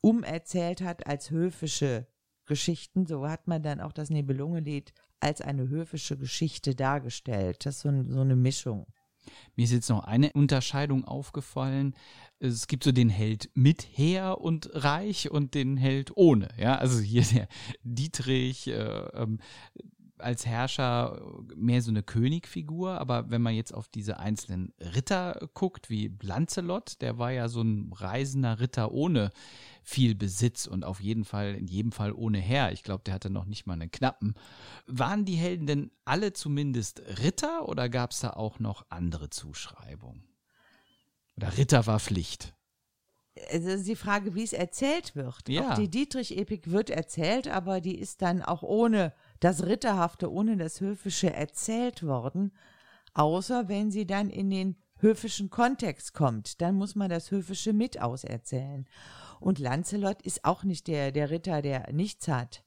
umerzählt 0.00 0.80
hat 0.80 1.06
als 1.06 1.30
höfische 1.30 2.06
Geschichten. 2.46 3.06
So 3.06 3.28
hat 3.28 3.48
man 3.48 3.62
dann 3.62 3.80
auch 3.80 3.92
das 3.92 4.10
Nibelungenlied 4.10 4.92
als 5.18 5.40
eine 5.40 5.68
höfische 5.68 6.16
Geschichte 6.16 6.74
dargestellt. 6.74 7.66
Das 7.66 7.76
ist 7.76 7.82
so, 7.82 8.02
so 8.04 8.20
eine 8.20 8.36
Mischung. 8.36 8.86
Mir 9.54 9.64
ist 9.64 9.72
jetzt 9.72 9.90
noch 9.90 10.04
eine 10.04 10.32
Unterscheidung 10.32 11.04
aufgefallen. 11.04 11.94
Es 12.38 12.66
gibt 12.66 12.84
so 12.84 12.92
den 12.92 13.10
Held 13.10 13.50
mit 13.54 13.82
Heer 13.82 14.40
und 14.40 14.70
Reich 14.72 15.30
und 15.30 15.54
den 15.54 15.76
Held 15.76 16.16
ohne. 16.16 16.48
Ja, 16.56 16.76
also 16.76 16.98
hier 17.00 17.22
der 17.22 17.48
Dietrich 17.82 18.68
äh, 18.68 18.72
ähm, 18.72 19.38
als 20.20 20.46
Herrscher 20.46 21.20
mehr 21.54 21.82
so 21.82 21.90
eine 21.90 22.02
Königfigur, 22.02 23.00
aber 23.00 23.30
wenn 23.30 23.42
man 23.42 23.54
jetzt 23.54 23.74
auf 23.74 23.88
diese 23.88 24.18
einzelnen 24.18 24.72
Ritter 24.78 25.48
guckt, 25.54 25.90
wie 25.90 26.16
Lancelot, 26.22 27.00
der 27.00 27.18
war 27.18 27.32
ja 27.32 27.48
so 27.48 27.62
ein 27.62 27.92
reisender 27.92 28.60
Ritter 28.60 28.92
ohne 28.92 29.30
viel 29.82 30.14
Besitz 30.14 30.66
und 30.66 30.84
auf 30.84 31.00
jeden 31.00 31.24
Fall, 31.24 31.54
in 31.54 31.66
jedem 31.66 31.92
Fall 31.92 32.12
ohne 32.12 32.38
Heer. 32.38 32.72
Ich 32.72 32.82
glaube, 32.82 33.02
der 33.04 33.14
hatte 33.14 33.30
noch 33.30 33.46
nicht 33.46 33.66
mal 33.66 33.74
einen 33.74 33.90
Knappen. 33.90 34.34
Waren 34.86 35.24
die 35.24 35.36
Helden 35.36 35.66
denn 35.66 35.90
alle 36.04 36.32
zumindest 36.32 37.02
Ritter 37.22 37.68
oder 37.68 37.88
gab 37.88 38.12
es 38.12 38.20
da 38.20 38.30
auch 38.30 38.58
noch 38.58 38.86
andere 38.88 39.30
Zuschreibungen? 39.30 40.24
Oder 41.36 41.56
Ritter 41.56 41.86
war 41.86 41.98
Pflicht? 41.98 42.54
Es 43.48 43.64
ist 43.64 43.86
die 43.86 43.96
Frage, 43.96 44.34
wie 44.34 44.42
es 44.42 44.52
erzählt 44.52 45.16
wird. 45.16 45.48
Ja. 45.48 45.70
Auch 45.70 45.74
die 45.74 45.88
Dietrich-Epik 45.88 46.70
wird 46.70 46.90
erzählt, 46.90 47.48
aber 47.48 47.80
die 47.80 47.96
ist 47.96 48.22
dann 48.22 48.42
auch 48.42 48.62
ohne 48.62 49.14
das 49.40 49.66
Ritterhafte, 49.66 50.30
ohne 50.30 50.56
das 50.56 50.80
Höfische 50.80 51.32
erzählt 51.32 52.02
worden. 52.04 52.52
außer 53.12 53.68
wenn 53.68 53.90
sie 53.90 54.06
dann 54.06 54.30
in 54.30 54.50
den 54.50 54.76
höfischen 55.00 55.50
Kontext 55.50 56.14
kommt. 56.14 56.60
Dann 56.60 56.76
muss 56.76 56.94
man 56.94 57.10
das 57.10 57.30
Höfische 57.30 57.72
mit 57.72 58.00
auserzählen. 58.00 58.86
Und 59.40 59.58
Lancelot 59.58 60.22
ist 60.22 60.44
auch 60.44 60.64
nicht 60.64 60.86
der, 60.86 61.12
der 61.12 61.30
Ritter, 61.30 61.62
der 61.62 61.92
nichts 61.92 62.28
hat. 62.28 62.64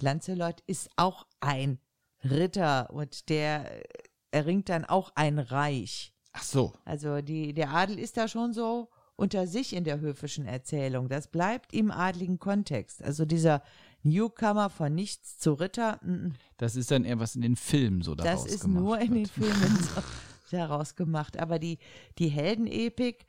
Lancelot 0.00 0.60
ist 0.66 0.90
auch 0.96 1.26
ein 1.40 1.78
Ritter 2.24 2.90
und 2.90 3.28
der 3.28 3.82
erringt 4.30 4.68
dann 4.68 4.84
auch 4.84 5.12
ein 5.14 5.38
Reich. 5.38 6.14
Ach 6.32 6.42
so. 6.42 6.72
Also 6.84 7.20
die, 7.20 7.52
der 7.52 7.70
Adel 7.70 7.98
ist 7.98 8.16
da 8.16 8.28
schon 8.28 8.52
so 8.52 8.88
unter 9.16 9.46
sich 9.46 9.74
in 9.74 9.84
der 9.84 10.00
höfischen 10.00 10.46
Erzählung. 10.46 11.08
Das 11.08 11.28
bleibt 11.28 11.74
im 11.74 11.90
adligen 11.90 12.38
Kontext. 12.38 13.02
Also 13.02 13.26
dieser 13.26 13.62
Newcomer 14.02 14.70
von 14.70 14.94
nichts 14.94 15.38
zu 15.38 15.52
Ritter. 15.54 16.00
Mm, 16.04 16.32
Das 16.56 16.76
ist 16.76 16.90
dann 16.90 17.04
eher 17.04 17.18
was 17.20 17.34
in 17.36 17.42
den 17.42 17.56
Filmen 17.56 18.02
so 18.02 18.14
daraus 18.14 18.44
das 18.44 18.52
ist 18.54 18.66
nur 18.66 18.98
in 18.98 19.14
den 19.14 19.26
wird. 19.36 19.54
Filmen 19.54 19.76
so 19.78 20.02
daraus 20.50 20.94
gemacht. 20.96 21.38
Aber 21.38 21.58
die, 21.58 21.78
die 22.18 22.28
Heldenepik 22.28 23.26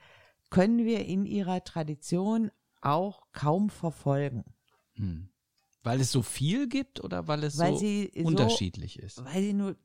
können 0.49 0.86
wir 0.86 1.05
in 1.05 1.26
ihrer 1.26 1.63
Tradition 1.63 2.51
auch 2.82 3.24
kaum 3.32 3.69
verfolgen. 3.69 4.43
Hm. 4.93 5.30
Weil 5.84 5.99
es 6.01 6.11
so 6.11 6.22
viel 6.22 6.67
gibt 6.67 7.03
oder 7.03 7.28
weil 7.28 7.43
es 7.43 7.57
Weil 7.57 7.74
so 7.74 7.80
sie 7.80 8.11
so- 8.15 8.24
unterschiedlich 8.28 8.99
ist? 8.99 9.24
Weil 9.26 9.41
sie 9.41 9.53
nur, 9.53 9.76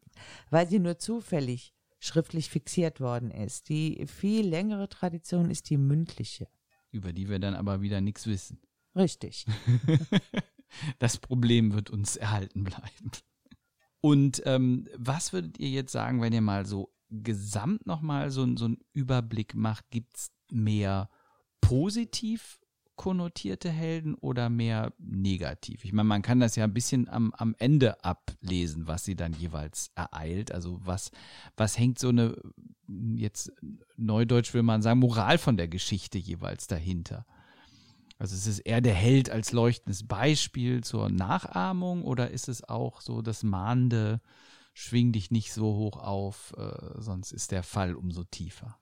weil 0.51 0.69
sie 0.69 0.79
nur 0.79 0.99
zufällig 0.99 1.73
schriftlich 1.99 2.51
fixiert 2.51 3.01
worden 3.01 3.31
ist. 3.31 3.69
Die 3.71 4.07
viel 4.07 4.47
längere 4.47 4.89
Tradition 4.89 5.51
ist 5.51 5.71
die 5.71 5.79
mündliche. 5.79 6.49
Über 6.91 7.13
die 7.13 7.29
wir 7.29 7.39
dann 7.39 7.55
aber 7.55 7.81
wieder 7.81 8.01
nichts 8.01 8.27
wissen. 8.27 8.61
Richtig. 8.95 9.47
Das 10.99 11.19
Problem 11.19 11.73
wird 11.73 11.91
uns 11.91 12.17
erhalten 12.17 12.65
bleiben. 12.65 13.11
Und 14.01 14.43
ähm, 14.45 14.89
was 14.97 15.33
würdet 15.33 15.59
ihr 15.59 15.71
jetzt 15.71 15.93
sagen, 15.93 16.21
wenn 16.21 16.33
ihr 16.33 16.41
mal 16.41 16.67
so 16.67 16.93
gesamt 17.11 17.87
nochmal 17.87 18.31
so, 18.31 18.57
so 18.57 18.67
einen 18.67 18.79
Überblick 18.93 19.55
macht? 19.55 19.91
Gibt 19.91 20.17
es 20.17 20.33
mehr 20.51 21.09
positiv 21.61 22.61
konnotierte 22.95 23.71
Helden 23.71 24.15
oder 24.15 24.49
mehr 24.49 24.93
negativ? 24.99 25.85
Ich 25.85 25.93
meine, 25.93 26.09
man 26.09 26.23
kann 26.23 26.41
das 26.41 26.57
ja 26.57 26.65
ein 26.65 26.75
bisschen 26.75 27.09
am, 27.09 27.33
am 27.35 27.55
Ende 27.59 28.05
ablesen, 28.05 28.87
was 28.87 29.05
sie 29.05 29.17
dann 29.17 29.33
jeweils 29.35 29.91
ereilt. 29.95 30.53
Also 30.53 30.81
was, 30.85 31.11
was 31.57 31.79
hängt 31.79 31.99
so 31.99 32.09
eine, 32.09 32.37
jetzt 33.15 33.53
neudeutsch 33.97 34.55
will 34.55 34.63
man 34.63 34.83
sagen, 34.83 35.01
Moral 35.01 35.39
von 35.39 35.57
der 35.57 35.69
Geschichte 35.69 36.19
jeweils 36.19 36.67
dahinter? 36.67 37.27
Also 38.19 38.35
ist 38.35 38.47
es 38.47 38.59
eher 38.59 38.81
der 38.81 38.95
Held 38.95 39.31
als 39.31 39.53
leuchtendes 39.53 40.07
Beispiel 40.07 40.83
zur 40.83 41.11
Nachahmung 41.11 42.03
oder 42.03 42.31
ist 42.31 42.49
es 42.49 42.65
auch 42.65 43.01
so 43.01 43.21
das 43.21 43.43
mahnende, 43.43 44.21
schwing 44.73 45.13
dich 45.13 45.31
nicht 45.31 45.53
so 45.53 45.75
hoch 45.77 45.99
auf, 45.99 46.55
äh, 46.57 47.01
sonst 47.01 47.33
ist 47.33 47.53
der 47.53 47.63
Fall 47.63 47.95
umso 47.95 48.25
tiefer? 48.25 48.79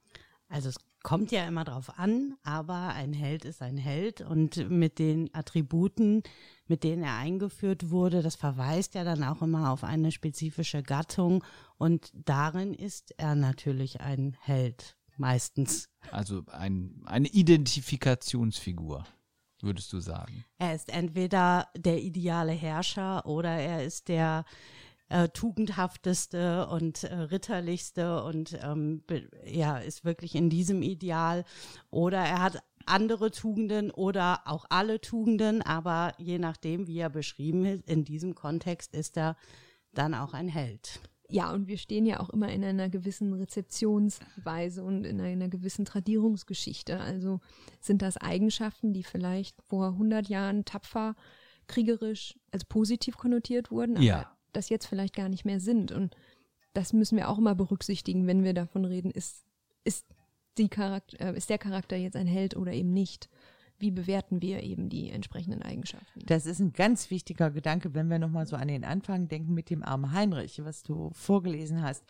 Also 0.49 0.69
es 0.69 0.77
kommt 1.03 1.33
ja 1.33 1.47
immer 1.47 1.65
drauf 1.65 1.99
an, 1.99 2.35
aber 2.43 2.89
ein 2.89 3.13
Held 3.13 3.45
ist 3.45 3.61
ein 3.61 3.77
Held 3.77 4.21
und 4.21 4.71
mit 4.71 4.99
den 4.99 5.33
Attributen, 5.35 6.23
mit 6.67 6.83
denen 6.83 7.03
er 7.03 7.17
eingeführt 7.17 7.91
wurde, 7.91 8.23
das 8.23 8.37
verweist 8.37 8.95
ja 8.95 9.05
dann 9.05 9.23
auch 9.23 9.43
immer 9.43 9.71
auf 9.71 9.85
eine 9.85 10.13
spezifische 10.13 10.83
Gattung 10.83 11.45
und 11.77 12.11
darin 12.15 12.73
ist 12.73 13.15
er 13.19 13.35
natürlich 13.35 14.01
ein 14.01 14.37
Held, 14.41 14.97
meistens. 15.17 15.91
Also 16.11 16.43
ein, 16.47 17.03
eine 17.05 17.29
Identifikationsfigur, 17.29 19.05
würdest 19.65 19.93
du 19.93 20.01
sagen. 20.01 20.45
Er 20.59 20.75
ist 20.75 20.93
entweder 20.93 21.69
der 21.77 22.03
ideale 22.03 22.53
Herrscher 22.53 23.27
oder 23.27 23.51
er 23.51 23.85
ist 23.85 24.09
der 24.09 24.45
äh, 25.09 25.29
tugendhafteste 25.29 26.67
und 26.69 27.05
äh, 27.05 27.15
ritterlichste 27.15 28.23
und 28.25 28.59
ähm, 28.63 29.03
ja, 29.47 29.79
ist 29.79 30.05
wirklich 30.05 30.35
in 30.35 30.51
diesem 30.51 30.83
Ideal. 30.83 31.45
Oder 31.91 32.19
er 32.19 32.43
hat 32.43 32.63
andere 32.87 33.31
Tugenden 33.31 33.91
oder 33.91 34.43
auch 34.47 34.67
alle 34.69 35.01
Tugenden, 35.01 35.63
aber 35.63 36.13
je 36.19 36.39
nachdem, 36.39 36.87
wie 36.87 36.99
er 36.99 37.11
beschrieben 37.11 37.65
ist, 37.65 37.89
in 37.89 38.05
diesem 38.05 38.35
Kontext 38.35 38.95
ist 38.95 39.17
er 39.17 39.37
dann 39.93 40.15
auch 40.15 40.35
ein 40.35 40.49
Held. 40.49 41.01
Ja, 41.35 41.53
und 41.53 41.67
wir 41.67 41.79
stehen 41.79 42.07
ja 42.07 42.21
auch 42.21 42.31
immer 42.31 42.49
in 42.53 42.63
einer 42.63 42.89
gewissen 42.89 43.33
Rezeptionsweise 43.33 44.85
und 44.85 45.05
in 45.05 45.21
einer 45.21 45.49
gewissen 45.49 45.85
Tradierungsgeschichte. 45.85 47.01
Also 47.01 47.41
sind 47.81 48.03
das 48.03 48.17
Eigenschaften, 48.17 48.93
die 48.93 49.03
vielleicht 49.03 49.61
vor 49.63 49.89
100 49.89 50.29
Jahren 50.29 50.65
tapfer, 50.65 51.17
kriegerisch, 51.67 52.39
also 52.53 52.67
positiv 52.69 53.17
konnotiert 53.17 53.73
wurden, 53.73 53.97
aber 53.97 54.05
Ja. 54.05 54.37
das 54.53 54.69
jetzt 54.69 54.87
vielleicht 54.87 55.17
gar 55.17 55.29
nicht 55.29 55.45
mehr 55.45 55.59
sind. 55.59 55.91
Und 55.91 56.15
das 56.73 56.93
müssen 56.93 57.17
wir 57.17 57.29
auch 57.29 57.39
immer 57.39 57.57
berücksichtigen, 57.57 58.29
wenn 58.29 58.45
wir 58.45 58.55
davon 58.55 58.85
reden, 58.85 59.11
ist, 59.11 59.45
ist, 59.83 60.07
die 60.57 60.69
Charakter, 60.69 61.21
äh, 61.21 61.37
ist 61.37 61.51
der 61.51 61.59
Charakter 61.59 61.97
jetzt 61.97 62.15
ein 62.15 62.29
Held 62.29 62.57
oder 62.57 62.73
eben 62.73 62.93
nicht. 62.93 63.29
Wie 63.85 63.91
bewerten 63.91 64.41
wir 64.41 64.63
eben 64.63 64.89
die 64.89 65.11
entsprechenden 65.11 65.61
Eigenschaften? 65.61 66.21
Das 66.25 66.47
ist 66.47 66.59
ein 66.59 66.73
ganz 66.73 67.11
wichtiger 67.11 67.51
Gedanke, 67.51 67.93
wenn 67.93 68.09
wir 68.09 68.19
nochmal 68.19 68.47
so 68.47 68.57
an 68.57 68.69
den 68.69 68.83
Anfang 68.83 69.29
denken 69.29 69.53
mit 69.53 69.69
dem 69.69 69.83
armen 69.83 70.13
Heinrich, 70.13 70.65
was 70.65 70.83
du 70.83 71.11
vorgelesen 71.13 71.83
hast. 71.83 72.03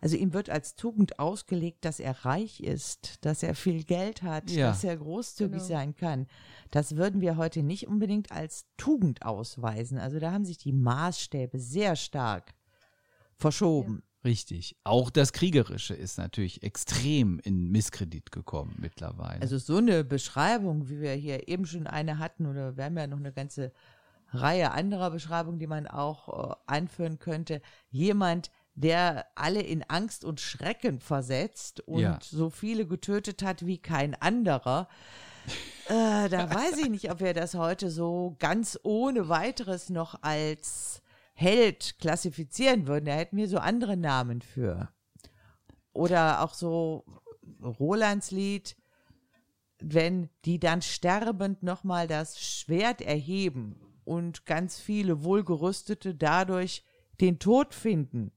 Also 0.00 0.16
ihm 0.16 0.32
wird 0.34 0.50
als 0.50 0.74
Tugend 0.74 1.20
ausgelegt, 1.20 1.84
dass 1.84 2.00
er 2.00 2.24
reich 2.24 2.58
ist, 2.58 3.24
dass 3.24 3.44
er 3.44 3.54
viel 3.54 3.84
Geld 3.84 4.22
hat, 4.24 4.50
Ja. 4.50 4.66
dass 4.70 4.82
er 4.82 4.96
großzügig 4.96 5.58
Genau. 5.58 5.64
sein 5.64 5.94
kann. 5.94 6.26
Das 6.72 6.96
würden 6.96 7.20
wir 7.20 7.36
heute 7.36 7.62
nicht 7.62 7.86
unbedingt 7.86 8.32
als 8.32 8.66
Tugend 8.76 9.24
ausweisen. 9.24 9.98
Also 9.98 10.18
da 10.18 10.32
haben 10.32 10.44
sich 10.44 10.58
die 10.58 10.72
Maßstäbe 10.72 11.60
sehr 11.60 11.94
stark 11.94 12.52
verschoben. 13.36 14.02
Richtig. 14.24 14.76
Auch 14.84 15.10
das 15.10 15.32
Kriegerische 15.32 15.94
ist 15.94 16.16
natürlich 16.16 16.62
extrem 16.62 17.40
in 17.40 17.70
Misskredit 17.70 18.30
gekommen 18.30 18.76
mittlerweile. 18.78 19.42
Also 19.42 19.58
so 19.58 19.78
eine 19.78 20.04
Beschreibung, 20.04 20.88
wie 20.88 21.00
wir 21.00 21.12
hier 21.14 21.48
eben 21.48 21.66
schon 21.66 21.86
eine 21.88 22.18
hatten, 22.18 22.46
oder 22.46 22.76
wir 22.76 22.84
haben 22.84 22.96
ja 22.96 23.06
noch 23.08 23.18
eine 23.18 23.32
ganze 23.32 23.72
Reihe 24.30 24.70
anderer 24.70 25.10
Beschreibungen, 25.10 25.58
die 25.58 25.66
man 25.66 25.86
auch 25.86 26.50
äh, 26.50 26.54
anführen 26.66 27.18
könnte. 27.18 27.60
Jemand, 27.90 28.50
der 28.74 29.26
alle 29.34 29.60
in 29.60 29.82
Angst 29.88 30.24
und 30.24 30.40
Schrecken 30.40 31.00
versetzt 31.00 31.80
und 31.80 32.00
Ja. 32.00 32.18
so 32.22 32.48
viele 32.48 32.86
getötet 32.86 33.42
hat 33.42 33.66
wie 33.66 33.78
kein 33.78 34.14
anderer. 34.14 34.88
Äh, 35.88 36.28
da 36.28 36.48
weiß 36.48 36.78
ich 36.78 36.88
nicht, 36.88 37.10
ob 37.10 37.20
wir 37.20 37.34
das 37.34 37.54
heute 37.54 37.90
so 37.90 38.36
ganz 38.38 38.78
ohne 38.84 39.28
weiteres 39.28 39.90
noch 39.90 40.22
als 40.22 41.01
Held 41.32 41.98
klassifizieren 41.98 42.86
würden. 42.86 43.06
Da 43.06 43.12
hätten 43.12 43.36
wir 43.36 43.48
so 43.48 43.58
andere 43.58 43.96
Namen 43.96 44.42
für. 44.42 44.90
Oder 45.92 46.42
auch 46.42 46.54
so 46.54 47.04
Rolands 47.62 48.30
Lied, 48.30 48.76
wenn 49.78 50.28
die 50.44 50.58
dann 50.58 50.82
sterbend 50.82 51.62
nochmal 51.62 52.06
das 52.06 52.40
Schwert 52.40 53.00
erheben 53.00 53.80
und 54.04 54.46
ganz 54.46 54.78
viele 54.78 55.24
Wohlgerüstete 55.24 56.14
dadurch 56.14 56.84
den 57.20 57.38
Tod 57.38 57.74
finden. 57.74 58.32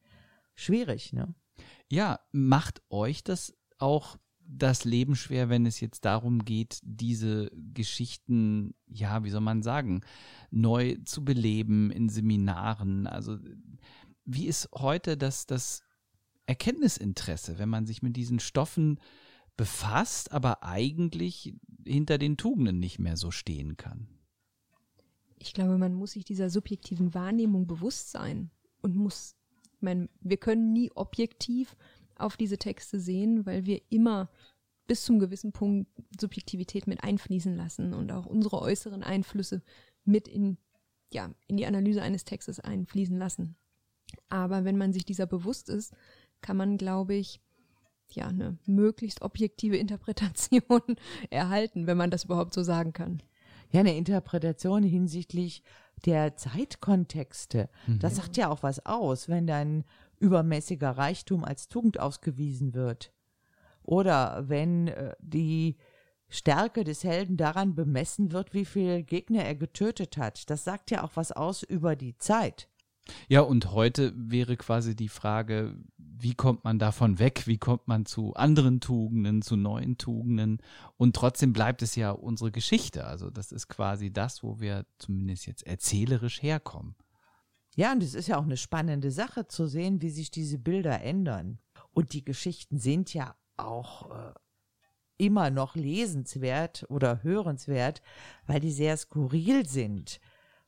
Schwierig, 0.54 1.14
ne? 1.14 1.34
Ja, 1.88 2.20
macht 2.32 2.82
euch 2.90 3.24
das 3.24 3.56
auch 3.78 4.18
das 4.48 4.86
Leben 4.86 5.16
schwer, 5.16 5.50
wenn 5.50 5.66
es 5.66 5.80
jetzt 5.80 6.06
darum 6.06 6.46
geht, 6.46 6.80
diese 6.84 7.52
Geschichten, 7.74 8.74
ja, 8.88 9.24
wie 9.24 9.30
soll 9.30 9.42
man 9.42 9.64
sagen, 9.64 10.02
neu 10.52 10.98
zu 11.06 11.26
beleben 11.26 11.92
in 11.92 12.10
Seminaren? 12.10 13.08
Also, 13.08 13.38
wie 14.26 14.48
ist 14.48 14.70
heute 14.74 15.18
das, 15.18 15.46
das 15.46 15.84
Erkenntnisinteresse, 16.46 17.58
wenn 17.58 17.70
man 17.70 17.86
sich 17.86 18.02
mit 18.02 18.16
diesen 18.16 18.40
Stoffen 18.40 19.00
befasst, 19.58 20.32
aber 20.32 20.64
eigentlich 20.64 21.56
hinter 21.86 22.18
den 22.18 22.38
Tugenden 22.38 22.80
nicht 22.80 23.00
mehr 23.00 23.18
so 23.18 23.32
stehen 23.32 23.78
kann? 23.78 24.08
ich 25.46 25.54
glaube, 25.54 25.78
man 25.78 25.94
muss 25.94 26.12
sich 26.12 26.26
dieser 26.26 26.50
subjektiven 26.50 27.14
Wahrnehmung 27.14 27.68
bewusst 27.68 28.10
sein 28.10 28.50
und 28.82 28.96
muss, 28.96 29.36
ich 29.76 29.82
meine, 29.82 30.10
wir 30.22 30.38
können 30.38 30.74
nie 30.74 30.92
objektiv 30.96 31.76
auf 32.18 32.38
diese 32.38 32.58
Texte 32.58 33.00
sehen, 33.00 33.46
weil 33.46 33.66
wir 33.66 33.82
immer 33.90 34.30
bis 34.88 35.04
zum 35.04 35.20
gewissen 35.20 35.52
Punkt 35.52 35.90
Subjektivität 36.20 36.88
mit 36.88 37.04
einfließen 37.04 37.56
lassen 37.56 37.94
und 37.94 38.12
auch 38.12 38.26
unsere 38.26 38.62
äußeren 38.62 39.04
Einflüsse 39.04 39.62
mit 40.04 40.28
in, 40.28 40.58
ja, 41.12 41.32
in 41.48 41.58
die 41.58 41.66
Analyse 41.66 42.02
eines 42.02 42.24
Textes 42.24 42.60
einfließen 42.60 43.18
lassen. 43.18 43.56
Aber 44.30 44.64
wenn 44.64 44.78
man 44.78 44.94
sich 44.94 45.06
dieser 45.06 45.26
bewusst 45.26 45.70
ist, 45.70 45.94
kann 46.42 46.58
man, 46.58 46.78
glaube 46.78 47.16
ich, 47.16 47.42
ja, 48.12 48.28
eine 48.28 48.58
möglichst 48.66 49.22
objektive 49.24 49.78
Interpretation 49.78 50.62
erhalten, 51.32 51.88
wenn 51.88 51.98
man 51.98 52.12
das 52.12 52.26
überhaupt 52.26 52.54
so 52.54 52.62
sagen 52.62 52.94
kann. 52.94 53.22
Ja, 53.72 53.80
eine 53.80 53.98
Interpretation 53.98 54.84
hinsichtlich 54.84 55.64
der 56.06 56.36
Zeitkontexte. 56.38 57.70
Das 58.00 58.16
sagt 58.18 58.38
ja 58.38 58.50
auch 58.50 58.64
was 58.64 58.86
aus, 58.86 59.28
wenn 59.28 59.48
dann 59.48 59.84
übermäßiger 60.20 60.92
Reichtum 60.92 61.44
als 61.44 61.68
Tugend 61.68 62.00
ausgewiesen 62.00 62.74
wird. 62.74 63.14
Oder 63.84 64.46
wenn 64.48 64.88
äh, 64.88 65.16
die 65.20 65.78
Stärke 66.28 66.84
des 66.84 67.04
Helden 67.04 67.38
daran 67.38 67.76
bemessen 67.76 68.32
wird, 68.32 68.54
wie 68.54 68.66
viele 68.66 69.04
Gegner 69.04 69.44
er 69.44 69.56
getötet 69.56 70.18
hat. 70.18 70.50
Das 70.50 70.64
sagt 70.64 70.92
ja 70.92 71.04
auch 71.04 71.12
was 71.16 71.32
aus 71.32 71.64
über 71.64 71.96
die 71.96 72.18
Zeit. 72.18 72.68
Ja, 73.28 73.42
und 73.42 73.72
heute 73.72 74.14
wäre 74.16 74.58
quasi 74.58 74.96
die 74.96 75.10
Frage, 75.10 75.78
wie 75.98 76.34
kommt 76.34 76.64
man 76.64 76.80
davon 76.80 77.20
weg? 77.20 77.44
Wie 77.46 77.60
kommt 77.60 77.88
man 77.88 78.06
zu 78.06 78.34
anderen 78.34 78.80
Tugenden, 78.80 79.44
zu 79.44 79.56
neuen 79.56 79.98
Tugenden? 79.98 80.58
Und 80.98 81.16
trotzdem 81.16 81.54
bleibt 81.54 81.84
es 81.84 81.96
ja 81.96 82.12
unsere 82.12 82.52
Geschichte. 82.52 83.06
Also 83.06 83.30
das 83.30 83.52
ist 83.52 83.68
quasi 83.68 84.12
das, 84.12 84.42
wo 84.42 84.60
wir 84.60 84.86
zumindest 84.98 85.46
jetzt 85.46 85.68
erzählerisch 85.68 86.42
herkommen. 86.42 86.96
Ja, 87.76 87.92
und 87.92 88.02
es 88.02 88.14
ist 88.14 88.28
ja 88.28 88.38
auch 88.38 88.44
eine 88.44 88.58
spannende 88.58 89.12
Sache 89.12 89.48
zu 89.48 89.68
sehen, 89.68 90.02
wie 90.02 90.10
sich 90.10 90.32
diese 90.32 90.58
Bilder 90.58 91.02
ändern. 91.02 91.60
Und 91.92 92.14
die 92.14 92.24
Geschichten 92.24 92.80
sind 92.80 93.14
ja 93.14 93.36
auch 93.58 94.12
äh, 94.12 94.34
immer 95.18 95.50
noch 95.50 95.76
lesenswert 95.76 96.86
oder 96.90 97.24
hörenswert, 97.24 98.02
weil 98.48 98.60
die 98.60 98.72
sehr 98.72 98.98
skurril 98.98 99.68
sind. 99.68 100.20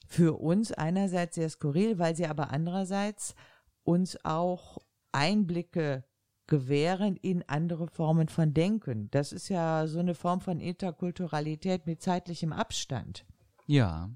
Für 0.06 0.40
uns 0.40 0.72
einerseits 0.72 1.36
sehr 1.36 1.50
skurril, 1.50 1.98
weil 1.98 2.16
sie 2.16 2.28
aber 2.28 2.52
andererseits 2.52 3.36
uns 3.84 4.24
auch 4.24 4.78
Einblicke 5.12 6.06
gewähren 6.48 7.18
in 7.18 7.44
andere 7.48 7.88
Formen 7.88 8.30
von 8.30 8.54
Denken. 8.54 9.10
Das 9.12 9.34
ist 9.34 9.50
ja 9.50 9.86
so 9.88 10.00
eine 10.00 10.16
Form 10.16 10.40
von 10.40 10.60
Interkulturalität 10.60 11.86
mit 11.86 12.02
zeitlichem 12.02 12.54
Abstand. 12.54 13.26
Ja. 13.66 14.10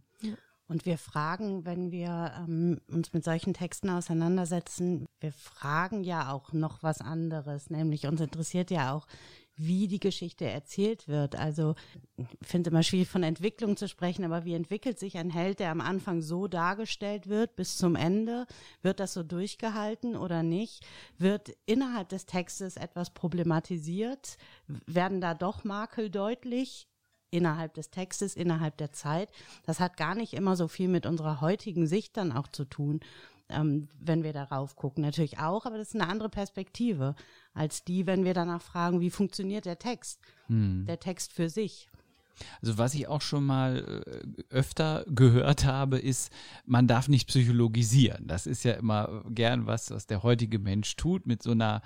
Und 0.71 0.85
wir 0.85 0.97
fragen, 0.97 1.65
wenn 1.65 1.91
wir 1.91 2.31
ähm, 2.47 2.79
uns 2.87 3.11
mit 3.11 3.25
solchen 3.25 3.53
Texten 3.53 3.89
auseinandersetzen, 3.89 5.05
wir 5.19 5.33
fragen 5.33 6.01
ja 6.05 6.31
auch 6.31 6.53
noch 6.53 6.81
was 6.81 7.01
anderes, 7.01 7.69
nämlich 7.69 8.07
uns 8.07 8.21
interessiert 8.21 8.71
ja 8.71 8.93
auch, 8.93 9.05
wie 9.57 9.89
die 9.89 9.99
Geschichte 9.99 10.45
erzählt 10.45 11.09
wird. 11.09 11.35
Also 11.35 11.75
ich 12.15 12.25
finde 12.41 12.69
immer 12.69 12.83
schwierig 12.83 13.09
von 13.09 13.21
Entwicklung 13.21 13.75
zu 13.75 13.89
sprechen, 13.89 14.23
aber 14.23 14.45
wie 14.45 14.53
entwickelt 14.53 14.97
sich 14.97 15.17
ein 15.17 15.29
Held, 15.29 15.59
der 15.59 15.71
am 15.71 15.81
Anfang 15.81 16.21
so 16.21 16.47
dargestellt 16.47 17.27
wird 17.27 17.57
bis 17.57 17.75
zum 17.75 17.97
Ende? 17.97 18.45
Wird 18.81 19.01
das 19.01 19.11
so 19.11 19.23
durchgehalten 19.23 20.15
oder 20.15 20.41
nicht? 20.41 20.85
Wird 21.17 21.51
innerhalb 21.65 22.07
des 22.07 22.27
Textes 22.27 22.77
etwas 22.77 23.09
problematisiert? 23.09 24.37
Werden 24.85 25.19
da 25.19 25.33
doch 25.33 25.65
Makel 25.65 26.09
deutlich? 26.09 26.87
Innerhalb 27.31 27.73
des 27.73 27.89
Textes, 27.89 28.35
innerhalb 28.35 28.77
der 28.77 28.91
Zeit. 28.91 29.29
Das 29.65 29.79
hat 29.79 29.97
gar 29.97 30.15
nicht 30.15 30.33
immer 30.33 30.55
so 30.55 30.67
viel 30.67 30.87
mit 30.87 31.05
unserer 31.05 31.41
heutigen 31.41 31.87
Sicht 31.87 32.17
dann 32.17 32.31
auch 32.31 32.47
zu 32.47 32.65
tun, 32.65 32.99
ähm, 33.49 33.87
wenn 33.99 34.23
wir 34.23 34.33
darauf 34.33 34.75
gucken. 34.75 35.03
Natürlich 35.03 35.39
auch, 35.39 35.65
aber 35.65 35.77
das 35.77 35.89
ist 35.89 35.95
eine 35.95 36.09
andere 36.09 36.29
Perspektive 36.29 37.15
als 37.53 37.83
die, 37.83 38.05
wenn 38.05 38.25
wir 38.25 38.33
danach 38.33 38.61
fragen, 38.61 38.99
wie 38.99 39.09
funktioniert 39.09 39.65
der 39.65 39.79
Text, 39.79 40.19
hm. 40.47 40.85
der 40.85 40.99
Text 40.99 41.33
für 41.33 41.49
sich. 41.49 41.89
Also 42.61 42.77
was 42.77 42.93
ich 42.93 43.07
auch 43.07 43.21
schon 43.21 43.45
mal 43.45 44.03
äh, 44.05 44.43
öfter 44.49 45.05
gehört 45.07 45.65
habe, 45.65 45.99
ist, 45.99 46.31
man 46.65 46.87
darf 46.87 47.07
nicht 47.07 47.27
psychologisieren. 47.27 48.27
Das 48.27 48.47
ist 48.47 48.63
ja 48.63 48.73
immer 48.73 49.23
gern 49.29 49.67
was, 49.67 49.91
was 49.91 50.07
der 50.07 50.23
heutige 50.23 50.59
Mensch 50.59 50.95
tut, 50.95 51.25
mit 51.27 51.43
so 51.43 51.51
einer 51.51 51.81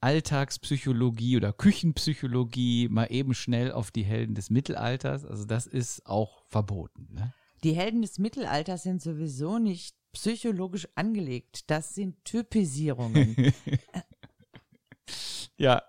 Alltagspsychologie 0.00 1.36
oder 1.36 1.52
Küchenpsychologie 1.52 2.88
mal 2.88 3.06
eben 3.06 3.34
schnell 3.34 3.72
auf 3.72 3.90
die 3.90 4.04
Helden 4.04 4.34
des 4.34 4.50
Mittelalters. 4.50 5.24
Also 5.24 5.44
das 5.44 5.66
ist 5.66 6.06
auch 6.06 6.42
verboten. 6.46 7.08
Ne? 7.12 7.32
Die 7.64 7.72
Helden 7.72 8.02
des 8.02 8.18
Mittelalters 8.18 8.82
sind 8.82 9.02
sowieso 9.02 9.58
nicht 9.58 9.96
psychologisch 10.12 10.88
angelegt. 10.94 11.70
Das 11.70 11.94
sind 11.94 12.24
Typisierungen. 12.24 13.36
ja, 15.58 15.82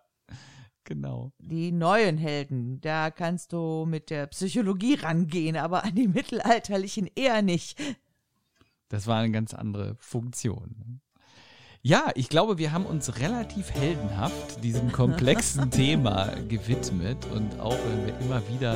genau. 0.88 1.31
Die 1.38 1.71
neuen 1.71 2.17
Helden, 2.17 2.81
da 2.81 3.11
kannst 3.11 3.53
du 3.53 3.85
mit 3.85 4.09
der 4.09 4.25
Psychologie 4.27 4.95
rangehen, 4.95 5.55
aber 5.55 5.83
an 5.83 5.93
die 5.93 6.07
mittelalterlichen 6.07 7.07
eher 7.13 7.43
nicht. 7.43 7.79
Das 8.89 9.05
war 9.05 9.19
eine 9.19 9.31
ganz 9.31 9.53
andere 9.53 9.95
Funktion. 9.99 11.01
Ja, 11.88 12.11
ich 12.15 12.27
glaube, 12.27 12.57
wir 12.57 12.73
haben 12.73 12.85
uns 12.85 13.17
relativ 13.21 13.71
heldenhaft 13.71 14.61
diesem 14.61 14.91
komplexen 14.91 15.71
Thema 15.71 16.33
gewidmet 16.49 17.15
und 17.33 17.61
auch 17.61 17.77
wenn 17.88 18.05
wir 18.05 18.19
immer 18.19 18.41
wieder 18.49 18.75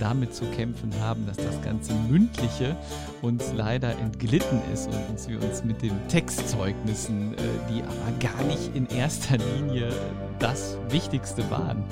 damit 0.00 0.34
zu 0.34 0.44
kämpfen 0.46 0.92
haben, 1.00 1.24
dass 1.24 1.36
das 1.36 1.62
ganze 1.62 1.92
Mündliche 2.10 2.76
uns 3.22 3.52
leider 3.54 3.96
entglitten 4.00 4.60
ist 4.74 4.88
und 4.88 5.08
uns, 5.08 5.28
wir 5.28 5.40
uns 5.40 5.62
mit 5.62 5.82
den 5.82 5.92
Textzeugnissen, 6.08 7.34
äh, 7.34 7.36
die 7.70 7.80
aber 7.80 8.18
gar 8.18 8.42
nicht 8.48 8.74
in 8.74 8.88
erster 8.88 9.38
Linie 9.38 9.92
das 10.40 10.78
Wichtigste 10.88 11.48
waren, 11.52 11.84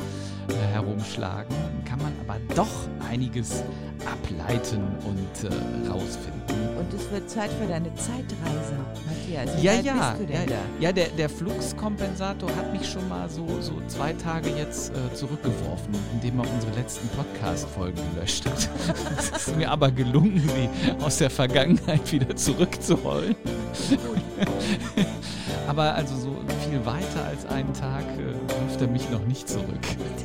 herumschlagen, 0.54 1.54
kann 1.84 1.98
man 1.98 2.12
aber 2.26 2.38
doch 2.54 2.88
einiges 3.10 3.62
ableiten 4.04 4.82
und 5.04 5.50
äh, 5.50 5.88
rausfinden. 5.88 6.36
Und 6.78 6.92
es 6.92 7.10
wird 7.10 7.28
Zeit 7.28 7.50
für 7.52 7.66
deine 7.66 7.92
Zeitreise, 7.94 8.74
Matthias. 9.06 9.56
Wie 9.56 9.64
ja, 9.64 9.72
ja, 9.74 10.16
ja, 10.28 10.44
ja, 10.78 10.92
der, 10.92 11.08
der 11.08 11.28
Fluxkompensator 11.28 12.54
hat 12.56 12.72
mich 12.72 12.88
schon 12.88 13.08
mal 13.08 13.28
so, 13.28 13.46
so 13.60 13.80
zwei 13.88 14.12
Tage 14.12 14.50
jetzt 14.50 14.90
äh, 14.90 15.14
zurückgeworfen, 15.14 15.94
indem 16.12 16.40
er 16.40 16.50
unsere 16.52 16.72
letzten 16.74 17.08
Podcast-Folgen 17.08 18.00
gelöscht 18.14 18.46
hat. 18.46 18.68
es 19.18 19.48
ist 19.48 19.56
mir 19.56 19.70
aber 19.70 19.90
gelungen, 19.90 20.38
sie 20.40 21.04
aus 21.04 21.18
der 21.18 21.30
Vergangenheit 21.30 22.12
wieder 22.12 22.34
zurückzuholen. 22.36 23.34
aber 25.66 25.94
also 25.94 26.16
so 26.16 26.36
viel 26.68 26.84
weiter 26.84 27.24
als 27.28 27.46
einen 27.46 27.72
Tag 27.72 28.04
äh, 28.18 28.34
wirft 28.68 28.80
er 28.80 28.88
mich 28.88 29.08
noch 29.10 29.24
nicht 29.26 29.48
zurück. 29.48 29.66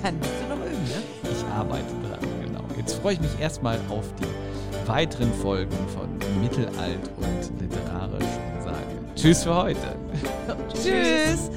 Dann 0.04 0.18
musst 0.18 0.32
du 0.42 0.56
noch 0.56 0.66
üben, 0.66 0.84
ne? 0.84 1.02
Ich 1.24 1.46
arbeite 1.54 1.94
dran, 2.08 2.20
genau. 2.46 2.64
Jetzt 2.78 2.96
freue 2.96 3.14
ich 3.14 3.22
mich 3.22 3.40
erstmal 3.40 3.78
auf 3.90 4.06
die 4.20 4.88
weiteren 4.88 5.34
Folgen 5.34 5.78
von 5.96 6.10
Mittelalt 6.42 7.10
und 7.18 7.62
Literarisch 7.62 8.24
und 8.56 8.64
sage 8.64 9.02
Tschüss 9.16 9.44
für 9.44 9.56
heute. 9.56 9.96
Tschüss. 10.74 11.52